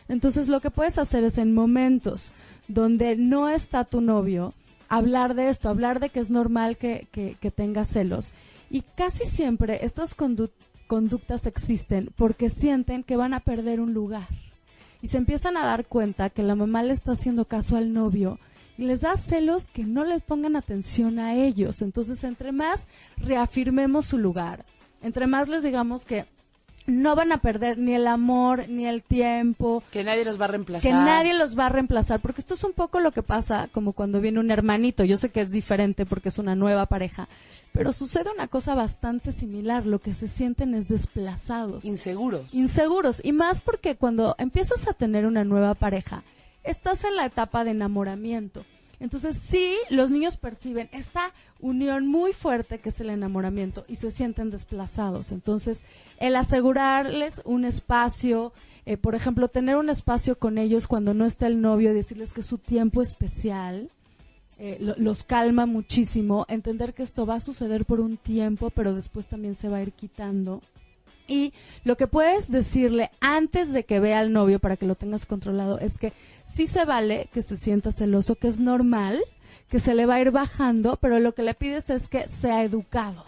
Entonces, 0.08 0.48
lo 0.48 0.60
que 0.60 0.70
puedes 0.70 0.98
hacer 0.98 1.24
es 1.24 1.36
en 1.36 1.52
momentos 1.52 2.32
donde 2.68 3.16
no 3.16 3.48
está 3.48 3.84
tu 3.84 4.00
novio, 4.00 4.54
hablar 4.88 5.34
de 5.34 5.48
esto, 5.48 5.68
hablar 5.68 6.00
de 6.00 6.08
que 6.10 6.20
es 6.20 6.30
normal 6.30 6.76
que, 6.76 7.08
que, 7.12 7.36
que 7.40 7.50
tenga 7.50 7.84
celos. 7.84 8.32
Y 8.70 8.82
casi 8.96 9.24
siempre 9.24 9.84
estas 9.84 10.16
condu- 10.16 10.50
conductas 10.86 11.46
existen 11.46 12.10
porque 12.16 12.50
sienten 12.50 13.02
que 13.02 13.16
van 13.16 13.34
a 13.34 13.40
perder 13.40 13.80
un 13.80 13.94
lugar. 13.94 14.26
Y 15.02 15.08
se 15.08 15.18
empiezan 15.18 15.56
a 15.56 15.64
dar 15.64 15.86
cuenta 15.86 16.30
que 16.30 16.42
la 16.42 16.54
mamá 16.54 16.82
le 16.82 16.92
está 16.92 17.12
haciendo 17.12 17.44
caso 17.44 17.76
al 17.76 17.92
novio 17.92 18.38
y 18.78 18.84
les 18.84 19.02
da 19.02 19.16
celos 19.16 19.68
que 19.68 19.84
no 19.84 20.04
les 20.04 20.22
pongan 20.22 20.56
atención 20.56 21.18
a 21.18 21.34
ellos. 21.34 21.82
Entonces, 21.82 22.24
entre 22.24 22.52
más 22.52 22.86
reafirmemos 23.16 24.06
su 24.06 24.18
lugar, 24.18 24.64
entre 25.02 25.26
más 25.26 25.48
les 25.48 25.62
digamos 25.62 26.04
que 26.04 26.26
no 26.86 27.16
van 27.16 27.32
a 27.32 27.38
perder 27.38 27.78
ni 27.78 27.94
el 27.94 28.06
amor, 28.06 28.68
ni 28.68 28.86
el 28.86 29.02
tiempo, 29.02 29.82
Que 29.90 30.04
nadie 30.04 30.24
los 30.24 30.40
va 30.40 30.44
a 30.44 30.48
reemplazar. 30.48 30.82
que 30.90 30.96
nadie 30.96 31.34
los 31.34 31.58
va 31.58 31.66
a 31.66 31.68
reemplazar, 31.70 32.20
porque 32.20 32.40
esto 32.40 32.54
es 32.54 32.64
un 32.64 32.72
poco 32.72 33.00
lo 33.00 33.12
que 33.12 33.22
pasa 33.22 33.68
como 33.72 33.92
cuando 33.92 34.20
viene 34.20 34.40
un 34.40 34.50
hermanito. 34.50 35.04
Yo 35.04 35.18
sé 35.18 35.30
que 35.30 35.40
es 35.40 35.50
diferente 35.50 36.06
porque 36.06 36.28
es 36.28 36.38
una 36.38 36.54
nueva 36.54 36.86
pareja, 36.86 37.28
pero 37.72 37.92
sucede 37.92 38.30
una 38.34 38.48
cosa 38.48 38.74
bastante 38.74 39.32
similar. 39.32 39.84
Lo 39.86 39.98
que 40.00 40.14
se 40.14 40.28
sienten 40.28 40.74
es 40.74 40.88
desplazados, 40.88 41.84
Inseguros. 41.84 42.54
inseguros, 42.54 43.20
y 43.24 43.32
más 43.32 43.60
porque 43.60 43.96
cuando 43.96 44.34
empiezas 44.38 44.86
a 44.88 44.92
tener 44.92 45.26
una 45.26 45.44
nueva 45.44 45.74
pareja, 45.74 46.22
estás 46.64 47.04
en 47.04 47.16
la 47.16 47.26
etapa 47.26 47.64
de 47.64 47.70
enamoramiento. 47.72 48.64
Entonces 49.00 49.36
sí, 49.38 49.76
los 49.90 50.10
niños 50.10 50.36
perciben 50.36 50.88
esta 50.92 51.32
unión 51.60 52.06
muy 52.06 52.32
fuerte 52.32 52.78
que 52.78 52.88
es 52.88 53.00
el 53.00 53.10
enamoramiento 53.10 53.84
y 53.88 53.96
se 53.96 54.10
sienten 54.10 54.50
desplazados. 54.50 55.32
Entonces, 55.32 55.84
el 56.18 56.34
asegurarles 56.36 57.42
un 57.44 57.64
espacio, 57.64 58.52
eh, 58.86 58.96
por 58.96 59.14
ejemplo, 59.14 59.48
tener 59.48 59.76
un 59.76 59.90
espacio 59.90 60.38
con 60.38 60.56
ellos 60.58 60.86
cuando 60.86 61.12
no 61.14 61.26
está 61.26 61.46
el 61.46 61.60
novio, 61.60 61.92
decirles 61.92 62.32
que 62.32 62.40
es 62.40 62.46
su 62.46 62.58
tiempo 62.58 63.02
especial, 63.02 63.90
eh, 64.58 64.78
lo- 64.80 64.96
los 64.96 65.22
calma 65.24 65.66
muchísimo, 65.66 66.46
entender 66.48 66.94
que 66.94 67.02
esto 67.02 67.26
va 67.26 67.34
a 67.34 67.40
suceder 67.40 67.84
por 67.84 68.00
un 68.00 68.16
tiempo, 68.16 68.70
pero 68.70 68.94
después 68.94 69.26
también 69.26 69.54
se 69.54 69.68
va 69.68 69.76
a 69.78 69.82
ir 69.82 69.92
quitando. 69.92 70.62
Y 71.26 71.52
lo 71.84 71.96
que 71.96 72.06
puedes 72.06 72.50
decirle 72.50 73.10
antes 73.20 73.72
de 73.72 73.84
que 73.84 74.00
vea 74.00 74.20
al 74.20 74.32
novio 74.32 74.58
para 74.58 74.76
que 74.76 74.86
lo 74.86 74.94
tengas 74.94 75.26
controlado 75.26 75.78
es 75.78 75.98
que 75.98 76.12
sí 76.46 76.66
se 76.66 76.84
vale 76.84 77.28
que 77.32 77.42
se 77.42 77.56
sienta 77.56 77.92
celoso, 77.92 78.36
que 78.36 78.48
es 78.48 78.58
normal, 78.58 79.22
que 79.68 79.80
se 79.80 79.94
le 79.94 80.06
va 80.06 80.14
a 80.16 80.20
ir 80.20 80.30
bajando, 80.30 80.96
pero 81.00 81.18
lo 81.18 81.34
que 81.34 81.42
le 81.42 81.54
pides 81.54 81.90
es 81.90 82.08
que 82.08 82.28
sea 82.28 82.62
educado, 82.62 83.24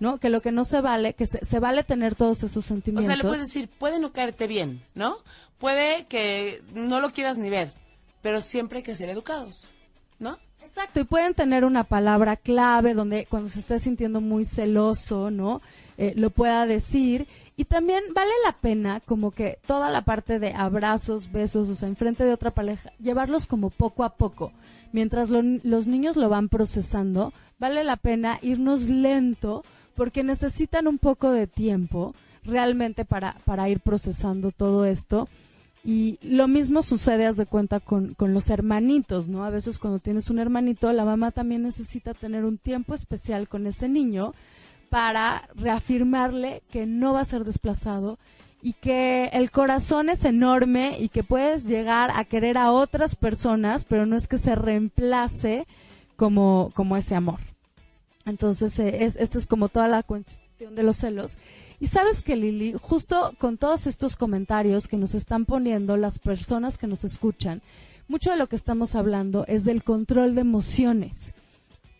¿no? 0.00 0.18
Que 0.18 0.28
lo 0.28 0.42
que 0.42 0.52
no 0.52 0.64
se 0.64 0.80
vale, 0.80 1.14
que 1.14 1.26
se, 1.26 1.44
se 1.44 1.58
vale 1.60 1.82
tener 1.84 2.14
todos 2.14 2.42
esos 2.42 2.64
O 2.64 2.68
sentimientos. 2.68 3.06
sea, 3.06 3.16
le 3.16 3.22
puedes 3.28 3.42
decir, 3.46 3.68
puede 3.78 3.98
no 3.98 4.12
caerte 4.12 4.46
bien, 4.46 4.82
¿no? 4.94 5.16
Puede 5.58 6.06
que 6.06 6.62
no 6.74 7.00
lo 7.00 7.10
quieras 7.10 7.38
ni 7.38 7.48
ver, 7.48 7.72
pero 8.20 8.42
siempre 8.42 8.78
hay 8.78 8.82
que 8.82 8.94
ser 8.94 9.08
educados, 9.08 9.66
¿no? 10.18 10.38
Exacto, 10.62 11.00
y 11.00 11.04
pueden 11.04 11.34
tener 11.34 11.64
una 11.64 11.84
palabra 11.84 12.36
clave 12.36 12.94
donde 12.94 13.26
cuando 13.26 13.50
se 13.50 13.60
esté 13.60 13.78
sintiendo 13.78 14.20
muy 14.20 14.44
celoso, 14.44 15.30
¿no? 15.30 15.60
Eh, 16.02 16.14
lo 16.16 16.30
pueda 16.30 16.66
decir. 16.66 17.28
Y 17.56 17.64
también 17.64 18.02
vale 18.12 18.32
la 18.44 18.56
pena 18.56 18.98
como 19.00 19.30
que 19.30 19.58
toda 19.68 19.88
la 19.88 20.02
parte 20.02 20.40
de 20.40 20.52
abrazos, 20.52 21.30
besos, 21.30 21.68
o 21.68 21.76
sea, 21.76 21.86
enfrente 21.86 22.24
de 22.24 22.32
otra 22.32 22.50
pareja, 22.50 22.90
llevarlos 22.98 23.46
como 23.46 23.70
poco 23.70 24.02
a 24.02 24.16
poco. 24.16 24.50
Mientras 24.92 25.30
lo- 25.30 25.42
los 25.62 25.86
niños 25.86 26.16
lo 26.16 26.28
van 26.28 26.48
procesando, 26.48 27.32
vale 27.60 27.84
la 27.84 27.96
pena 27.96 28.40
irnos 28.42 28.88
lento 28.88 29.64
porque 29.94 30.24
necesitan 30.24 30.88
un 30.88 30.98
poco 30.98 31.30
de 31.30 31.46
tiempo 31.46 32.14
realmente 32.42 33.04
para, 33.04 33.36
para 33.44 33.68
ir 33.68 33.78
procesando 33.78 34.50
todo 34.50 34.84
esto. 34.84 35.28
Y 35.84 36.18
lo 36.22 36.48
mismo 36.48 36.82
sucede, 36.82 37.26
haz 37.26 37.36
de 37.36 37.46
cuenta, 37.46 37.78
con, 37.80 38.14
con 38.14 38.34
los 38.34 38.50
hermanitos, 38.50 39.28
¿no? 39.28 39.44
A 39.44 39.50
veces 39.50 39.78
cuando 39.78 39.98
tienes 40.00 40.30
un 40.30 40.38
hermanito, 40.40 40.92
la 40.92 41.04
mamá 41.04 41.30
también 41.30 41.62
necesita 41.62 42.12
tener 42.14 42.44
un 42.44 42.58
tiempo 42.58 42.94
especial 42.94 43.48
con 43.48 43.66
ese 43.68 43.88
niño 43.88 44.32
para 44.92 45.48
reafirmarle 45.54 46.62
que 46.70 46.84
no 46.84 47.14
va 47.14 47.20
a 47.20 47.24
ser 47.24 47.44
desplazado 47.44 48.18
y 48.60 48.74
que 48.74 49.30
el 49.32 49.50
corazón 49.50 50.10
es 50.10 50.22
enorme 50.26 50.98
y 51.00 51.08
que 51.08 51.24
puedes 51.24 51.64
llegar 51.64 52.10
a 52.14 52.26
querer 52.26 52.58
a 52.58 52.72
otras 52.72 53.16
personas, 53.16 53.86
pero 53.86 54.04
no 54.04 54.18
es 54.18 54.28
que 54.28 54.36
se 54.36 54.54
reemplace 54.54 55.66
como, 56.16 56.72
como 56.74 56.98
ese 56.98 57.14
amor. 57.14 57.40
Entonces, 58.26 58.78
eh, 58.80 59.04
es, 59.04 59.16
esta 59.16 59.38
es 59.38 59.46
como 59.46 59.70
toda 59.70 59.88
la 59.88 60.02
cuestión 60.02 60.74
de 60.74 60.82
los 60.82 60.98
celos. 60.98 61.38
Y 61.80 61.86
sabes 61.86 62.22
que 62.22 62.36
Lili, 62.36 62.74
justo 62.78 63.32
con 63.38 63.56
todos 63.56 63.86
estos 63.86 64.16
comentarios 64.16 64.88
que 64.88 64.98
nos 64.98 65.14
están 65.14 65.46
poniendo 65.46 65.96
las 65.96 66.18
personas 66.18 66.76
que 66.76 66.86
nos 66.86 67.02
escuchan, 67.04 67.62
mucho 68.08 68.30
de 68.30 68.36
lo 68.36 68.46
que 68.46 68.56
estamos 68.56 68.94
hablando 68.94 69.46
es 69.48 69.64
del 69.64 69.84
control 69.84 70.34
de 70.34 70.42
emociones. 70.42 71.32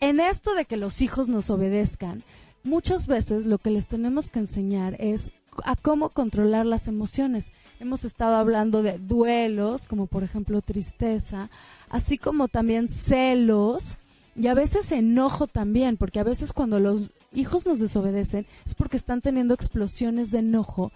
En 0.00 0.20
esto 0.20 0.54
de 0.54 0.66
que 0.66 0.76
los 0.76 1.00
hijos 1.00 1.28
nos 1.28 1.48
obedezcan, 1.48 2.22
muchas 2.64 3.06
veces 3.06 3.46
lo 3.46 3.58
que 3.58 3.70
les 3.70 3.86
tenemos 3.86 4.30
que 4.30 4.40
enseñar 4.40 4.96
es 4.98 5.32
a 5.64 5.76
cómo 5.76 6.10
controlar 6.10 6.66
las 6.66 6.88
emociones. 6.88 7.52
Hemos 7.80 8.04
estado 8.04 8.36
hablando 8.36 8.82
de 8.82 8.98
duelos, 8.98 9.86
como 9.86 10.06
por 10.06 10.22
ejemplo 10.22 10.62
tristeza, 10.62 11.50
así 11.88 12.18
como 12.18 12.48
también 12.48 12.88
celos 12.88 13.98
y 14.34 14.46
a 14.46 14.54
veces 14.54 14.92
enojo 14.92 15.46
también, 15.46 15.96
porque 15.96 16.20
a 16.20 16.24
veces 16.24 16.52
cuando 16.52 16.80
los 16.80 17.10
hijos 17.34 17.66
nos 17.66 17.78
desobedecen 17.78 18.46
es 18.64 18.74
porque 18.74 18.96
están 18.96 19.20
teniendo 19.20 19.54
explosiones 19.54 20.30
de 20.30 20.38
enojo 20.38 20.92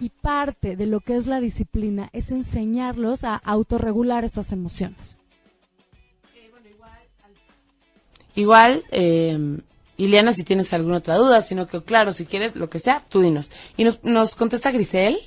y 0.00 0.08
parte 0.08 0.76
de 0.76 0.86
lo 0.86 1.00
que 1.00 1.16
es 1.16 1.26
la 1.26 1.40
disciplina 1.40 2.08
es 2.12 2.30
enseñarlos 2.32 3.22
a 3.24 3.36
autorregular 3.36 4.24
esas 4.24 4.52
emociones. 4.52 5.18
Igual, 8.34 8.84
eh, 8.90 9.60
Ileana, 10.04 10.32
si 10.32 10.44
tienes 10.44 10.72
alguna 10.72 10.98
otra 10.98 11.16
duda, 11.16 11.42
sino 11.42 11.66
que, 11.66 11.82
claro, 11.82 12.12
si 12.12 12.26
quieres, 12.26 12.56
lo 12.56 12.70
que 12.70 12.78
sea, 12.78 13.02
tú 13.08 13.20
dinos. 13.20 13.50
Y 13.76 13.84
nos, 13.84 14.02
nos 14.04 14.34
contesta 14.34 14.70
Grisel, 14.70 15.18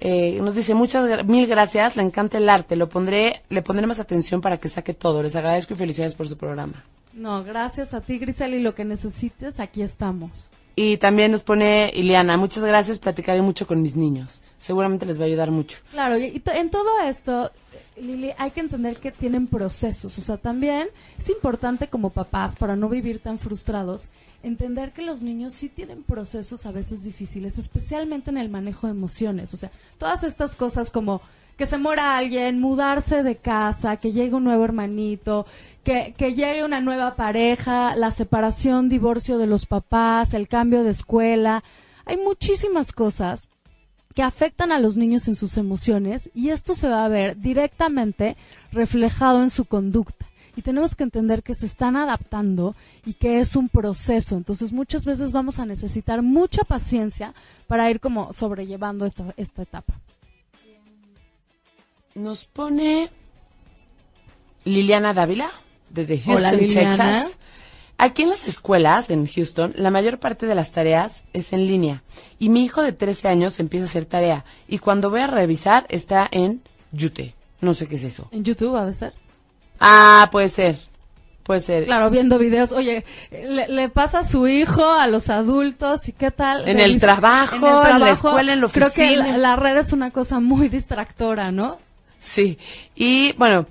eh, 0.00 0.38
nos 0.40 0.54
dice, 0.54 0.74
muchas, 0.74 1.24
mil 1.24 1.46
gracias, 1.46 1.96
le 1.96 2.02
encanta 2.02 2.38
el 2.38 2.48
arte, 2.48 2.76
lo 2.76 2.88
pondré, 2.88 3.42
le 3.48 3.62
pondré 3.62 3.86
más 3.86 3.98
atención 3.98 4.40
para 4.40 4.58
que 4.58 4.68
saque 4.68 4.94
todo. 4.94 5.22
Les 5.22 5.34
agradezco 5.34 5.74
y 5.74 5.76
felicidades 5.76 6.14
por 6.14 6.28
su 6.28 6.36
programa. 6.36 6.84
No, 7.14 7.42
gracias 7.42 7.94
a 7.94 8.00
ti, 8.00 8.18
Grisel, 8.18 8.54
y 8.54 8.60
lo 8.60 8.74
que 8.74 8.84
necesites, 8.84 9.60
aquí 9.60 9.82
estamos. 9.82 10.50
Y 10.76 10.98
también 10.98 11.32
nos 11.32 11.42
pone 11.42 11.90
Ileana, 11.92 12.36
muchas 12.36 12.62
gracias, 12.62 13.00
platicaré 13.00 13.42
mucho 13.42 13.66
con 13.66 13.82
mis 13.82 13.96
niños. 13.96 14.42
Seguramente 14.58 15.06
les 15.06 15.18
va 15.18 15.24
a 15.24 15.26
ayudar 15.26 15.50
mucho. 15.50 15.78
Claro, 15.90 16.16
y, 16.16 16.40
en 16.54 16.70
todo 16.70 17.00
esto, 17.00 17.50
Lili, 18.02 18.32
hay 18.38 18.50
que 18.50 18.60
entender 18.60 18.96
que 18.96 19.12
tienen 19.12 19.46
procesos. 19.46 20.16
O 20.18 20.20
sea, 20.20 20.36
también 20.36 20.88
es 21.18 21.28
importante 21.28 21.88
como 21.88 22.10
papás, 22.10 22.56
para 22.56 22.76
no 22.76 22.88
vivir 22.88 23.20
tan 23.20 23.38
frustrados, 23.38 24.08
entender 24.42 24.92
que 24.92 25.02
los 25.02 25.22
niños 25.22 25.54
sí 25.54 25.68
tienen 25.68 26.02
procesos 26.02 26.66
a 26.66 26.72
veces 26.72 27.02
difíciles, 27.02 27.58
especialmente 27.58 28.30
en 28.30 28.38
el 28.38 28.48
manejo 28.48 28.86
de 28.86 28.92
emociones. 28.92 29.52
O 29.54 29.56
sea, 29.56 29.70
todas 29.98 30.24
estas 30.24 30.54
cosas 30.54 30.90
como 30.90 31.20
que 31.56 31.66
se 31.66 31.76
muera 31.76 32.16
alguien, 32.16 32.60
mudarse 32.60 33.24
de 33.24 33.36
casa, 33.36 33.96
que 33.96 34.12
llegue 34.12 34.36
un 34.36 34.44
nuevo 34.44 34.64
hermanito, 34.64 35.44
que, 35.82 36.14
que 36.16 36.34
llegue 36.34 36.64
una 36.64 36.80
nueva 36.80 37.16
pareja, 37.16 37.96
la 37.96 38.12
separación, 38.12 38.88
divorcio 38.88 39.38
de 39.38 39.48
los 39.48 39.66
papás, 39.66 40.34
el 40.34 40.46
cambio 40.46 40.84
de 40.84 40.90
escuela. 40.90 41.64
Hay 42.04 42.16
muchísimas 42.16 42.92
cosas 42.92 43.48
que 44.18 44.24
afectan 44.24 44.72
a 44.72 44.80
los 44.80 44.96
niños 44.96 45.28
en 45.28 45.36
sus 45.36 45.56
emociones 45.58 46.28
y 46.34 46.48
esto 46.48 46.74
se 46.74 46.88
va 46.88 47.04
a 47.04 47.08
ver 47.08 47.36
directamente 47.36 48.36
reflejado 48.72 49.44
en 49.44 49.50
su 49.50 49.64
conducta. 49.64 50.26
Y 50.56 50.62
tenemos 50.62 50.96
que 50.96 51.04
entender 51.04 51.44
que 51.44 51.54
se 51.54 51.66
están 51.66 51.94
adaptando 51.94 52.74
y 53.06 53.14
que 53.14 53.38
es 53.38 53.54
un 53.54 53.68
proceso. 53.68 54.36
Entonces 54.36 54.72
muchas 54.72 55.04
veces 55.04 55.30
vamos 55.30 55.60
a 55.60 55.66
necesitar 55.66 56.22
mucha 56.22 56.64
paciencia 56.64 57.32
para 57.68 57.88
ir 57.92 58.00
como 58.00 58.32
sobrellevando 58.32 59.06
esta, 59.06 59.32
esta 59.36 59.62
etapa. 59.62 59.94
Nos 62.16 62.44
pone 62.44 63.10
Liliana 64.64 65.14
Dávila 65.14 65.48
desde 65.90 66.18
Houston, 66.18 66.38
Hola, 66.38 66.52
Liliana. 66.54 66.90
Texas. 66.90 67.38
Aquí 68.00 68.22
en 68.22 68.30
las 68.30 68.46
escuelas, 68.46 69.10
en 69.10 69.26
Houston, 69.26 69.72
la 69.76 69.90
mayor 69.90 70.18
parte 70.18 70.46
de 70.46 70.54
las 70.54 70.70
tareas 70.70 71.24
es 71.32 71.52
en 71.52 71.66
línea. 71.66 72.02
Y 72.38 72.48
mi 72.48 72.64
hijo 72.64 72.80
de 72.82 72.92
13 72.92 73.28
años 73.28 73.58
empieza 73.58 73.86
a 73.86 73.88
hacer 73.88 74.04
tarea. 74.04 74.44
Y 74.68 74.78
cuando 74.78 75.10
voy 75.10 75.20
a 75.20 75.26
revisar, 75.26 75.84
está 75.88 76.28
en 76.30 76.62
Yute. 76.92 77.34
No 77.60 77.74
sé 77.74 77.88
qué 77.88 77.96
es 77.96 78.04
eso. 78.04 78.28
En 78.30 78.44
YouTube 78.44 78.76
ha 78.76 78.86
de 78.86 78.94
ser. 78.94 79.14
Ah, 79.80 80.28
puede 80.30 80.48
ser. 80.48 80.76
Puede 81.42 81.60
ser. 81.60 81.86
Claro, 81.86 82.08
viendo 82.10 82.38
videos. 82.38 82.70
Oye, 82.72 83.04
le, 83.32 83.66
le 83.68 83.88
pasa 83.88 84.20
a 84.20 84.24
su 84.24 84.46
hijo, 84.46 84.84
a 84.84 85.06
los 85.08 85.28
adultos, 85.28 86.06
¿y 86.08 86.12
qué 86.12 86.30
tal? 86.30 86.68
En 86.68 86.78
el 86.78 86.92
Revis- 86.92 87.00
trabajo, 87.00 87.56
en 87.56 87.98
la 88.00 88.10
escuela, 88.12 88.52
en 88.52 88.60
la 88.60 88.68
Creo 88.68 88.92
que 88.92 89.04
oficina. 89.06 89.26
la, 89.32 89.38
la 89.38 89.56
red 89.56 89.76
es 89.78 89.92
una 89.92 90.12
cosa 90.12 90.38
muy 90.40 90.68
distractora, 90.68 91.50
¿no? 91.50 91.78
Sí. 92.20 92.58
Y 92.94 93.32
bueno, 93.32 93.66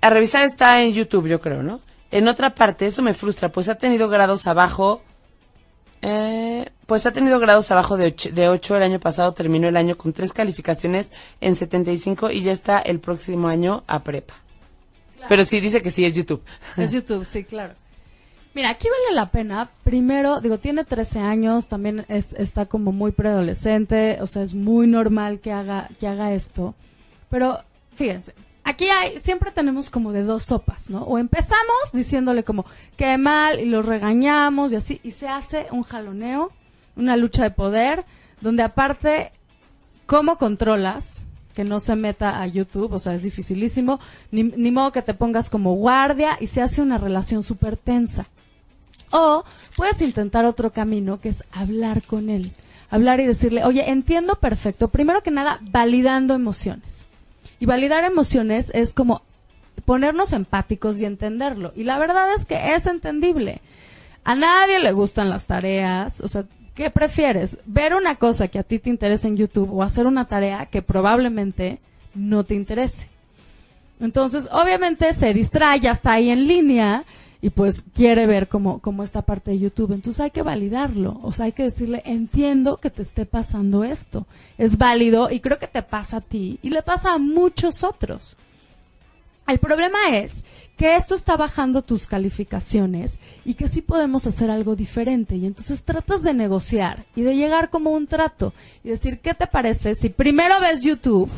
a 0.00 0.10
revisar 0.10 0.44
está 0.44 0.82
en 0.82 0.92
YouTube, 0.94 1.28
yo 1.28 1.40
creo, 1.40 1.62
¿no? 1.62 1.80
En 2.10 2.26
otra 2.28 2.54
parte, 2.54 2.86
eso 2.86 3.02
me 3.02 3.14
frustra, 3.14 3.50
pues 3.50 3.68
ha 3.68 3.76
tenido 3.76 4.08
grados 4.08 4.46
abajo. 4.46 5.02
Eh, 6.02 6.68
pues 6.86 7.04
ha 7.06 7.12
tenido 7.12 7.38
grados 7.38 7.70
abajo 7.70 7.96
de 7.96 8.06
8, 8.06 8.30
de 8.32 8.48
8 8.48 8.76
el 8.78 8.82
año 8.82 8.98
pasado, 9.00 9.34
terminó 9.34 9.68
el 9.68 9.76
año 9.76 9.96
con 9.98 10.12
tres 10.12 10.32
calificaciones 10.32 11.12
en 11.40 11.54
75 11.54 12.30
y 12.30 12.42
ya 12.42 12.52
está 12.52 12.78
el 12.80 13.00
próximo 13.00 13.48
año 13.48 13.84
a 13.86 14.02
prepa. 14.02 14.34
Pero 15.28 15.44
sí 15.44 15.60
dice 15.60 15.82
que 15.82 15.90
sí 15.90 16.04
es 16.06 16.14
YouTube. 16.14 16.42
Es 16.78 16.92
YouTube, 16.92 17.26
sí, 17.26 17.44
claro. 17.44 17.74
Mira, 18.54 18.70
aquí 18.70 18.88
vale 18.88 19.14
la 19.14 19.30
pena. 19.30 19.70
Primero, 19.84 20.40
digo, 20.40 20.58
tiene 20.58 20.84
13 20.84 21.20
años, 21.20 21.68
también 21.68 22.06
es- 22.08 22.32
está 22.32 22.64
como 22.66 22.90
muy 22.90 23.12
preadolescente, 23.12 24.18
o 24.22 24.26
sea, 24.26 24.42
es 24.42 24.54
muy 24.54 24.86
normal 24.88 25.38
que 25.40 25.52
haga, 25.52 25.88
que 26.00 26.08
haga 26.08 26.32
esto. 26.32 26.74
Pero, 27.28 27.60
fíjense, 27.94 28.34
aquí 28.70 28.88
hay, 28.88 29.18
siempre 29.20 29.50
tenemos 29.50 29.90
como 29.90 30.12
de 30.12 30.22
dos 30.22 30.44
sopas, 30.44 30.88
¿no? 30.88 31.02
O 31.02 31.18
empezamos 31.18 31.92
diciéndole 31.92 32.44
como, 32.44 32.64
qué 32.96 33.18
mal, 33.18 33.60
y 33.60 33.66
los 33.66 33.84
regañamos 33.86 34.72
y 34.72 34.76
así, 34.76 35.00
y 35.02 35.10
se 35.10 35.28
hace 35.28 35.66
un 35.70 35.82
jaloneo, 35.82 36.50
una 36.96 37.16
lucha 37.16 37.42
de 37.42 37.50
poder, 37.50 38.04
donde 38.40 38.62
aparte, 38.62 39.32
¿cómo 40.06 40.38
controlas? 40.38 41.22
que 41.54 41.64
no 41.64 41.80
se 41.80 41.96
meta 41.96 42.40
a 42.40 42.46
YouTube, 42.46 42.92
o 42.92 43.00
sea, 43.00 43.14
es 43.14 43.24
dificilísimo, 43.24 43.98
ni, 44.30 44.44
ni 44.44 44.70
modo 44.70 44.92
que 44.92 45.02
te 45.02 45.14
pongas 45.14 45.50
como 45.50 45.74
guardia 45.74 46.38
y 46.40 46.46
se 46.46 46.62
hace 46.62 46.80
una 46.80 46.96
relación 46.96 47.42
súper 47.42 47.76
tensa. 47.76 48.24
O 49.10 49.44
puedes 49.76 50.00
intentar 50.00 50.44
otro 50.44 50.72
camino 50.72 51.20
que 51.20 51.30
es 51.30 51.44
hablar 51.52 52.02
con 52.06 52.30
él, 52.30 52.52
hablar 52.88 53.18
y 53.20 53.26
decirle, 53.26 53.64
oye, 53.64 53.90
entiendo 53.90 54.36
perfecto, 54.36 54.88
primero 54.88 55.22
que 55.22 55.32
nada, 55.32 55.58
validando 55.60 56.34
emociones. 56.34 57.08
Y 57.60 57.66
validar 57.66 58.04
emociones 58.04 58.70
es 58.74 58.92
como 58.92 59.22
ponernos 59.84 60.32
empáticos 60.32 61.00
y 61.00 61.04
entenderlo. 61.04 61.72
Y 61.76 61.84
la 61.84 61.98
verdad 61.98 62.34
es 62.34 62.46
que 62.46 62.74
es 62.74 62.86
entendible. 62.86 63.60
A 64.24 64.34
nadie 64.34 64.80
le 64.80 64.92
gustan 64.92 65.30
las 65.30 65.46
tareas, 65.46 66.20
o 66.20 66.28
sea, 66.28 66.44
¿qué 66.74 66.90
prefieres? 66.90 67.58
¿Ver 67.66 67.94
una 67.94 68.16
cosa 68.16 68.48
que 68.48 68.58
a 68.58 68.62
ti 68.62 68.78
te 68.78 68.90
interesa 68.90 69.28
en 69.28 69.36
YouTube 69.36 69.72
o 69.72 69.82
hacer 69.82 70.06
una 70.06 70.26
tarea 70.26 70.66
que 70.66 70.82
probablemente 70.82 71.78
no 72.14 72.44
te 72.44 72.54
interese? 72.54 73.08
Entonces, 74.00 74.48
obviamente 74.52 75.12
se 75.14 75.34
distrae, 75.34 75.80
ya 75.80 75.92
está 75.92 76.12
ahí 76.12 76.30
en 76.30 76.46
línea 76.46 77.04
y 77.42 77.50
pues 77.50 77.82
quiere 77.94 78.26
ver 78.26 78.48
como, 78.48 78.80
como 78.80 79.02
esta 79.02 79.22
parte 79.22 79.52
de 79.52 79.58
YouTube. 79.58 79.92
Entonces 79.92 80.20
hay 80.20 80.30
que 80.30 80.42
validarlo, 80.42 81.18
o 81.22 81.32
sea, 81.32 81.46
hay 81.46 81.52
que 81.52 81.64
decirle, 81.64 82.02
entiendo 82.04 82.78
que 82.78 82.90
te 82.90 83.02
esté 83.02 83.26
pasando 83.26 83.84
esto, 83.84 84.26
es 84.58 84.78
válido 84.78 85.30
y 85.30 85.40
creo 85.40 85.58
que 85.58 85.68
te 85.68 85.82
pasa 85.82 86.18
a 86.18 86.20
ti 86.20 86.58
y 86.62 86.70
le 86.70 86.82
pasa 86.82 87.14
a 87.14 87.18
muchos 87.18 87.82
otros. 87.82 88.36
El 89.46 89.58
problema 89.58 89.98
es 90.12 90.44
que 90.76 90.94
esto 90.94 91.16
está 91.16 91.36
bajando 91.36 91.82
tus 91.82 92.06
calificaciones 92.06 93.18
y 93.44 93.54
que 93.54 93.66
sí 93.66 93.82
podemos 93.82 94.26
hacer 94.28 94.48
algo 94.48 94.76
diferente. 94.76 95.34
Y 95.34 95.44
entonces 95.44 95.82
tratas 95.82 96.22
de 96.22 96.34
negociar 96.34 97.04
y 97.16 97.22
de 97.22 97.34
llegar 97.34 97.68
como 97.68 97.90
un 97.90 98.06
trato 98.06 98.52
y 98.84 98.90
decir, 98.90 99.18
¿qué 99.18 99.34
te 99.34 99.48
parece 99.48 99.96
si 99.96 100.08
primero 100.08 100.60
ves 100.60 100.82
YouTube 100.82 101.28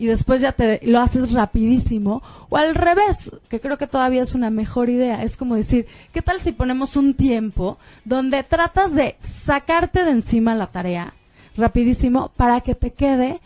y 0.00 0.06
después 0.06 0.40
ya 0.40 0.52
te 0.52 0.80
lo 0.82 0.98
haces 0.98 1.32
rapidísimo? 1.32 2.22
O 2.48 2.56
al 2.56 2.74
revés, 2.74 3.30
que 3.48 3.60
creo 3.60 3.78
que 3.78 3.86
todavía 3.86 4.22
es 4.22 4.34
una 4.34 4.50
mejor 4.50 4.88
idea. 4.88 5.22
Es 5.22 5.36
como 5.36 5.54
decir, 5.54 5.86
¿qué 6.12 6.22
tal 6.22 6.40
si 6.40 6.52
ponemos 6.52 6.96
un 6.96 7.14
tiempo 7.14 7.78
donde 8.04 8.42
tratas 8.42 8.94
de 8.94 9.16
sacarte 9.20 10.04
de 10.04 10.10
encima 10.10 10.54
la 10.54 10.68
tarea 10.68 11.14
rapidísimo 11.56 12.32
para 12.36 12.62
que 12.62 12.74
te 12.74 12.92
quede 12.92 13.40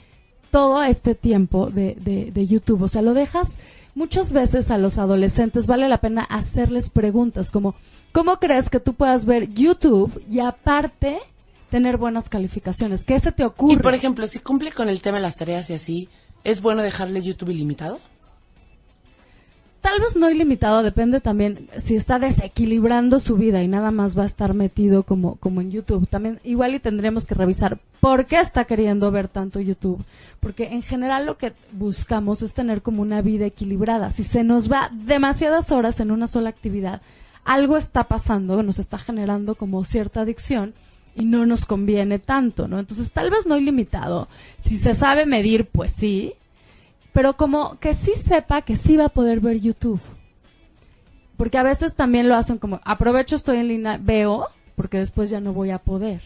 todo 0.51 0.85
este 0.85 1.17
tiempo 1.17 1.69
de, 1.71 1.97
de, 2.01 2.31
de 2.31 2.47
YouTube. 2.47 2.83
O 2.83 2.89
sea, 2.89 3.03
lo 3.03 3.13
dejas 3.13 3.59
muchas 3.97 4.33
veces 4.33 4.71
a 4.71 4.79
los 4.79 4.99
adolescentes, 4.99 5.67
vale 5.67 5.89
la 5.89 5.99
pena 5.99 6.23
hacerles 6.23 6.91
preguntas 6.91 7.51
como, 7.51 7.75
¿cómo 8.13 8.39
crees 8.39 8.71
que 8.71 8.79
tú 8.79 8.95
puedas 8.95 9.25
ver 9.25 9.53
YouTube 9.53 10.23
y 10.31 10.39
aparte 10.39 11.19
tener 11.71 11.97
buenas 11.97 12.29
calificaciones? 12.29 13.03
¿Qué 13.03 13.19
se 13.19 13.33
te 13.33 13.45
ocurre? 13.45 13.75
Y 13.75 13.79
por 13.79 13.95
ejemplo, 13.95 14.29
si 14.29 14.39
cumple 14.39 14.71
con 14.71 14.89
el 14.89 15.03
tema 15.03 15.17
de 15.17 15.23
las 15.23 15.37
tareas 15.37 15.69
y 15.71 15.75
así, 15.75 16.09
¿es 16.45 16.61
bueno 16.61 16.83
dejarle 16.83 17.23
YouTube 17.23 17.51
ilimitado? 17.51 17.99
Tal 19.85 20.01
vez 20.01 20.17
no 20.17 20.31
ilimitado, 20.31 20.83
depende 20.83 21.21
también 21.21 21.69
si 21.79 21.95
está 21.95 22.19
desequilibrando 22.19 23.21
su 23.21 23.37
vida 23.37 23.63
y 23.63 23.69
nada 23.69 23.91
más 23.91 24.17
va 24.17 24.23
a 24.23 24.27
estar 24.27 24.55
metido 24.55 25.03
como, 25.03 25.37
como 25.37 25.61
en 25.61 25.71
YouTube. 25.71 26.09
También 26.09 26.41
igual 26.43 26.75
y 26.75 26.79
tendremos 26.79 27.27
que 27.27 27.35
revisar 27.35 27.79
por 28.01 28.25
qué 28.25 28.41
está 28.41 28.65
queriendo 28.65 29.11
ver 29.11 29.29
tanto 29.29 29.61
YouTube. 29.61 30.03
Porque 30.41 30.69
en 30.69 30.81
general 30.81 31.27
lo 31.27 31.37
que 31.37 31.53
buscamos 31.73 32.41
es 32.41 32.55
tener 32.55 32.81
como 32.81 33.03
una 33.03 33.21
vida 33.21 33.45
equilibrada. 33.45 34.11
Si 34.11 34.25
se 34.25 34.43
nos 34.43 34.73
va 34.73 34.91
demasiadas 34.91 35.71
horas 35.71 36.01
en 36.01 36.13
una 36.13 36.29
sola 36.29 36.49
actividad, 36.49 37.03
algo 37.45 37.77
está 37.77 38.05
pasando, 38.05 38.63
nos 38.63 38.79
está 38.79 38.97
generando 38.97 39.55
como 39.55 39.85
cierta 39.85 40.23
adicción 40.23 40.73
y 41.15 41.25
no 41.25 41.47
nos 41.47 41.65
conviene 41.65 42.19
tanto, 42.19 42.69
¿no? 42.69 42.79
Entonces 42.79 43.13
tal 43.13 43.31
vez 43.31 43.47
no 43.47 43.57
ilimitado. 43.57 44.29
Si 44.59 44.79
se 44.79 44.95
sabe 44.95 45.27
medir, 45.27 45.67
pues 45.67 45.93
sí, 45.93 46.35
pero 47.13 47.37
como 47.37 47.79
que 47.79 47.95
sí 47.95 48.13
sepa 48.17 48.63
que 48.63 48.77
sí 48.77 48.97
va 48.97 49.07
a 49.07 49.11
poder 49.11 49.41
ver 49.41 49.61
YouTube. 49.61 50.01
Porque 51.37 51.59
a 51.59 51.63
veces 51.63 51.95
también 51.95 52.29
lo 52.29 52.35
hacen 52.35 52.59
como, 52.59 52.81
aprovecho, 52.85 53.37
estoy 53.37 53.59
en 53.59 53.69
línea, 53.69 53.99
veo, 54.01 54.49
porque 54.77 54.99
después 54.99 55.31
ya 55.31 55.41
no 55.41 55.53
voy 55.53 55.71
a 55.71 55.79
poder. 55.79 56.21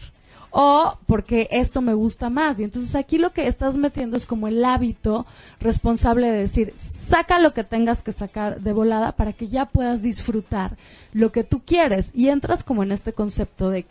O 0.51 0.97
porque 1.05 1.47
esto 1.51 1.81
me 1.81 1.93
gusta 1.93 2.31
más. 2.31 2.59
Y 2.59 2.63
entonces 2.63 2.95
aquí 2.95 3.19
lo 3.19 3.33
que 3.33 3.47
estás 3.47 3.77
metiendo 3.77 4.17
es 4.17 4.25
como 4.25 4.47
el 4.47 4.65
hábito 4.65 5.27
responsable 5.59 6.31
de 6.31 6.39
decir, 6.39 6.73
saca 6.77 7.37
lo 7.37 7.53
que 7.53 7.63
tengas 7.63 8.01
que 8.01 8.11
sacar 8.11 8.61
de 8.61 8.73
volada 8.73 9.11
para 9.11 9.33
que 9.33 9.47
ya 9.47 9.65
puedas 9.65 10.01
disfrutar 10.01 10.75
lo 11.13 11.31
que 11.31 11.43
tú 11.43 11.61
quieres. 11.63 12.11
Y 12.15 12.29
entras 12.29 12.63
como 12.63 12.81
en 12.81 12.91
este 12.91 13.13
concepto 13.13 13.69
de, 13.69 13.85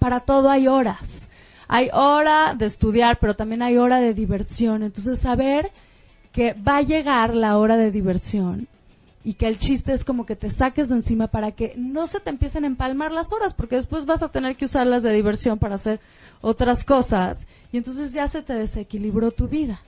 para 0.00 0.18
todo 0.18 0.50
hay 0.50 0.66
horas. 0.66 1.28
Hay 1.68 1.88
hora 1.92 2.54
de 2.54 2.66
estudiar, 2.66 3.20
pero 3.20 3.34
también 3.34 3.62
hay 3.62 3.76
hora 3.76 4.00
de 4.00 4.12
diversión. 4.12 4.82
Entonces 4.82 5.20
saber 5.20 5.70
que 6.32 6.54
va 6.54 6.78
a 6.78 6.82
llegar 6.82 7.36
la 7.36 7.56
hora 7.58 7.76
de 7.76 7.92
diversión 7.92 8.66
y 9.22 9.34
que 9.34 9.46
el 9.46 9.58
chiste 9.58 9.92
es 9.92 10.04
como 10.04 10.26
que 10.26 10.34
te 10.34 10.50
saques 10.50 10.88
de 10.88 10.96
encima 10.96 11.28
para 11.28 11.52
que 11.52 11.74
no 11.76 12.06
se 12.06 12.18
te 12.18 12.30
empiecen 12.30 12.64
a 12.64 12.68
empalmar 12.68 13.12
las 13.12 13.32
horas, 13.32 13.54
porque 13.54 13.76
después 13.76 14.06
vas 14.06 14.22
a 14.22 14.30
tener 14.30 14.56
que 14.56 14.64
usarlas 14.64 15.02
de 15.02 15.12
diversión 15.12 15.58
para 15.58 15.76
hacer 15.76 16.00
otras 16.40 16.84
cosas 16.84 17.46
y 17.70 17.76
entonces 17.76 18.12
ya 18.12 18.26
se 18.28 18.42
te 18.42 18.54
desequilibró 18.54 19.30
tu 19.30 19.46
vida. 19.46 19.80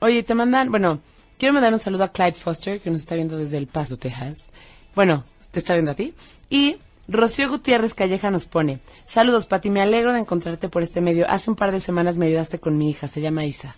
Oye, 0.00 0.22
te 0.22 0.34
mandan, 0.34 0.70
bueno, 0.70 1.00
quiero 1.38 1.54
mandar 1.54 1.72
un 1.72 1.80
saludo 1.80 2.04
a 2.04 2.12
Clyde 2.12 2.34
Foster, 2.34 2.80
que 2.80 2.90
nos 2.90 3.00
está 3.00 3.14
viendo 3.14 3.38
desde 3.38 3.56
El 3.56 3.66
Paso, 3.66 3.96
Texas. 3.96 4.50
Bueno, 4.94 5.24
te 5.50 5.58
está 5.58 5.72
viendo 5.72 5.92
a 5.92 5.94
ti. 5.94 6.12
Y 6.50 6.76
Rocío 7.08 7.48
Gutiérrez 7.48 7.94
Calleja 7.94 8.32
nos 8.32 8.46
pone, 8.46 8.80
saludos 9.04 9.46
Pati, 9.46 9.70
me 9.70 9.80
alegro 9.80 10.12
de 10.12 10.18
encontrarte 10.18 10.68
por 10.68 10.82
este 10.82 11.00
medio. 11.00 11.26
Hace 11.28 11.50
un 11.50 11.56
par 11.56 11.70
de 11.70 11.80
semanas 11.80 12.18
me 12.18 12.26
ayudaste 12.26 12.58
con 12.58 12.78
mi 12.78 12.90
hija, 12.90 13.06
se 13.06 13.20
llama 13.20 13.44
Isa. 13.44 13.76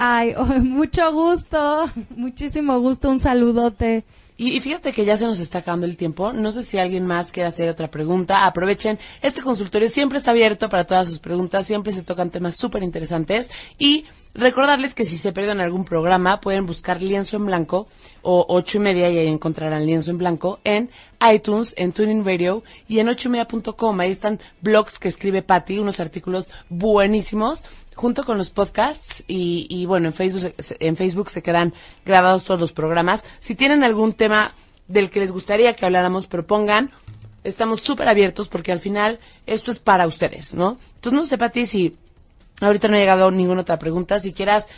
Ay, 0.00 0.32
mucho 0.62 1.12
gusto, 1.12 1.90
muchísimo 2.10 2.78
gusto, 2.78 3.10
un 3.10 3.18
saludote. 3.18 4.04
Y, 4.40 4.60
fíjate 4.60 4.92
que 4.92 5.04
ya 5.04 5.16
se 5.16 5.24
nos 5.24 5.40
está 5.40 5.58
acabando 5.58 5.86
el 5.86 5.96
tiempo. 5.96 6.32
No 6.32 6.52
sé 6.52 6.62
si 6.62 6.78
alguien 6.78 7.04
más 7.04 7.32
quiere 7.32 7.48
hacer 7.48 7.68
otra 7.68 7.90
pregunta. 7.90 8.46
Aprovechen. 8.46 8.96
Este 9.20 9.42
consultorio 9.42 9.88
siempre 9.88 10.16
está 10.16 10.30
abierto 10.30 10.68
para 10.68 10.84
todas 10.84 11.08
sus 11.08 11.18
preguntas. 11.18 11.66
Siempre 11.66 11.92
se 11.92 12.04
tocan 12.04 12.30
temas 12.30 12.54
súper 12.54 12.84
interesantes. 12.84 13.50
Y 13.76 14.04
recordarles 14.34 14.94
que 14.94 15.04
si 15.04 15.16
se 15.16 15.32
pierden 15.32 15.58
algún 15.58 15.84
programa, 15.84 16.40
pueden 16.40 16.66
buscar 16.66 17.02
Lienzo 17.02 17.36
en 17.36 17.46
Blanco 17.46 17.88
o 18.22 18.46
ocho 18.48 18.78
y 18.78 18.80
media 18.80 19.10
y 19.10 19.18
ahí 19.18 19.26
encontrarán 19.26 19.84
Lienzo 19.84 20.12
en 20.12 20.18
Blanco 20.18 20.60
en 20.62 20.88
iTunes, 21.34 21.74
en 21.76 21.92
Tuning 21.92 22.24
Radio 22.24 22.62
y 22.86 23.00
en 23.00 23.08
ocho 23.08 23.28
y 23.28 23.32
media.com. 23.32 23.98
Ahí 23.98 24.12
están 24.12 24.38
blogs 24.60 25.00
que 25.00 25.08
escribe 25.08 25.42
Patty, 25.42 25.80
unos 25.80 25.98
artículos 25.98 26.48
buenísimos 26.68 27.64
junto 27.98 28.22
con 28.22 28.38
los 28.38 28.50
podcasts 28.50 29.24
y, 29.26 29.66
y, 29.68 29.84
bueno, 29.84 30.06
en 30.06 30.12
Facebook, 30.12 30.54
en 30.78 30.96
Facebook 30.96 31.30
se 31.30 31.42
quedan 31.42 31.74
grabados 32.06 32.44
todos 32.44 32.60
los 32.60 32.72
programas. 32.72 33.24
Si 33.40 33.56
tienen 33.56 33.82
algún 33.82 34.12
tema 34.12 34.52
del 34.86 35.10
que 35.10 35.18
les 35.18 35.32
gustaría 35.32 35.74
que 35.74 35.84
habláramos, 35.84 36.28
propongan. 36.28 36.92
Estamos 37.42 37.80
súper 37.80 38.06
abiertos 38.08 38.46
porque 38.46 38.70
al 38.70 38.78
final 38.78 39.18
esto 39.46 39.72
es 39.72 39.80
para 39.80 40.06
ustedes, 40.06 40.54
¿no? 40.54 40.78
Entonces 40.94 41.20
no 41.20 41.26
sé, 41.26 41.38
Pati, 41.38 41.66
si 41.66 41.96
ahorita 42.60 42.86
no 42.86 42.94
ha 42.94 43.00
llegado 43.00 43.30
ninguna 43.32 43.62
otra 43.62 43.80
pregunta, 43.80 44.20
si 44.20 44.32
quieras, 44.32 44.68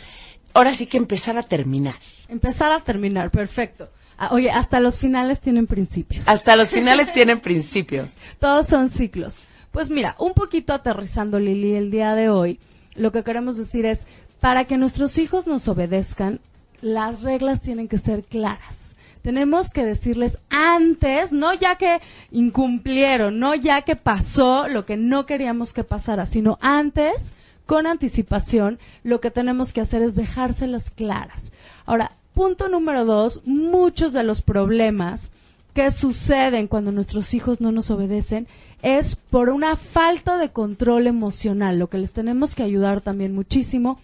ahora 0.55 0.73
sí 0.73 0.87
que 0.87 0.97
empezar 0.97 1.37
a 1.37 1.43
terminar. 1.43 1.95
Empezar 2.27 2.71
a 2.71 2.83
terminar, 2.83 3.29
perfecto. 3.29 3.87
Ah, 4.17 4.29
oye, 4.31 4.49
hasta 4.49 4.79
los 4.79 4.97
finales 4.97 5.41
tienen 5.41 5.67
principios. 5.67 6.27
Hasta 6.27 6.55
los 6.55 6.69
finales 6.69 7.11
tienen 7.13 7.39
principios. 7.39 8.13
Todos 8.39 8.65
son 8.65 8.89
ciclos. 8.89 9.37
Pues 9.71 9.91
mira, 9.91 10.15
un 10.17 10.33
poquito 10.33 10.73
aterrizando, 10.73 11.39
Lili, 11.39 11.75
el 11.75 11.91
día 11.91 12.15
de 12.15 12.29
hoy 12.29 12.59
lo 12.95 13.11
que 13.11 13.23
queremos 13.23 13.57
decir 13.57 13.85
es, 13.85 14.05
para 14.39 14.65
que 14.65 14.77
nuestros 14.77 15.17
hijos 15.17 15.47
nos 15.47 15.67
obedezcan, 15.67 16.39
las 16.81 17.21
reglas 17.21 17.61
tienen 17.61 17.87
que 17.87 17.97
ser 17.97 18.23
claras. 18.23 18.95
Tenemos 19.21 19.69
que 19.69 19.85
decirles 19.85 20.39
antes, 20.49 21.31
no 21.31 21.53
ya 21.53 21.75
que 21.75 22.01
incumplieron, 22.31 23.37
no 23.37 23.53
ya 23.53 23.83
que 23.83 23.95
pasó 23.95 24.67
lo 24.67 24.85
que 24.85 24.97
no 24.97 25.27
queríamos 25.27 25.73
que 25.73 25.83
pasara, 25.83 26.25
sino 26.25 26.57
antes, 26.59 27.33
con 27.67 27.85
anticipación, 27.85 28.79
lo 29.03 29.21
que 29.21 29.29
tenemos 29.29 29.73
que 29.73 29.81
hacer 29.81 30.01
es 30.01 30.15
dejárselas 30.15 30.89
claras. 30.89 31.51
Ahora, 31.85 32.13
punto 32.33 32.67
número 32.67 33.05
dos, 33.05 33.41
muchos 33.45 34.11
de 34.11 34.23
los 34.23 34.41
problemas 34.41 35.31
que 35.73 35.91
suceden 35.91 36.67
cuando 36.67 36.91
nuestros 36.91 37.33
hijos 37.33 37.61
no 37.61 37.71
nos 37.71 37.91
obedecen 37.91 38.47
es 38.81 39.15
por 39.15 39.49
una 39.49 39.75
falta 39.75 40.37
de 40.37 40.49
control 40.49 41.07
emocional. 41.07 41.79
Lo 41.79 41.89
que 41.89 41.97
les 41.97 42.13
tenemos 42.13 42.55
que 42.55 42.63
ayudar 42.63 43.01
también 43.01 43.33
muchísimo 43.33 43.99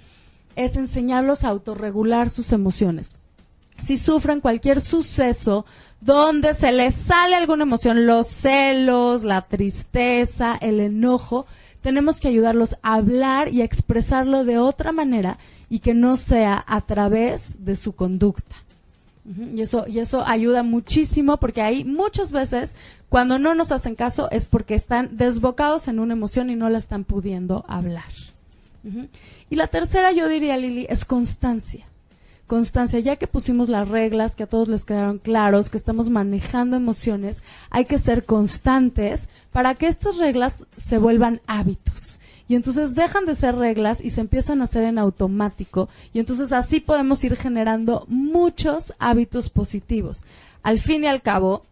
es 0.55 0.75
enseñarlos 0.75 1.43
a 1.43 1.49
autorregular 1.49 2.29
sus 2.29 2.51
emociones. 2.53 3.15
Si 3.79 3.97
sufren 3.97 4.41
cualquier 4.41 4.81
suceso 4.81 5.65
donde 6.01 6.53
se 6.53 6.71
les 6.71 6.95
sale 6.95 7.35
alguna 7.35 7.63
emoción, 7.63 8.05
los 8.05 8.27
celos, 8.27 9.23
la 9.23 9.41
tristeza, 9.47 10.57
el 10.59 10.79
enojo, 10.79 11.45
tenemos 11.81 12.19
que 12.19 12.27
ayudarlos 12.27 12.77
a 12.81 12.95
hablar 12.95 13.53
y 13.53 13.61
a 13.61 13.65
expresarlo 13.65 14.43
de 14.43 14.57
otra 14.57 14.91
manera 14.91 15.37
y 15.69 15.79
que 15.79 15.93
no 15.93 16.17
sea 16.17 16.63
a 16.67 16.81
través 16.81 17.63
de 17.65 17.75
su 17.75 17.93
conducta. 17.93 18.55
Y 19.27 19.61
eso, 19.61 19.85
y 19.87 19.99
eso 19.99 20.25
ayuda 20.25 20.63
muchísimo 20.63 21.35
porque 21.37 21.61
ahí 21.61 21.83
muchas 21.83 22.31
veces 22.31 22.77
cuando 23.09 23.39
no 23.39 23.55
nos 23.55 23.73
hacen 23.73 23.95
caso 23.95 24.29
es 24.31 24.45
porque 24.45 24.75
están 24.75 25.17
desbocados 25.17 25.89
en 25.89 25.99
una 25.99 26.13
emoción 26.13 26.49
y 26.49 26.55
no 26.55 26.69
la 26.69 26.77
están 26.77 27.03
pudiendo 27.03 27.65
hablar. 27.67 28.05
Y 29.49 29.55
la 29.57 29.67
tercera 29.67 30.13
yo 30.13 30.29
diría, 30.29 30.55
Lili, 30.55 30.87
es 30.89 31.03
constancia. 31.03 31.85
Constancia, 32.47 32.99
ya 32.99 33.17
que 33.17 33.27
pusimos 33.27 33.67
las 33.67 33.89
reglas, 33.89 34.37
que 34.37 34.43
a 34.43 34.47
todos 34.47 34.69
les 34.69 34.85
quedaron 34.85 35.17
claros, 35.17 35.69
que 35.69 35.77
estamos 35.77 36.09
manejando 36.09 36.77
emociones, 36.77 37.43
hay 37.69 37.83
que 37.83 37.99
ser 37.99 38.23
constantes 38.23 39.27
para 39.51 39.75
que 39.75 39.87
estas 39.87 40.17
reglas 40.17 40.65
se 40.77 40.97
vuelvan 40.97 41.41
hábitos 41.47 42.17
y 42.47 42.55
entonces 42.55 42.95
dejan 42.95 43.25
de 43.25 43.35
ser 43.35 43.55
reglas 43.55 43.99
y 44.01 44.09
se 44.09 44.21
empiezan 44.21 44.61
a 44.61 44.65
hacer 44.65 44.83
en 44.83 44.97
automático 44.97 45.89
y 46.13 46.19
entonces 46.19 46.51
así 46.51 46.79
podemos 46.79 47.23
ir 47.23 47.35
generando 47.35 48.05
muchos 48.07 48.93
hábitos 48.99 49.49
positivos. 49.49 50.23
Al 50.63 50.79
fin 50.79 51.03
y 51.03 51.07
al 51.07 51.21
cabo, 51.21 51.65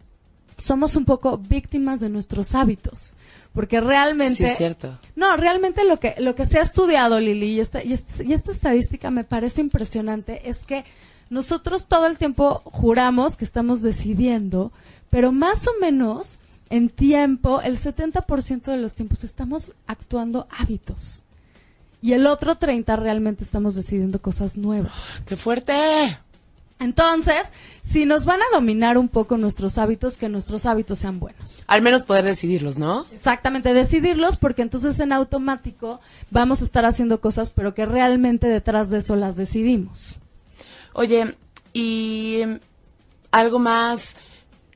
somos 0.57 0.95
un 0.95 1.05
poco 1.05 1.37
víctimas 1.37 1.99
de 1.99 2.09
nuestros 2.09 2.55
hábitos, 2.55 3.13
porque 3.53 3.81
realmente 3.81 4.35
sí, 4.35 4.45
es 4.45 4.57
cierto. 4.57 4.97
No, 5.15 5.35
realmente 5.37 5.83
lo 5.83 5.99
que 5.99 6.15
lo 6.19 6.35
que 6.35 6.45
se 6.45 6.59
ha 6.59 6.61
estudiado 6.61 7.19
Lili 7.19 7.47
y 7.47 7.59
esta, 7.59 7.83
y 7.83 7.93
esta 7.93 8.23
y 8.23 8.33
esta 8.33 8.51
estadística 8.51 9.11
me 9.11 9.23
parece 9.23 9.61
impresionante 9.61 10.49
es 10.49 10.65
que 10.65 10.85
nosotros 11.29 11.87
todo 11.87 12.07
el 12.07 12.17
tiempo 12.17 12.61
juramos 12.65 13.35
que 13.35 13.45
estamos 13.45 13.81
decidiendo, 13.81 14.71
pero 15.09 15.31
más 15.31 15.67
o 15.67 15.71
menos 15.79 16.39
en 16.69 16.89
tiempo, 16.89 17.61
el 17.61 17.79
70% 17.79 18.63
de 18.63 18.77
los 18.77 18.93
tiempos 18.93 19.23
estamos 19.23 19.73
actuando 19.87 20.47
hábitos. 20.49 21.23
Y 22.01 22.13
el 22.13 22.27
otro 22.27 22.55
30 22.57 22.95
realmente 22.97 23.43
estamos 23.43 23.75
decidiendo 23.75 24.21
cosas 24.21 24.57
nuevas. 24.57 24.93
¡Qué 25.25 25.37
fuerte! 25.37 25.73
Entonces, 26.77 27.53
si 27.83 28.05
nos 28.05 28.25
van 28.25 28.41
a 28.41 28.53
dominar 28.53 28.97
un 28.97 29.07
poco 29.07 29.37
nuestros 29.37 29.77
hábitos, 29.77 30.17
que 30.17 30.27
nuestros 30.27 30.65
hábitos 30.65 30.99
sean 30.99 31.19
buenos. 31.19 31.63
Al 31.67 31.81
menos 31.81 32.03
poder 32.03 32.25
decidirlos, 32.25 32.77
¿no? 32.77 33.05
Exactamente, 33.13 33.73
decidirlos, 33.73 34.35
porque 34.35 34.61
entonces 34.61 34.99
en 34.99 35.13
automático 35.13 36.01
vamos 36.31 36.61
a 36.61 36.65
estar 36.65 36.83
haciendo 36.83 37.21
cosas, 37.21 37.51
pero 37.51 37.73
que 37.73 37.85
realmente 37.85 38.47
detrás 38.47 38.89
de 38.89 38.97
eso 38.97 39.15
las 39.15 39.37
decidimos. 39.37 40.19
Oye, 40.93 41.35
y 41.73 42.41
algo 43.31 43.59
más 43.59 44.15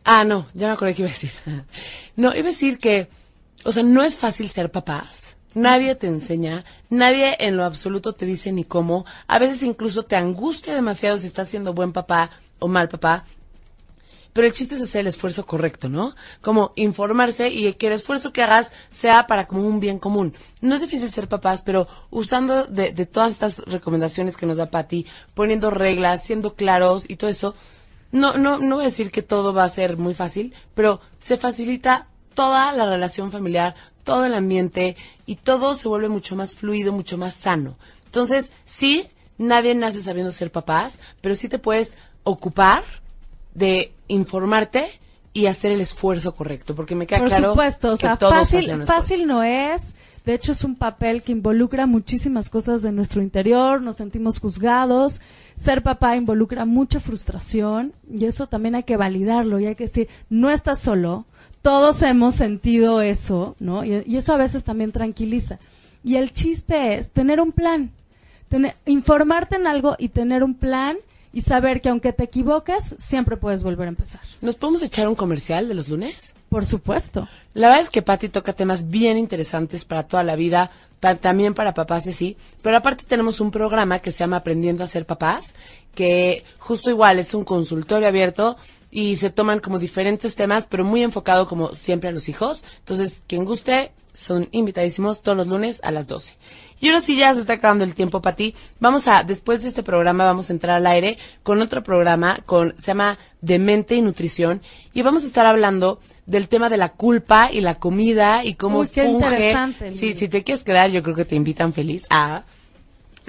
Ah, 0.03 0.23
no, 0.23 0.47
ya 0.53 0.67
me 0.67 0.73
acordé 0.73 0.95
que 0.95 1.01
iba 1.03 1.09
a 1.09 1.13
decir. 1.13 1.31
No, 2.15 2.35
iba 2.35 2.49
a 2.49 2.51
decir 2.51 2.79
que, 2.79 3.07
o 3.63 3.71
sea, 3.71 3.83
no 3.83 4.03
es 4.03 4.17
fácil 4.17 4.49
ser 4.49 4.71
papás. 4.71 5.37
Nadie 5.53 5.95
te 5.95 6.07
enseña, 6.07 6.65
nadie 6.89 7.37
en 7.39 7.57
lo 7.57 7.63
absoluto 7.63 8.13
te 8.13 8.25
dice 8.25 8.51
ni 8.51 8.65
cómo. 8.65 9.05
A 9.27 9.39
veces 9.39 9.63
incluso 9.63 10.03
te 10.03 10.15
angustia 10.15 10.75
demasiado 10.75 11.17
si 11.17 11.27
estás 11.27 11.49
siendo 11.49 11.73
buen 11.73 11.93
papá 11.93 12.29
o 12.59 12.67
mal 12.67 12.89
papá. 12.89 13.23
Pero 14.31 14.45
el 14.45 14.53
chiste 14.53 14.75
es 14.75 14.81
hacer 14.81 15.01
el 15.01 15.07
esfuerzo 15.07 15.45
correcto, 15.45 15.89
¿no? 15.89 16.15
Como 16.41 16.71
informarse 16.75 17.49
y 17.49 17.73
que 17.73 17.87
el 17.87 17.93
esfuerzo 17.93 18.31
que 18.31 18.43
hagas 18.43 18.71
sea 18.91 19.25
para 19.25 19.47
como 19.47 19.65
un 19.65 19.79
bien 19.79 19.97
común. 19.97 20.35
No 20.61 20.75
es 20.75 20.81
difícil 20.81 21.09
ser 21.09 21.27
papás, 21.27 21.63
pero 21.63 21.87
usando 22.11 22.65
de, 22.65 22.91
de 22.91 23.05
todas 23.07 23.31
estas 23.31 23.59
recomendaciones 23.65 24.37
que 24.37 24.45
nos 24.45 24.57
da 24.57 24.67
Patti, 24.67 25.07
poniendo 25.33 25.71
reglas, 25.71 26.23
siendo 26.23 26.53
claros 26.53 27.05
y 27.07 27.15
todo 27.15 27.29
eso, 27.29 27.55
no, 28.11 28.37
no, 28.37 28.57
no 28.59 28.75
voy 28.75 28.85
a 28.85 28.89
decir 28.89 29.11
que 29.11 29.21
todo 29.21 29.53
va 29.53 29.63
a 29.63 29.69
ser 29.69 29.97
muy 29.97 30.13
fácil, 30.13 30.53
pero 30.73 30.99
se 31.19 31.37
facilita 31.37 32.07
toda 32.33 32.71
la 32.73 32.85
relación 32.85 33.31
familiar, 33.31 33.75
todo 34.03 34.25
el 34.25 34.33
ambiente 34.33 34.95
y 35.25 35.35
todo 35.35 35.75
se 35.75 35.87
vuelve 35.87 36.09
mucho 36.09 36.35
más 36.35 36.55
fluido, 36.55 36.91
mucho 36.91 37.17
más 37.17 37.33
sano. 37.33 37.77
Entonces, 38.05 38.51
sí, 38.65 39.07
nadie 39.37 39.75
nace 39.75 40.01
sabiendo 40.01 40.31
ser 40.31 40.51
papás, 40.51 40.99
pero 41.21 41.35
sí 41.35 41.49
te 41.49 41.59
puedes 41.59 41.93
ocupar 42.23 42.83
de 43.53 43.93
informarte 44.07 44.89
y 45.33 45.45
hacer 45.45 45.71
el 45.71 45.81
esfuerzo 45.81 46.33
correcto, 46.33 46.75
porque 46.75 46.95
me 46.95 47.05
queda 47.05 47.23
claro 47.23 47.51
supuesto, 47.51 47.93
o 47.93 47.97
sea, 47.97 48.17
fácil, 48.17 48.85
fácil 48.85 49.27
no 49.27 49.43
es. 49.43 49.93
De 50.25 50.33
hecho, 50.33 50.51
es 50.51 50.63
un 50.63 50.75
papel 50.75 51.21
que 51.23 51.31
involucra 51.31 51.85
muchísimas 51.85 52.49
cosas 52.49 52.81
de 52.81 52.91
nuestro 52.91 53.21
interior, 53.21 53.81
nos 53.81 53.97
sentimos 53.97 54.39
juzgados, 54.39 55.21
ser 55.55 55.81
papá 55.81 56.15
involucra 56.15 56.65
mucha 56.65 56.99
frustración 56.99 57.93
y 58.09 58.25
eso 58.25 58.47
también 58.47 58.75
hay 58.75 58.83
que 58.83 58.97
validarlo 58.97 59.59
y 59.59 59.65
hay 59.65 59.75
que 59.75 59.85
decir, 59.85 60.07
no 60.29 60.49
estás 60.49 60.79
solo, 60.79 61.25
todos 61.61 62.01
hemos 62.01 62.35
sentido 62.35 63.01
eso, 63.01 63.55
¿no? 63.59 63.83
Y, 63.83 64.15
eso 64.15 64.33
a 64.33 64.37
veces 64.37 64.63
también 64.63 64.91
tranquiliza. 64.91 65.59
Y 66.03 66.15
el 66.15 66.31
chiste 66.31 66.95
es 66.95 67.11
tener 67.11 67.41
un 67.41 67.51
plan, 67.51 67.91
tener, 68.47 68.75
informarte 68.85 69.55
en 69.55 69.67
algo 69.67 69.95
y 69.99 70.09
tener 70.09 70.43
un 70.43 70.53
plan 70.53 70.97
y 71.31 71.41
saber 71.41 71.81
que 71.81 71.89
aunque 71.89 72.13
te 72.13 72.23
equivoques, 72.23 72.95
siempre 72.97 73.37
puedes 73.37 73.63
volver 73.63 73.87
a 73.87 73.89
empezar. 73.89 74.21
¿Nos 74.41 74.55
podemos 74.55 74.81
echar 74.81 75.07
un 75.07 75.15
comercial 75.15 75.67
de 75.67 75.75
los 75.75 75.87
lunes? 75.87 76.33
Por 76.49 76.65
supuesto. 76.65 77.27
La 77.53 77.67
verdad 77.67 77.83
es 77.83 77.89
que 77.89 78.01
Patti 78.01 78.29
toca 78.29 78.53
temas 78.53 78.89
bien 78.89 79.17
interesantes 79.17 79.85
para 79.85 80.07
toda 80.07 80.23
la 80.23 80.35
vida, 80.35 80.71
también 81.21 81.53
para 81.53 81.73
papás 81.73 82.05
y 82.07 82.13
sí, 82.13 82.37
pero 82.61 82.77
aparte 82.77 83.05
tenemos 83.07 83.39
un 83.39 83.51
programa 83.51 83.99
que 83.99 84.11
se 84.11 84.19
llama 84.19 84.37
Aprendiendo 84.37 84.83
a 84.83 84.87
ser 84.87 85.05
papás, 85.05 85.53
que 85.95 86.43
justo 86.57 86.89
igual 86.89 87.19
es 87.19 87.33
un 87.33 87.43
consultorio 87.43 88.07
abierto 88.07 88.57
y 88.91 89.15
se 89.15 89.29
toman 89.29 89.59
como 89.59 89.79
diferentes 89.79 90.35
temas, 90.35 90.67
pero 90.67 90.83
muy 90.83 91.03
enfocado 91.03 91.47
como 91.47 91.75
siempre 91.75 92.09
a 92.09 92.11
los 92.11 92.27
hijos. 92.27 92.63
Entonces, 92.79 93.23
quien 93.27 93.45
guste, 93.45 93.91
son 94.13 94.49
invitadísimos 94.51 95.21
todos 95.21 95.37
los 95.37 95.47
lunes 95.47 95.79
a 95.83 95.91
las 95.91 96.07
12. 96.07 96.35
Y 96.79 96.87
ahora 96.87 97.01
sí 97.01 97.17
ya 97.17 97.33
se 97.33 97.41
está 97.41 97.53
acabando 97.53 97.83
el 97.83 97.95
tiempo 97.95 98.21
para 98.21 98.35
ti. 98.35 98.55
Vamos 98.79 99.07
a, 99.07 99.23
después 99.23 99.63
de 99.63 99.69
este 99.69 99.83
programa, 99.83 100.25
vamos 100.25 100.49
a 100.49 100.53
entrar 100.53 100.77
al 100.77 100.87
aire 100.87 101.17
con 101.43 101.61
otro 101.61 101.83
programa, 101.83 102.39
con, 102.45 102.75
se 102.77 102.87
llama 102.87 103.17
Demente 103.41 103.95
y 103.95 104.01
Nutrición, 104.01 104.61
y 104.93 105.01
vamos 105.01 105.23
a 105.23 105.27
estar 105.27 105.45
hablando 105.45 105.99
del 106.25 106.47
tema 106.47 106.69
de 106.69 106.77
la 106.77 106.89
culpa 106.89 107.49
y 107.51 107.61
la 107.61 107.79
comida 107.79 108.43
y 108.43 108.55
cómo 108.55 108.79
Uy, 108.79 108.87
qué 108.87 109.03
funge. 109.03 109.55
Sí, 109.93 110.13
si 110.13 110.29
te 110.29 110.43
quieres 110.43 110.63
quedar, 110.63 110.89
yo 110.91 111.01
creo 111.03 111.15
que 111.15 111.25
te 111.25 111.35
invitan 111.35 111.73
feliz 111.73 112.05
a 112.09 112.43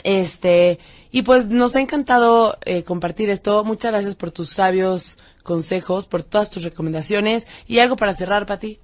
Este, 0.05 0.79
y 1.11 1.23
pues 1.23 1.49
nos 1.49 1.75
ha 1.77 1.81
encantado 1.81 2.59
eh, 2.65 2.85
compartir 2.85 3.31
esto. 3.31 3.65
Muchas 3.65 3.93
gracias 3.93 4.15
por 4.15 4.31
tus 4.31 4.51
sabios 4.51 5.19
consejos, 5.43 6.07
por 6.07 6.23
todas 6.23 6.51
tus 6.51 6.63
recomendaciones. 6.63 7.47
Y 7.67 7.81
algo 7.81 7.97
para 7.97 8.15
cerrar, 8.15 8.47
Pati. 8.47 8.79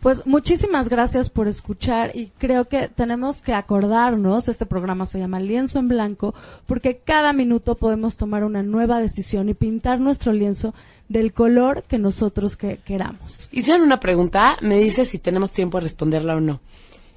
Pues 0.00 0.26
muchísimas 0.26 0.88
gracias 0.88 1.28
por 1.28 1.46
escuchar 1.46 2.16
y 2.16 2.28
creo 2.38 2.68
que 2.68 2.88
tenemos 2.88 3.42
que 3.42 3.52
acordarnos, 3.52 4.48
este 4.48 4.64
programa 4.64 5.04
se 5.04 5.18
llama 5.18 5.40
Lienzo 5.40 5.78
en 5.78 5.88
Blanco, 5.88 6.34
porque 6.66 6.96
cada 7.04 7.34
minuto 7.34 7.74
podemos 7.74 8.16
tomar 8.16 8.44
una 8.44 8.62
nueva 8.62 8.98
decisión 8.98 9.50
y 9.50 9.54
pintar 9.54 10.00
nuestro 10.00 10.32
lienzo 10.32 10.74
del 11.10 11.34
color 11.34 11.82
que 11.82 11.98
nosotros 11.98 12.56
que 12.56 12.78
queramos. 12.78 13.50
Hicieron 13.52 13.82
una 13.82 14.00
pregunta, 14.00 14.56
me 14.62 14.78
dice 14.78 15.04
si 15.04 15.18
tenemos 15.18 15.52
tiempo 15.52 15.76
de 15.76 15.82
responderla 15.82 16.36
o 16.36 16.40
no. 16.40 16.60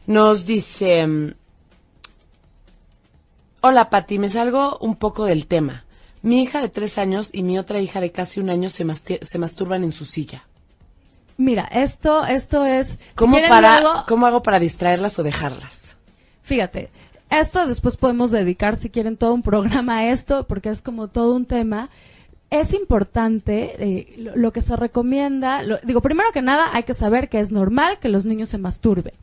Nos 0.05 0.45
dice, 0.45 1.07
mm, 1.07 1.33
hola 3.61 3.89
Pati, 3.89 4.19
me 4.19 4.27
salgo 4.27 4.77
un 4.79 4.97
poco 4.97 5.23
del 5.23 5.47
tema. 5.47 5.85
Mi 6.21 6.43
hija 6.43 6.61
de 6.61 6.67
tres 6.67 6.97
años 6.97 7.29
y 7.31 7.43
mi 7.43 7.57
otra 7.57 7.79
hija 7.79 8.01
de 8.01 8.11
casi 8.11 8.41
un 8.41 8.49
año 8.49 8.69
se 8.69 8.83
masturban 8.83 9.85
en 9.85 9.93
su 9.93 10.03
silla. 10.03 10.45
Mira, 11.37 11.63
esto, 11.71 12.25
esto 12.25 12.65
es. 12.65 12.97
¿Cómo, 13.15 13.37
para, 13.49 14.05
¿Cómo 14.07 14.25
hago 14.25 14.43
para 14.43 14.59
distraerlas 14.59 15.17
o 15.19 15.23
dejarlas? 15.23 15.95
Fíjate, 16.43 16.89
esto 17.29 17.65
después 17.65 17.97
podemos 17.97 18.31
dedicar, 18.31 18.75
si 18.75 18.89
quieren, 18.89 19.17
todo 19.17 19.33
un 19.33 19.41
programa 19.41 19.97
a 19.97 20.11
esto, 20.11 20.45
porque 20.45 20.69
es 20.69 20.81
como 20.81 21.07
todo 21.07 21.35
un 21.35 21.45
tema. 21.45 21.89
Es 22.49 22.73
importante 22.73 23.75
eh, 23.79 24.31
lo, 24.35 24.53
que 24.53 24.61
se 24.61 24.75
recomienda. 24.75 25.63
digo, 25.83 26.01
primero 26.01 26.31
que 26.31 26.43
nada, 26.43 26.69
hay 26.73 26.83
que 26.83 26.93
saber 26.93 27.29
que 27.29 27.39
es 27.39 27.51
normal 27.51 27.97
que 27.99 28.09
los 28.09 28.25
niños 28.25 28.49
se 28.49 28.59
masturben. 28.59 29.13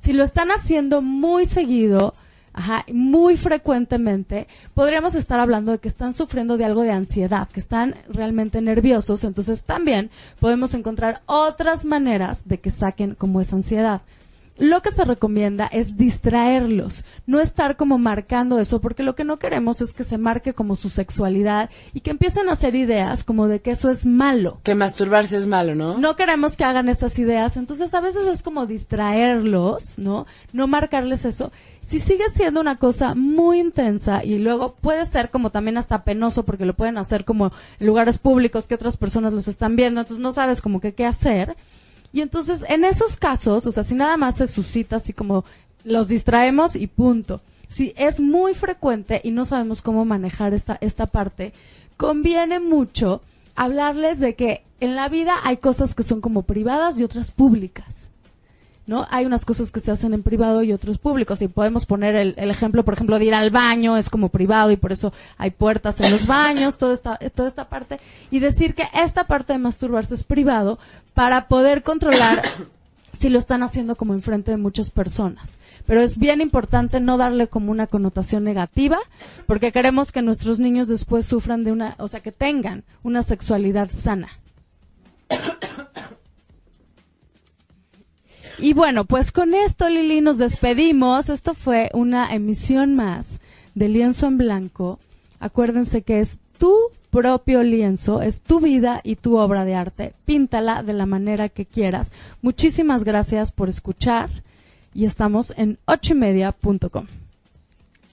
Si 0.00 0.12
lo 0.12 0.24
están 0.24 0.50
haciendo 0.50 1.00
muy 1.00 1.46
seguido, 1.46 2.14
Ajá, 2.52 2.84
muy 2.92 3.36
frecuentemente 3.36 4.48
podríamos 4.74 5.14
estar 5.14 5.38
hablando 5.38 5.70
de 5.70 5.78
que 5.78 5.88
están 5.88 6.14
sufriendo 6.14 6.56
de 6.56 6.64
algo 6.64 6.82
de 6.82 6.90
ansiedad, 6.90 7.48
que 7.48 7.60
están 7.60 7.94
realmente 8.08 8.60
nerviosos, 8.60 9.22
entonces 9.22 9.62
también 9.62 10.10
podemos 10.40 10.74
encontrar 10.74 11.22
otras 11.26 11.84
maneras 11.84 12.48
de 12.48 12.58
que 12.58 12.70
saquen 12.70 13.14
como 13.14 13.40
esa 13.40 13.56
ansiedad 13.56 14.02
lo 14.60 14.82
que 14.82 14.92
se 14.92 15.04
recomienda 15.06 15.66
es 15.72 15.96
distraerlos, 15.96 17.06
no 17.26 17.40
estar 17.40 17.78
como 17.78 17.96
marcando 17.96 18.60
eso, 18.60 18.80
porque 18.82 19.02
lo 19.02 19.14
que 19.14 19.24
no 19.24 19.38
queremos 19.38 19.80
es 19.80 19.94
que 19.94 20.04
se 20.04 20.18
marque 20.18 20.52
como 20.52 20.76
su 20.76 20.90
sexualidad 20.90 21.70
y 21.94 22.00
que 22.00 22.10
empiecen 22.10 22.50
a 22.50 22.52
hacer 22.52 22.74
ideas 22.74 23.24
como 23.24 23.48
de 23.48 23.60
que 23.60 23.70
eso 23.70 23.88
es 23.90 24.04
malo. 24.04 24.60
Que 24.62 24.74
masturbarse 24.74 25.38
es 25.38 25.46
malo, 25.46 25.74
¿no? 25.74 25.96
No 25.96 26.14
queremos 26.14 26.58
que 26.58 26.64
hagan 26.64 26.90
esas 26.90 27.18
ideas, 27.18 27.56
entonces 27.56 27.94
a 27.94 28.02
veces 28.02 28.26
es 28.26 28.42
como 28.42 28.66
distraerlos, 28.66 29.98
¿no? 29.98 30.26
No 30.52 30.66
marcarles 30.66 31.24
eso. 31.24 31.50
Si 31.80 31.98
sigue 31.98 32.28
siendo 32.28 32.60
una 32.60 32.76
cosa 32.76 33.14
muy 33.14 33.60
intensa 33.60 34.22
y 34.22 34.38
luego 34.38 34.74
puede 34.74 35.06
ser 35.06 35.30
como 35.30 35.50
también 35.50 35.78
hasta 35.78 36.04
penoso 36.04 36.44
porque 36.44 36.66
lo 36.66 36.74
pueden 36.74 36.98
hacer 36.98 37.24
como 37.24 37.50
en 37.78 37.86
lugares 37.86 38.18
públicos 38.18 38.66
que 38.66 38.74
otras 38.74 38.98
personas 38.98 39.32
los 39.32 39.48
están 39.48 39.74
viendo, 39.74 40.02
entonces 40.02 40.22
no 40.22 40.32
sabes 40.32 40.60
como 40.60 40.80
que 40.80 40.92
qué 40.92 41.06
hacer 41.06 41.56
y 42.12 42.20
entonces, 42.20 42.64
en 42.68 42.84
esos 42.84 43.16
casos, 43.16 43.66
o 43.66 43.72
sea, 43.72 43.84
si 43.84 43.94
nada 43.94 44.16
más 44.16 44.36
se 44.36 44.48
suscita 44.48 44.96
así 44.96 45.12
como 45.12 45.44
los 45.84 46.08
distraemos 46.08 46.76
y 46.76 46.86
punto. 46.86 47.40
Si 47.68 47.94
es 47.96 48.20
muy 48.20 48.54
frecuente 48.54 49.20
y 49.22 49.30
no 49.30 49.44
sabemos 49.44 49.80
cómo 49.80 50.04
manejar 50.04 50.54
esta, 50.54 50.76
esta 50.80 51.06
parte, 51.06 51.52
conviene 51.96 52.58
mucho 52.58 53.22
hablarles 53.54 54.18
de 54.18 54.34
que 54.34 54.64
en 54.80 54.96
la 54.96 55.08
vida 55.08 55.34
hay 55.44 55.58
cosas 55.58 55.94
que 55.94 56.02
son 56.02 56.20
como 56.20 56.42
privadas 56.42 56.98
y 56.98 57.04
otras 57.04 57.30
públicas. 57.30 58.10
¿no? 58.86 59.06
Hay 59.10 59.24
unas 59.24 59.44
cosas 59.44 59.70
que 59.70 59.78
se 59.78 59.92
hacen 59.92 60.14
en 60.14 60.24
privado 60.24 60.64
y 60.64 60.72
otros 60.72 60.98
públicos. 60.98 61.40
Y 61.42 61.46
podemos 61.48 61.86
poner 61.86 62.16
el, 62.16 62.34
ejemplo, 62.50 62.84
por 62.84 62.94
ejemplo, 62.94 63.20
de 63.20 63.26
ir 63.26 63.34
al 63.34 63.50
baño, 63.50 63.96
es 63.96 64.10
como 64.10 64.30
privado 64.30 64.72
y 64.72 64.76
por 64.76 64.90
eso 64.90 65.12
hay 65.38 65.52
puertas 65.52 66.00
en 66.00 66.10
los 66.10 66.26
baños, 66.26 66.76
toda 66.76 66.94
esta, 66.94 67.16
toda 67.32 67.48
esta 67.48 67.68
parte. 67.68 68.00
Y 68.32 68.40
decir 68.40 68.74
que 68.74 68.88
esta 68.92 69.28
parte 69.28 69.52
de 69.52 69.60
masturbarse 69.60 70.16
es 70.16 70.24
privado 70.24 70.80
para 71.14 71.48
poder 71.48 71.82
controlar 71.82 72.42
si 73.18 73.28
lo 73.28 73.38
están 73.38 73.62
haciendo 73.62 73.96
como 73.96 74.14
enfrente 74.14 74.50
de 74.50 74.56
muchas 74.56 74.90
personas. 74.90 75.58
Pero 75.86 76.00
es 76.00 76.18
bien 76.18 76.40
importante 76.40 77.00
no 77.00 77.16
darle 77.16 77.48
como 77.48 77.70
una 77.72 77.86
connotación 77.86 78.44
negativa, 78.44 78.98
porque 79.46 79.72
queremos 79.72 80.12
que 80.12 80.22
nuestros 80.22 80.60
niños 80.60 80.88
después 80.88 81.26
sufran 81.26 81.64
de 81.64 81.72
una, 81.72 81.96
o 81.98 82.08
sea, 82.08 82.20
que 82.20 82.32
tengan 82.32 82.84
una 83.02 83.22
sexualidad 83.22 83.90
sana. 83.90 84.28
Y 88.62 88.74
bueno, 88.74 89.06
pues 89.06 89.32
con 89.32 89.54
esto, 89.54 89.88
Lili, 89.88 90.20
nos 90.20 90.36
despedimos. 90.36 91.30
Esto 91.30 91.54
fue 91.54 91.88
una 91.94 92.34
emisión 92.34 92.94
más 92.94 93.40
de 93.74 93.88
Lienzo 93.88 94.26
en 94.26 94.36
Blanco. 94.36 94.98
Acuérdense 95.38 96.02
que 96.02 96.20
es 96.20 96.40
tu 96.58 96.74
propio 97.10 97.62
lienzo, 97.62 98.22
es 98.22 98.42
tu 98.42 98.60
vida 98.60 99.00
y 99.04 99.16
tu 99.16 99.36
obra 99.36 99.64
de 99.64 99.74
arte. 99.74 100.14
Píntala 100.24 100.82
de 100.82 100.92
la 100.92 101.06
manera 101.06 101.48
que 101.48 101.66
quieras. 101.66 102.12
Muchísimas 102.42 103.04
gracias 103.04 103.52
por 103.52 103.68
escuchar 103.68 104.30
y 104.94 105.04
estamos 105.04 105.52
en 105.56 105.78
ochoymedia.com. 105.86 107.06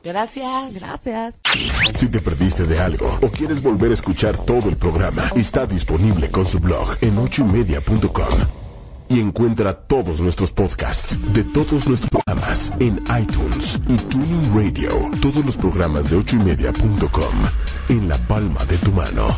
Gracias. 0.03 0.73
Gracias. 0.73 1.35
Si 1.95 2.07
te 2.07 2.19
perdiste 2.19 2.65
de 2.65 2.79
algo 2.79 3.07
o 3.21 3.27
quieres 3.27 3.61
volver 3.61 3.91
a 3.91 3.93
escuchar 3.93 4.37
todo 4.37 4.69
el 4.69 4.77
programa, 4.77 5.23
está 5.35 5.65
disponible 5.65 6.29
con 6.29 6.45
su 6.45 6.59
blog 6.59 6.95
en 7.01 7.17
ochoymedia.com 7.17 8.67
y 9.09 9.19
encuentra 9.19 9.73
todos 9.73 10.19
nuestros 10.21 10.51
podcasts 10.51 11.17
de 11.33 11.43
todos 11.43 11.87
nuestros 11.87 12.09
programas 12.09 12.71
en 12.79 13.03
iTunes 13.19 13.79
y 13.87 13.97
Tuning 13.97 14.53
Radio. 14.53 15.11
Todos 15.21 15.45
los 15.45 15.57
programas 15.57 16.09
de 16.09 16.17
ochoymedia.com 16.17 17.33
en 17.89 18.07
la 18.07 18.17
palma 18.17 18.65
de 18.65 18.77
tu 18.77 18.91
mano. 18.91 19.37